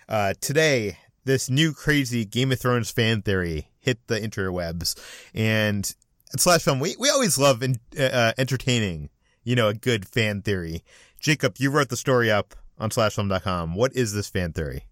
Uh, 0.09 0.33
today, 0.41 0.97
this 1.25 1.49
new 1.49 1.73
crazy 1.73 2.25
Game 2.25 2.51
of 2.51 2.59
Thrones 2.59 2.89
fan 2.89 3.21
theory 3.21 3.69
hit 3.79 3.99
the 4.07 4.19
interwebs. 4.19 4.95
And 5.33 5.93
at 6.33 6.39
Slash 6.39 6.63
Film, 6.63 6.79
we, 6.79 6.95
we 6.99 7.09
always 7.09 7.37
love 7.37 7.63
in, 7.63 7.79
uh, 7.99 8.33
entertaining, 8.37 9.09
you 9.47 9.55
know, 9.55 9.69
a 9.69 9.73
good 9.73 10.05
fan 10.05 10.41
theory. 10.41 10.83
Jacob, 11.21 11.55
you 11.57 11.71
wrote 11.71 11.87
the 11.87 11.95
story 11.95 12.29
up 12.29 12.53
on 12.77 12.89
slashfilm.com. 12.89 13.75
What 13.75 13.95
is 13.95 14.13
this 14.13 14.27
fan 14.27 14.51
theory? 14.51 14.83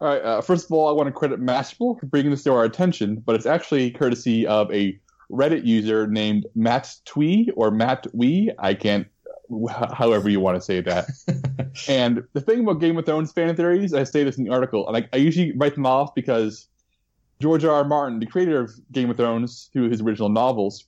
All 0.00 0.06
right. 0.08 0.22
Uh, 0.22 0.40
first 0.40 0.66
of 0.66 0.72
all, 0.72 0.88
I 0.88 0.92
want 0.92 1.08
to 1.08 1.12
credit 1.12 1.40
Mashable 1.40 1.98
for 1.98 2.06
bringing 2.06 2.30
this 2.30 2.44
to 2.44 2.52
our 2.52 2.62
attention, 2.62 3.16
but 3.16 3.34
it's 3.34 3.46
actually 3.46 3.90
courtesy 3.90 4.46
of 4.46 4.72
a 4.72 4.96
Reddit 5.28 5.66
user 5.66 6.06
named 6.06 6.46
Matt 6.54 6.94
Twee 7.04 7.50
or 7.56 7.72
Matt 7.72 8.06
Wee. 8.14 8.52
I 8.60 8.74
can't, 8.74 9.08
however 9.92 10.28
you 10.28 10.38
want 10.38 10.56
to 10.56 10.60
say 10.60 10.80
that. 10.80 11.08
and 11.88 12.22
the 12.32 12.40
thing 12.40 12.60
about 12.60 12.74
Game 12.74 12.96
of 12.96 13.06
Thrones 13.06 13.32
fan 13.32 13.56
theories, 13.56 13.92
I 13.92 14.04
say 14.04 14.22
this 14.22 14.38
in 14.38 14.44
the 14.44 14.52
article, 14.52 14.86
and 14.86 14.96
I, 14.96 15.08
I 15.12 15.16
usually 15.16 15.50
write 15.56 15.74
them 15.74 15.86
off 15.86 16.14
because 16.14 16.68
George 17.40 17.64
R. 17.64 17.74
R. 17.74 17.84
Martin, 17.84 18.20
the 18.20 18.26
creator 18.26 18.60
of 18.60 18.70
Game 18.92 19.10
of 19.10 19.16
Thrones 19.16 19.68
through 19.72 19.90
his 19.90 20.00
original 20.00 20.28
novels, 20.28 20.84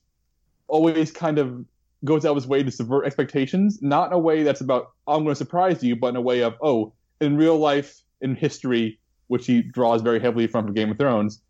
always 0.69 1.11
kind 1.11 1.37
of 1.37 1.65
goes 2.05 2.25
out 2.25 2.31
of 2.31 2.35
his 2.37 2.47
way 2.47 2.63
to 2.63 2.71
subvert 2.71 3.05
expectations, 3.05 3.79
not 3.81 4.07
in 4.07 4.13
a 4.13 4.19
way 4.19 4.43
that's 4.43 4.61
about, 4.61 4.91
I'm 5.07 5.23
going 5.23 5.33
to 5.33 5.35
surprise 5.35 5.83
you, 5.83 5.95
but 5.95 6.09
in 6.09 6.15
a 6.15 6.21
way 6.21 6.43
of, 6.43 6.55
oh, 6.61 6.93
in 7.19 7.37
real 7.37 7.57
life, 7.57 8.01
in 8.21 8.35
history, 8.35 8.99
which 9.27 9.45
he 9.45 9.61
draws 9.61 10.01
very 10.01 10.19
heavily 10.19 10.47
from 10.47 10.73
Game 10.73 10.91
of 10.91 10.97
Thrones, 10.97 11.41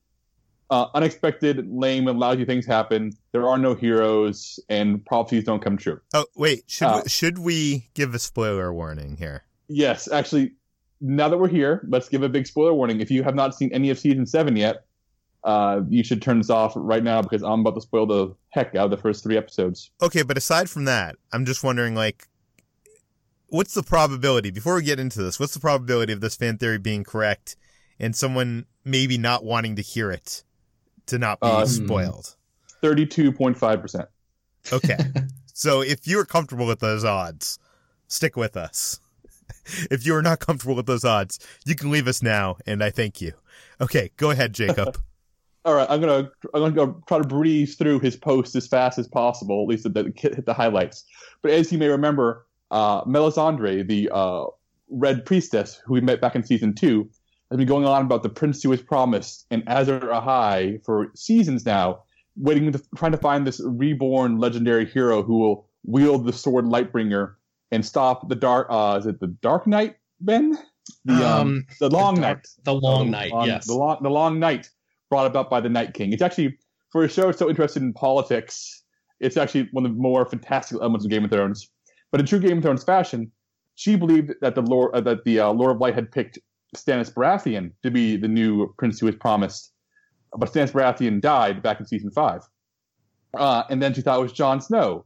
uh, 0.70 0.88
unexpected, 0.94 1.68
lame, 1.70 2.08
and 2.08 2.20
lousy 2.20 2.46
things 2.46 2.66
happen. 2.66 3.12
There 3.32 3.48
are 3.48 3.58
no 3.58 3.76
heroes, 3.76 4.60
and 4.70 5.06
prophecies 5.06 5.44
don't 5.44 5.62
come 5.62 5.78
true. 5.78 6.00
Oh, 6.14 6.26
wait. 6.36 6.64
Should, 6.68 6.88
Uh, 6.88 7.02
we, 7.04 7.10
should 7.10 7.38
we 7.38 7.90
give 7.94 8.14
a 8.16 8.20
spoiler 8.20 8.74
warning 8.74 9.18
here? 9.18 9.44
Yes, 9.68 10.10
actually, 10.12 10.54
now 11.00 11.30
that 11.30 11.38
we're 11.38 11.48
here, 11.48 11.86
let's 11.88 12.10
give 12.10 12.24
a 12.24 12.30
big 12.30 12.48
spoiler 12.48 12.74
warning. 12.74 13.00
If 13.02 13.12
you 13.12 13.24
have 13.24 13.36
not 13.36 13.54
seen 13.54 13.72
any 13.74 13.90
of 13.90 14.00
season 14.00 14.26
seven 14.26 14.56
yet, 14.56 14.86
uh, 15.44 15.82
you 15.88 16.04
should 16.04 16.22
turn 16.22 16.38
this 16.40 16.50
off 16.50 16.74
right 16.76 17.04
now 17.04 17.22
because 17.22 17.44
I'm 17.44 17.62
about 17.62 17.76
to 17.76 17.82
spoil 17.82 18.06
the 18.06 18.36
heck 18.50 18.76
out 18.76 18.86
of 18.86 18.92
the 18.92 18.98
first 18.98 19.24
three 19.24 19.38
episodes. 19.38 19.92
Okay, 20.02 20.24
but 20.24 20.38
aside 20.38 20.70
from 20.70 20.86
that, 20.86 21.16
I'm 21.32 21.46
just 21.46 21.64
wondering, 21.64 21.96
like, 21.96 22.28
what's 23.48 23.74
the 23.74 23.84
probability, 23.84 24.52
before 24.52 24.76
we 24.76 24.84
get 24.84 25.00
into 25.00 25.22
this, 25.22 25.40
what's 25.40 25.54
the 25.54 25.60
probability 25.60 26.14
of 26.14 26.22
this 26.22 26.36
fan 26.36 26.58
theory 26.58 26.80
being 26.80 27.04
correct 27.04 27.56
and 28.00 28.16
someone 28.16 28.66
maybe 28.84 29.18
not 29.18 29.44
wanting 29.44 29.76
to 29.78 29.82
hear 29.82 30.12
it 30.12 30.44
to 31.08 31.18
not 31.18 31.40
be 31.40 31.48
Uh, 31.48 31.66
spoiled? 31.66 32.36
Thirty-two 32.82 33.32
point 33.32 33.58
five 33.58 33.82
percent. 33.82 34.08
Okay. 34.72 34.98
so 35.54 35.82
if 35.82 36.08
you're 36.08 36.26
comfortable 36.26 36.68
with 36.68 36.80
those 36.80 37.04
odds, 37.06 37.58
stick 38.08 38.36
with 38.36 38.58
us. 38.58 39.00
If 39.92 40.06
you 40.06 40.16
are 40.16 40.22
not 40.22 40.40
comfortable 40.40 40.76
with 40.76 40.86
those 40.86 41.04
odds, 41.04 41.40
you 41.66 41.76
can 41.76 41.92
leave 41.92 42.08
us 42.08 42.22
now, 42.24 42.56
and 42.66 42.82
I 42.82 42.90
thank 42.90 43.20
you. 43.20 43.34
Okay, 43.82 44.12
go 44.16 44.30
ahead, 44.32 44.54
Jacob. 44.54 44.98
All 45.66 45.74
right, 45.74 45.88
I'm 45.90 46.00
gonna 46.00 46.30
I'm 46.54 46.62
gonna 46.62 46.72
go 46.72 47.02
try 47.08 47.18
to 47.18 47.28
breeze 47.28 47.76
through 47.76 48.00
his 48.00 48.16
post 48.16 48.56
as 48.56 48.68
fast 48.68 48.98
as 48.98 49.08
possible, 49.08 49.62
at 49.64 49.68
least 49.68 49.84
to 49.84 49.90
the, 49.90 50.14
hit 50.16 50.46
the 50.46 50.54
highlights. 50.54 51.04
But 51.42 51.52
as 51.52 51.72
you 51.72 51.78
may 51.78 51.90
remember, 51.90 52.46
uh, 52.72 53.04
Melisandre, 53.04 53.86
the 53.88 54.10
uh, 54.14 54.46
Red 54.90 55.26
Priestess, 55.26 55.82
who 55.86 55.94
we 55.94 56.02
met 56.02 56.22
back 56.22 56.36
in 56.36 56.44
season 56.44 56.74
two, 56.74 57.10
has 57.52 57.58
been 57.58 57.68
going 57.68 57.86
on 57.86 58.04
about 58.06 58.24
the 58.24 58.30
prince 58.30 58.64
who 58.64 58.70
was 58.70 58.82
promised 58.82 59.46
and 59.52 59.64
Azor 59.68 60.00
Ahai 60.00 60.84
for 60.86 61.12
seasons 61.16 61.66
now, 61.66 62.04
waiting 62.38 62.72
to 62.72 62.82
trying 62.96 63.12
to 63.12 63.18
find 63.18 63.46
this 63.46 63.60
reborn 63.66 64.38
legendary 64.38 64.86
hero 64.86 65.22
who 65.22 65.38
will 65.40 65.68
wield 65.86 66.26
the 66.26 66.34
sword 66.34 66.64
Lightbringer 66.66 67.34
and 67.72 67.86
stop 67.86 68.30
the 68.30 68.36
dark. 68.36 68.68
Uh, 68.70 68.98
is 69.00 69.06
it 69.06 69.20
the 69.20 69.28
Dark 69.28 69.68
Knight, 69.68 69.98
Ben? 70.22 70.58
The 71.04 71.14
Um, 71.28 71.66
the 71.82 71.90
Long 71.90 72.16
the 72.16 72.22
Night. 72.22 72.28
dark- 72.28 72.46
The 72.64 72.74
long 72.74 73.06
the 73.08 73.12
night, 73.12 73.32
yes. 73.46 73.68
The 73.68 73.74
long, 73.74 73.98
the 74.02 74.10
long 74.10 74.40
night 74.40 74.70
brought 75.10 75.28
about 75.28 75.50
by 75.50 75.62
the 75.62 75.70
Night 75.70 75.94
King. 75.94 76.14
It's 76.14 76.22
actually, 76.22 76.58
for 76.92 77.04
a 77.04 77.10
show 77.10 77.32
so 77.32 77.50
interested 77.50 77.82
in 77.84 77.94
politics, 77.94 78.84
it's 79.20 79.38
actually 79.38 79.70
one 79.72 79.86
of 79.86 79.94
the 79.94 80.02
more 80.02 80.26
fantastical 80.26 80.82
elements 80.82 81.06
of 81.06 81.12
Game 81.12 81.24
of 81.24 81.32
Thrones. 81.32 81.70
But 82.12 82.20
in 82.20 82.28
true 82.28 82.40
Game 82.40 82.58
of 82.58 82.64
Thrones 82.64 82.84
fashion, 82.84 83.32
she 83.76 83.96
believed 83.96 84.34
that 84.42 84.56
the 84.56 84.62
Lord, 84.62 84.94
uh, 84.94 85.02
that 85.02 85.24
the 85.24 85.40
uh, 85.40 85.52
Lord 85.52 85.76
of 85.76 85.82
Light 85.82 85.96
had 85.96 86.12
picked 86.12 86.40
Stannis 86.76 87.14
Baratheon 87.14 87.72
to 87.84 87.92
be 87.92 88.18
the 88.18 88.28
new 88.28 88.74
prince 88.78 89.00
who 89.00 89.06
was 89.06 89.16
promised. 89.16 89.72
But 90.38 90.52
Stannis 90.52 90.72
Baratheon 90.72 91.22
died 91.22 91.62
back 91.62 91.80
in 91.80 91.86
season 91.86 92.12
five. 92.12 92.42
Uh, 93.34 93.64
and 93.70 93.82
then 93.82 93.94
she 93.94 94.02
thought 94.02 94.20
it 94.20 94.24
was 94.24 94.34
Jon 94.34 94.62
Snow. 94.62 95.06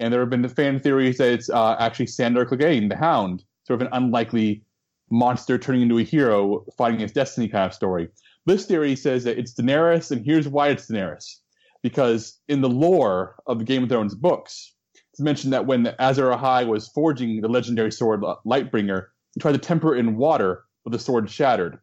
And 0.00 0.12
there 0.12 0.20
have 0.20 0.30
been 0.30 0.42
the 0.42 0.48
fan 0.48 0.80
theories 0.80 1.18
that 1.18 1.32
it's 1.32 1.50
uh, 1.50 1.76
actually 1.78 2.06
Sandor 2.06 2.44
Clegane, 2.44 2.88
the 2.88 2.96
Hound, 2.96 3.44
sort 3.64 3.80
of 3.80 3.86
an 3.86 3.92
unlikely 3.92 4.62
monster 5.10 5.58
turning 5.58 5.82
into 5.82 5.98
a 5.98 6.02
hero, 6.02 6.64
fighting 6.76 7.00
his 7.00 7.12
destiny 7.12 7.48
kind 7.48 7.66
of 7.66 7.74
story. 7.74 8.08
This 8.46 8.66
theory 8.66 8.96
says 8.96 9.24
that 9.24 9.38
it's 9.38 9.54
Daenerys, 9.54 10.10
and 10.10 10.24
here's 10.24 10.48
why 10.48 10.68
it's 10.68 10.90
Daenerys. 10.90 11.36
Because 11.82 12.40
in 12.48 12.60
the 12.60 12.68
lore 12.68 13.36
of 13.46 13.58
the 13.58 13.64
Game 13.64 13.84
of 13.84 13.88
Thrones 13.88 14.14
books, 14.14 14.74
it's 15.12 15.20
mentioned 15.20 15.52
that 15.52 15.66
when 15.66 15.94
Azor 15.98 16.30
Ahai 16.30 16.66
was 16.66 16.88
forging 16.88 17.40
the 17.40 17.48
legendary 17.48 17.92
sword 17.92 18.22
Lightbringer, 18.46 19.06
he 19.34 19.40
tried 19.40 19.52
to 19.52 19.58
temper 19.58 19.94
it 19.94 19.98
in 19.98 20.16
water, 20.16 20.64
but 20.84 20.92
the 20.92 20.98
sword 20.98 21.30
shattered. 21.30 21.78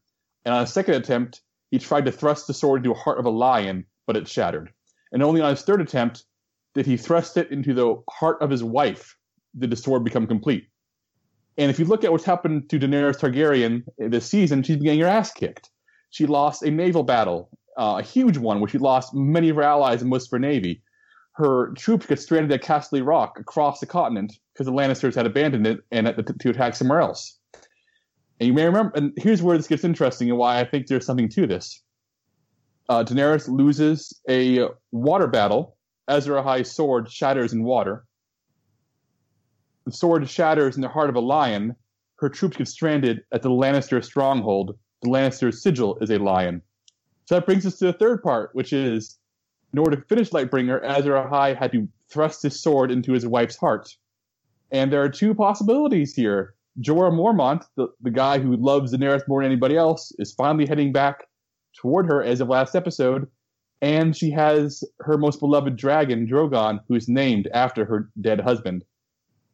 And 0.46 0.54
on 0.54 0.64
a 0.64 0.68
second 0.68 0.96
attempt, 0.96 1.42
he 1.72 1.80
tried 1.80 2.06
to 2.06 2.12
thrust 2.12 2.48
the 2.48 2.54
sword 2.54 2.80
into 2.80 2.90
the 2.90 3.00
heart 3.00 3.20
of 3.20 3.26
a 3.26 3.30
lion, 3.30 3.86
but 4.08 4.18
it 4.18 4.28
shattered. 4.28 4.72
And 5.12 5.22
only 5.24 5.42
on 5.42 5.52
his 5.52 5.62
third 5.62 5.82
attempt 5.82 6.24
did 6.74 6.86
he 6.86 6.98
thrust 6.98 7.38
it 7.38 7.52
into 7.52 7.74
the 7.74 8.02
heart 8.10 8.42
of 8.42 8.50
his 8.50 8.64
wife 8.64 9.16
did 9.58 9.70
the 9.70 9.76
sword 9.76 10.04
become 10.04 10.28
complete. 10.28 10.68
And 11.58 11.70
if 11.70 11.80
you 11.80 11.86
look 11.86 12.04
at 12.04 12.12
what's 12.12 12.24
happened 12.24 12.70
to 12.70 12.80
Daenerys 12.80 13.20
Targaryen 13.20 13.84
this 13.98 14.30
season, 14.30 14.64
she's 14.64 14.78
been 14.78 14.86
getting 14.86 15.02
her 15.02 15.08
ass 15.08 15.32
kicked. 15.32 15.70
She 16.10 16.26
lost 16.26 16.64
a 16.64 16.72
naval 16.72 17.04
battle, 17.04 17.50
uh, 17.78 17.98
a 18.00 18.04
huge 18.04 18.38
one, 18.38 18.60
where 18.60 18.70
she 18.70 18.78
lost 18.78 19.14
many 19.14 19.50
of 19.50 19.56
her 19.56 19.64
allies 19.64 20.02
and 20.02 20.10
most 20.10 20.28
of 20.28 20.32
her 20.32 20.40
navy. 20.40 20.82
Her 21.34 21.72
troops 21.78 22.06
get 22.06 22.20
stranded 22.20 22.52
at 22.52 22.62
Casterly 22.62 23.06
Rock 23.06 23.40
across 23.40 23.80
the 23.80 23.86
continent 23.86 24.34
because 24.54 24.66
the 24.66 24.74
Lannisters 24.74 25.16
had 25.16 25.26
abandoned 25.26 25.66
it 25.68 25.80
and 25.92 26.08
had 26.08 26.18
to, 26.18 26.34
to 26.34 26.50
attack 26.50 26.76
somewhere 26.76 27.00
else. 27.00 27.38
And 28.40 28.48
you 28.48 28.54
may 28.54 28.66
remember, 28.66 28.92
and 28.96 29.14
here's 29.18 29.42
where 29.42 29.58
this 29.58 29.68
gets 29.68 29.84
interesting 29.84 30.30
and 30.30 30.38
why 30.38 30.60
I 30.60 30.66
think 30.66 30.88
there's 30.88 31.06
something 31.06 31.30
to 31.30 31.48
this. 31.48 31.82
Uh, 32.90 33.04
Daenerys 33.04 33.48
loses 33.48 34.20
a 34.30 34.68
water 34.92 35.28
battle. 35.28 35.78
Azor 36.08 36.34
Ahai's 36.34 36.72
sword 36.72 37.12
shatters 37.12 37.54
in 37.54 37.64
water. 37.64 38.06
The 39.86 39.92
sword 39.92 40.28
shatters 40.28 40.76
in 40.76 40.82
the 40.82 40.90
heart 40.90 41.10
of 41.10 41.16
a 41.16 41.20
lion. 41.20 41.76
her 42.18 42.30
troops 42.30 42.58
get 42.58 42.68
stranded 42.68 43.22
at 43.32 43.42
the 43.42 43.50
Lannister 43.50 44.04
stronghold. 44.04 44.78
The 45.02 45.10
Lannister 45.10 45.54
sigil 45.54 45.98
is 46.02 46.10
a 46.10 46.18
lion. 46.18 46.62
So 47.26 47.36
that 47.36 47.46
brings 47.46 47.66
us 47.66 47.78
to 47.80 47.86
the 47.86 47.94
third 47.94 48.22
part, 48.22 48.50
which 48.54 48.74
is 48.74 49.18
in 49.72 49.80
order 49.80 49.96
to 49.96 50.02
finish 50.04 50.32
Lightbringer, 50.32 50.84
Azor 50.84 51.14
Ahai 51.14 51.56
had 51.56 51.72
to 51.74 51.88
thrust 52.10 52.44
his 52.44 52.60
sword 52.60 52.92
into 52.92 53.14
his 53.14 53.26
wife's 53.26 53.56
heart. 53.56 53.96
And 54.72 54.92
there 54.92 55.04
are 55.04 55.10
two 55.10 55.34
possibilities 55.34 56.16
here. 56.16 56.56
Jorah 56.82 57.12
Mormont, 57.12 57.66
the, 57.76 57.88
the 58.02 58.12
guy 58.12 58.40
who 58.40 58.56
loves 58.56 58.94
Daenerys 58.94 59.28
more 59.28 59.42
than 59.42 59.52
anybody 59.52 59.76
else, 59.76 60.12
is 60.18 60.34
finally 60.34 60.66
heading 60.66 60.92
back 60.92 61.28
toward 61.76 62.08
her 62.08 62.24
as 62.24 62.42
of 62.42 62.50
last 62.50 62.76
episode. 62.76 63.28
And 63.82 64.16
she 64.16 64.32
has 64.32 64.84
her 65.00 65.18
most 65.18 65.40
beloved 65.40 65.76
dragon, 65.76 66.28
Drogon, 66.28 66.80
who 66.88 66.96
is 66.96 67.08
named 67.08 67.48
after 67.54 67.86
her 67.86 68.10
dead 68.20 68.42
husband. 68.42 68.84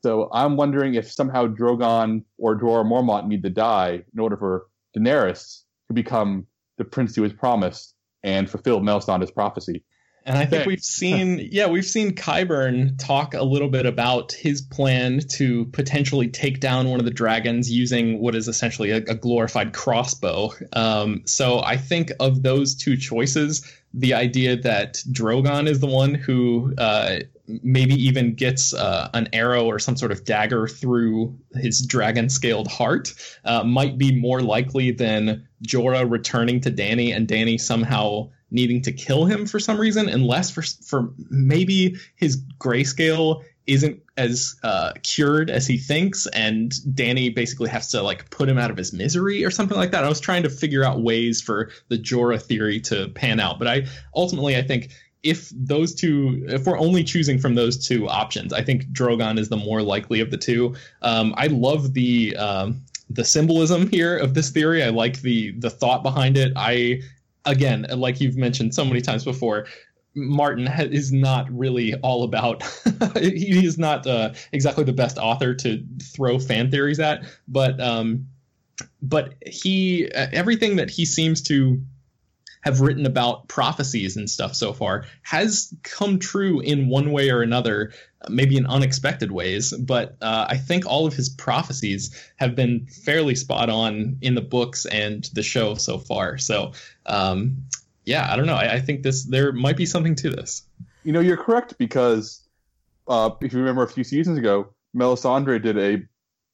So 0.01 0.29
I'm 0.31 0.55
wondering 0.55 0.95
if 0.95 1.11
somehow 1.11 1.47
Drogon 1.47 2.23
or 2.37 2.57
Jorah 2.59 2.85
Mormont 2.85 3.27
need 3.27 3.43
to 3.43 3.49
die 3.49 4.03
in 4.13 4.19
order 4.19 4.37
for 4.37 4.67
Daenerys 4.95 5.63
to 5.87 5.93
become 5.93 6.47
the 6.77 6.85
prince 6.85 7.15
he 7.15 7.21
was 7.21 7.33
promised 7.33 7.93
and 8.23 8.49
fulfill 8.49 8.81
Melisandre's 8.81 9.31
prophecy. 9.31 9.83
And 10.27 10.39
I 10.39 10.45
think 10.45 10.65
we've 10.65 10.83
seen, 10.83 11.49
yeah, 11.51 11.67
we've 11.67 11.85
seen 11.85 12.15
Qyburn 12.15 12.97
talk 12.97 13.35
a 13.35 13.43
little 13.43 13.69
bit 13.69 13.85
about 13.85 14.31
his 14.31 14.59
plan 14.59 15.19
to 15.33 15.65
potentially 15.65 16.29
take 16.29 16.59
down 16.59 16.89
one 16.89 16.99
of 16.99 17.05
the 17.05 17.11
dragons 17.11 17.69
using 17.69 18.19
what 18.19 18.33
is 18.33 18.47
essentially 18.47 18.89
a, 18.89 18.97
a 18.97 19.13
glorified 19.13 19.73
crossbow. 19.73 20.51
Um, 20.73 21.21
so 21.25 21.61
I 21.61 21.77
think 21.77 22.11
of 22.19 22.41
those 22.41 22.73
two 22.73 22.97
choices, 22.97 23.71
the 23.93 24.15
idea 24.15 24.55
that 24.57 24.95
Drogon 25.11 25.67
is 25.67 25.79
the 25.79 25.85
one 25.85 26.15
who 26.15 26.73
uh, 26.75 27.19
maybe 27.47 27.93
even 27.93 28.33
gets 28.33 28.73
uh, 28.73 29.09
an 29.13 29.29
arrow 29.33 29.65
or 29.65 29.79
some 29.79 29.95
sort 29.95 30.11
of 30.11 30.23
dagger 30.25 30.67
through 30.67 31.37
his 31.53 31.85
dragon 31.85 32.29
scaled 32.29 32.67
heart 32.67 33.13
uh, 33.43 33.63
might 33.63 33.97
be 33.97 34.19
more 34.19 34.41
likely 34.41 34.91
than 34.91 35.47
Jorah 35.67 36.09
returning 36.09 36.61
to 36.61 36.71
Danny 36.71 37.11
and 37.11 37.27
Danny 37.27 37.57
somehow 37.57 38.29
needing 38.51 38.81
to 38.83 38.91
kill 38.91 39.25
him 39.25 39.45
for 39.45 39.59
some 39.59 39.79
reason, 39.79 40.09
unless 40.09 40.51
for 40.51 40.61
for 40.61 41.13
maybe 41.29 41.95
his 42.15 42.41
grayscale 42.59 43.43
isn't 43.67 43.99
as 44.15 44.55
uh, 44.63 44.93
cured 45.01 45.49
as 45.49 45.65
he 45.65 45.77
thinks, 45.77 46.27
and 46.27 46.73
Danny 46.95 47.29
basically 47.29 47.69
has 47.69 47.89
to 47.91 48.01
like 48.01 48.29
put 48.29 48.47
him 48.47 48.57
out 48.57 48.69
of 48.69 48.77
his 48.77 48.93
misery 48.93 49.43
or 49.43 49.51
something 49.51 49.77
like 49.77 49.91
that. 49.91 50.03
I 50.03 50.09
was 50.09 50.19
trying 50.19 50.43
to 50.43 50.49
figure 50.49 50.83
out 50.83 51.01
ways 51.01 51.41
for 51.41 51.71
the 51.89 51.97
Jorah 51.97 52.41
theory 52.41 52.79
to 52.81 53.09
pan 53.09 53.39
out, 53.39 53.59
but 53.59 53.67
I 53.67 53.87
ultimately 54.15 54.55
I 54.55 54.61
think 54.61 54.91
if 55.25 55.49
those 55.49 55.95
two, 55.95 56.45
if 56.47 56.65
we're 56.65 56.77
only 56.77 57.03
choosing 57.03 57.39
from 57.39 57.55
those 57.55 57.85
two 57.85 58.07
options, 58.07 58.53
I 58.53 58.61
think 58.61 58.85
Drogon 58.89 59.39
is 59.39 59.49
the 59.49 59.57
more 59.57 59.81
likely 59.81 60.21
of 60.21 60.29
the 60.29 60.37
two. 60.37 60.75
Um, 61.01 61.33
I 61.35 61.47
love 61.47 61.93
the 61.93 62.37
um, 62.37 62.81
the 63.09 63.25
symbolism 63.25 63.89
here 63.89 64.15
of 64.15 64.35
this 64.35 64.51
theory. 64.51 64.83
I 64.83 64.89
like 64.89 65.21
the 65.21 65.51
the 65.57 65.71
thought 65.71 66.03
behind 66.03 66.37
it. 66.37 66.53
I 66.55 67.01
again, 67.43 67.87
like 67.89 68.21
you've 68.21 68.37
mentioned 68.37 68.75
so 68.75 68.85
many 68.85 69.01
times 69.01 69.25
before, 69.25 69.65
Martin 70.13 70.67
is 70.67 71.11
not 71.11 71.51
really 71.51 71.95
all 71.95 72.23
about. 72.23 72.63
he 73.19 73.65
is 73.65 73.79
not 73.79 74.05
uh, 74.05 74.33
exactly 74.51 74.83
the 74.83 74.93
best 74.93 75.17
author 75.17 75.55
to 75.55 75.83
throw 76.03 76.37
fan 76.37 76.69
theories 76.69 76.99
at, 76.99 77.25
but 77.47 77.81
um, 77.81 78.27
but 79.01 79.33
he 79.43 80.07
everything 80.13 80.75
that 80.75 80.91
he 80.91 81.03
seems 81.03 81.41
to 81.43 81.81
have 82.65 82.81
written 82.81 83.05
about 83.05 83.47
prophecies 83.47 84.17
and 84.17 84.27
stuff 84.27 84.55
so 84.55 84.73
far 84.73 85.05
has 85.21 85.73
come 85.83 86.17
true 86.17 86.59
in 86.59 86.89
one 86.89 87.11
way 87.11 87.29
or 87.29 87.43
another, 87.43 87.93
maybe 88.27 88.57
in 88.57 88.65
unexpected 88.65 89.31
ways. 89.31 89.71
But 89.71 90.17
uh, 90.19 90.47
I 90.49 90.57
think 90.57 90.85
all 90.87 91.05
of 91.05 91.13
his 91.13 91.29
prophecies 91.29 92.31
have 92.37 92.55
been 92.55 92.87
fairly 92.87 93.35
spot 93.35 93.69
on 93.69 94.17
in 94.21 94.33
the 94.33 94.41
books 94.41 94.85
and 94.87 95.29
the 95.33 95.43
show 95.43 95.75
so 95.75 95.99
far. 95.99 96.39
So, 96.39 96.71
um, 97.05 97.57
yeah, 98.03 98.31
I 98.31 98.35
don't 98.35 98.47
know. 98.47 98.55
I, 98.55 98.73
I, 98.73 98.79
think 98.81 99.03
this 99.03 99.25
there 99.25 99.51
might 99.51 99.77
be 99.77 99.85
something 99.85 100.15
to 100.15 100.31
this. 100.31 100.63
You 101.03 101.13
know, 101.13 101.19
you're 101.19 101.37
correct 101.37 101.77
because 101.77 102.47
uh, 103.07 103.29
if 103.41 103.53
you 103.53 103.59
remember 103.59 103.83
a 103.83 103.87
few 103.87 104.03
seasons 104.03 104.39
ago, 104.39 104.73
Melisandre 104.95 105.61
did 105.61 105.77
a 105.77 106.03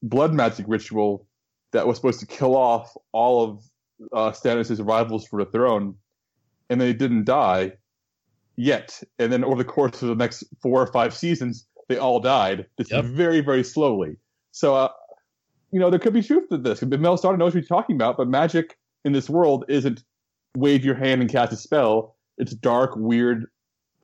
blood 0.03 0.33
magic 0.33 0.65
ritual 0.67 1.25
that 1.71 1.87
was 1.87 1.95
supposed 1.95 2.19
to 2.19 2.25
kill 2.25 2.57
off 2.57 2.95
all 3.13 3.43
of 3.43 3.63
uh, 4.11 4.31
Stannis' 4.31 4.85
rivals 4.85 5.25
for 5.25 5.43
the 5.43 5.49
throne, 5.49 5.95
and 6.71 6.79
they 6.79 6.93
didn't 6.93 7.25
die 7.25 7.73
yet. 8.55 9.03
And 9.19 9.31
then 9.31 9.43
over 9.43 9.57
the 9.57 9.65
course 9.65 10.01
of 10.01 10.07
the 10.07 10.15
next 10.15 10.45
four 10.61 10.81
or 10.81 10.87
five 10.87 11.13
seasons, 11.13 11.67
they 11.89 11.97
all 11.97 12.21
died 12.21 12.65
just 12.77 12.91
yep. 12.91 13.03
very, 13.03 13.41
very 13.41 13.63
slowly. 13.63 14.15
So, 14.51 14.75
uh, 14.75 14.89
you 15.71 15.79
know, 15.79 15.89
there 15.89 15.99
could 15.99 16.13
be 16.13 16.23
truth 16.23 16.47
to 16.49 16.57
this. 16.57 16.81
Mel 16.81 16.97
Melisandre 16.97 17.37
knows 17.37 17.53
what 17.53 17.61
he's 17.61 17.67
talking 17.67 17.97
about, 17.97 18.15
but 18.15 18.29
magic 18.29 18.77
in 19.03 19.11
this 19.11 19.29
world 19.29 19.65
isn't 19.67 20.03
wave 20.55 20.85
your 20.85 20.95
hand 20.95 21.21
and 21.21 21.29
cast 21.29 21.51
a 21.51 21.57
spell. 21.57 22.15
It's 22.37 22.53
dark, 22.53 22.91
weird, 22.95 23.47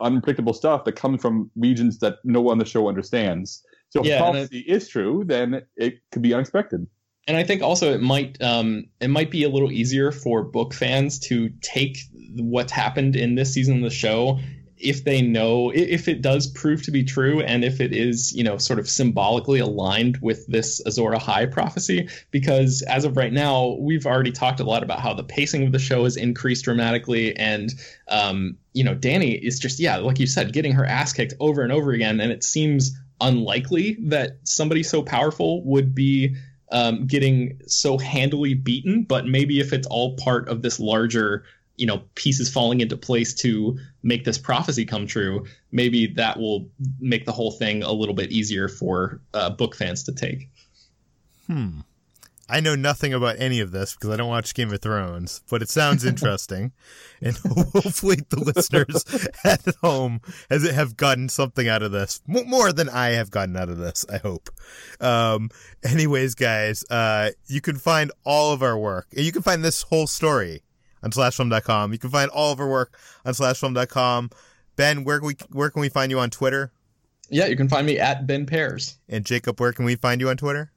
unpredictable 0.02 0.54
stuff 0.54 0.84
that 0.84 0.98
comes 0.98 1.22
from 1.22 1.50
regions 1.56 2.00
that 2.00 2.18
no 2.26 2.42
one 2.42 2.54
on 2.54 2.58
the 2.58 2.66
show 2.66 2.90
understands. 2.90 3.64
So 3.90 4.04
if 4.04 4.20
prophecy 4.20 4.60
is 4.68 4.90
true, 4.90 5.24
then 5.26 5.62
it 5.78 6.00
could 6.12 6.22
be 6.22 6.34
unexpected 6.34 6.86
and 7.28 7.36
I 7.36 7.44
think 7.44 7.62
also 7.62 7.94
it 7.94 8.02
might 8.02 8.42
um, 8.42 8.86
it 9.00 9.10
might 9.10 9.30
be 9.30 9.44
a 9.44 9.50
little 9.50 9.72
easier 9.72 10.12
for 10.12 10.44
book 10.44 10.74
fans 10.74 11.20
to 11.20 11.50
take 11.62 12.00
what's 12.36 12.72
happened 12.72 13.16
in 13.16 13.36
this 13.36 13.54
season 13.54 13.78
of 13.78 13.84
the 13.84 13.90
show 13.90 14.40
if 14.80 15.04
they 15.04 15.22
know 15.22 15.72
if 15.74 16.08
it 16.08 16.22
does 16.22 16.48
prove 16.48 16.84
to 16.84 16.92
be 16.92 17.04
true 17.04 17.42
and 17.42 17.64
if 17.64 17.82
it 17.82 17.94
is 17.94 18.32
you 18.34 18.44
know 18.44 18.58
sort 18.58 18.80
of 18.80 18.88
symbolically 18.88 19.60
aligned 19.60 20.18
with 20.22 20.46
this 20.48 20.82
Azor 20.86 21.12
Ahai 21.12 21.52
prophecy. 21.52 22.08
Because 22.32 22.82
as 22.84 23.04
of 23.04 23.18
right 23.18 23.34
now 23.34 23.76
we've 23.80 24.06
already 24.06 24.32
talked 24.32 24.60
a 24.60 24.64
lot 24.64 24.84
about 24.84 25.00
how 25.00 25.14
the 25.14 25.24
pacing 25.24 25.66
of 25.66 25.72
the 25.72 25.80
show 25.80 26.04
has 26.04 26.16
increased 26.16 26.66
dramatically 26.66 27.36
and 27.36 27.74
um, 28.08 28.58
you 28.74 28.84
know 28.84 28.94
Danny 28.94 29.32
is 29.32 29.60
just 29.60 29.80
yeah 29.80 29.98
like 29.98 30.20
you 30.20 30.28
said 30.28 30.54
getting 30.54 30.74
her 30.74 30.86
ass 30.86 31.14
kicked 31.14 31.34
over 31.40 31.62
and 31.62 31.72
over 31.72 31.92
again. 31.92 32.20
And 32.20 32.32
it 32.32 32.44
seems 32.44 32.96
unlikely 33.20 33.98
that 34.02 34.38
somebody 34.44 34.84
so 34.84 35.02
powerful 35.02 35.64
would 35.64 35.96
be 35.96 36.36
um, 36.72 37.08
getting 37.08 37.60
so 37.68 37.98
handily 37.98 38.54
beaten, 38.54 39.04
but 39.04 39.26
maybe 39.26 39.60
if 39.60 39.74
it's 39.74 39.88
all 39.88 40.16
part 40.18 40.50
of 40.50 40.62
this 40.62 40.80
larger, 40.80 41.44
you 41.76 41.86
know, 41.86 42.02
pieces 42.16 42.50
falling 42.50 42.82
into 42.82 42.98
place 42.98 43.34
to 43.36 43.78
make 44.04 44.26
this 44.26 44.38
prophecy 44.38 44.86
come 44.86 45.08
true, 45.08 45.46
maybe 45.72 46.08
that 46.08 46.40
will 46.40 46.70
make 47.00 47.26
the 47.26 47.32
whole 47.32 47.52
thing 47.52 47.84
a 47.84 47.92
little 47.92 48.16
bit 48.16 48.32
easier 48.32 48.68
for 48.68 49.22
uh, 49.34 49.50
book 49.50 49.76
fans 49.76 50.04
to 50.04 50.12
take. 50.12 50.50
Hmm. 51.48 51.80
I 52.50 52.60
know 52.62 52.76
nothing 52.76 53.14
about 53.14 53.36
any 53.40 53.60
of 53.60 53.72
this 53.72 53.94
because 53.94 54.10
I 54.10 54.16
don't 54.16 54.30
watch 54.30 54.54
Game 54.54 54.72
of 54.72 54.82
Thrones, 54.82 55.42
but 55.50 55.62
it 55.62 55.70
sounds 55.70 56.06
interesting. 56.12 56.72
and 57.22 57.36
hopefully 57.74 58.18
the 58.30 58.40
listeners 58.40 59.28
at 59.44 59.64
home 59.82 60.22
has 60.50 60.70
have 60.70 60.96
gotten 60.96 61.30
something 61.30 61.68
out 61.68 61.84
of 61.84 61.92
this. 61.92 62.22
More 62.28 62.72
than 62.72 62.90
I 62.90 63.10
have 63.10 63.32
gotten 63.32 63.58
out 63.58 63.70
of 63.70 63.78
this, 63.78 64.06
I 64.12 64.18
hope. 64.18 64.50
Um, 65.02 65.50
anyways, 65.84 66.36
guys, 66.36 66.84
uh, 66.90 67.32
you 67.48 67.62
can 67.62 67.78
find 67.78 68.12
all 68.24 68.54
of 68.54 68.64
our 68.64 68.78
work. 68.78 69.08
You 69.12 69.32
can 69.32 69.42
find 69.42 69.64
this 69.64 69.82
whole 69.84 70.08
story 70.08 70.64
on 71.04 71.12
slashfilm.com. 71.12 71.92
You 71.92 72.00
can 72.00 72.10
find 72.10 72.30
all 72.32 72.52
of 72.54 72.60
our 72.60 72.70
work 72.70 72.98
on 73.26 73.34
slashfilm.com. 73.34 74.30
Ben, 74.76 75.04
where 75.04 75.20
can 75.20 75.28
we 75.28 75.36
where 75.52 75.70
can 75.70 75.82
we 75.82 75.90
find 75.90 76.12
you 76.12 76.20
on 76.20 76.30
Twitter? 76.30 76.72
Yeah, 77.30 77.48
you 77.48 77.58
can 77.58 77.68
find 77.68 77.86
me 77.86 78.00
at 78.00 78.26
Ben 78.26 78.46
Pears. 78.46 78.98
And 79.10 79.26
Jacob, 79.26 79.60
where 79.60 79.74
can 79.74 79.84
we 79.86 79.96
find 79.96 80.22
you 80.22 80.30
on 80.30 80.38
Twitter? 80.38 80.72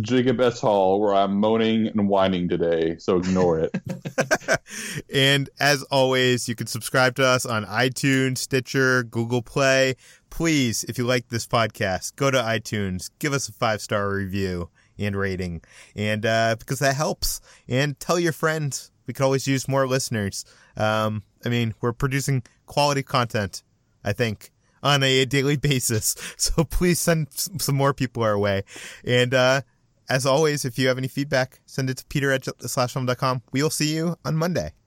Jacob 0.00 0.40
S. 0.40 0.60
Hall, 0.60 1.00
where 1.00 1.14
I'm 1.14 1.34
moaning 1.34 1.88
and 1.88 2.08
whining 2.08 2.48
today, 2.48 2.96
so 2.98 3.16
ignore 3.16 3.58
it. 3.58 4.60
and 5.12 5.50
as 5.58 5.82
always, 5.84 6.48
you 6.48 6.54
can 6.54 6.66
subscribe 6.66 7.16
to 7.16 7.24
us 7.24 7.44
on 7.44 7.64
iTunes, 7.66 8.38
Stitcher, 8.38 9.02
Google 9.02 9.42
Play. 9.42 9.96
Please, 10.30 10.84
if 10.84 10.98
you 10.98 11.04
like 11.04 11.28
this 11.28 11.46
podcast, 11.46 12.16
go 12.16 12.30
to 12.30 12.38
iTunes, 12.38 13.10
give 13.18 13.32
us 13.32 13.48
a 13.48 13.52
five 13.52 13.80
star 13.80 14.10
review 14.10 14.70
and 14.98 15.16
rating, 15.16 15.62
and 15.96 16.24
uh, 16.24 16.56
because 16.58 16.78
that 16.78 16.94
helps. 16.94 17.40
And 17.68 17.98
tell 17.98 18.18
your 18.18 18.32
friends. 18.32 18.90
We 19.06 19.14
could 19.14 19.24
always 19.24 19.46
use 19.46 19.66
more 19.66 19.86
listeners. 19.88 20.44
Um, 20.76 21.22
I 21.44 21.48
mean, 21.48 21.74
we're 21.80 21.94
producing 21.94 22.42
quality 22.66 23.02
content. 23.02 23.62
I 24.04 24.12
think 24.12 24.50
on 24.82 25.02
a 25.02 25.24
daily 25.24 25.56
basis. 25.70 26.14
So 26.36 26.64
please 26.64 27.00
send 27.00 27.28
some 27.32 27.74
more 27.74 27.94
people 27.94 28.22
our 28.22 28.38
way. 28.38 28.62
And 29.04 29.34
uh, 29.34 29.62
as 30.08 30.26
always, 30.26 30.64
if 30.64 30.78
you 30.78 30.88
have 30.88 30.98
any 30.98 31.08
feedback, 31.08 31.60
send 31.66 31.90
it 31.90 31.98
to 31.98 32.04
peter 32.06 32.32
at 32.32 32.42
slashfilm.com. 32.42 33.42
We'll 33.52 33.70
see 33.70 33.94
you 33.94 34.16
on 34.24 34.36
Monday. 34.36 34.72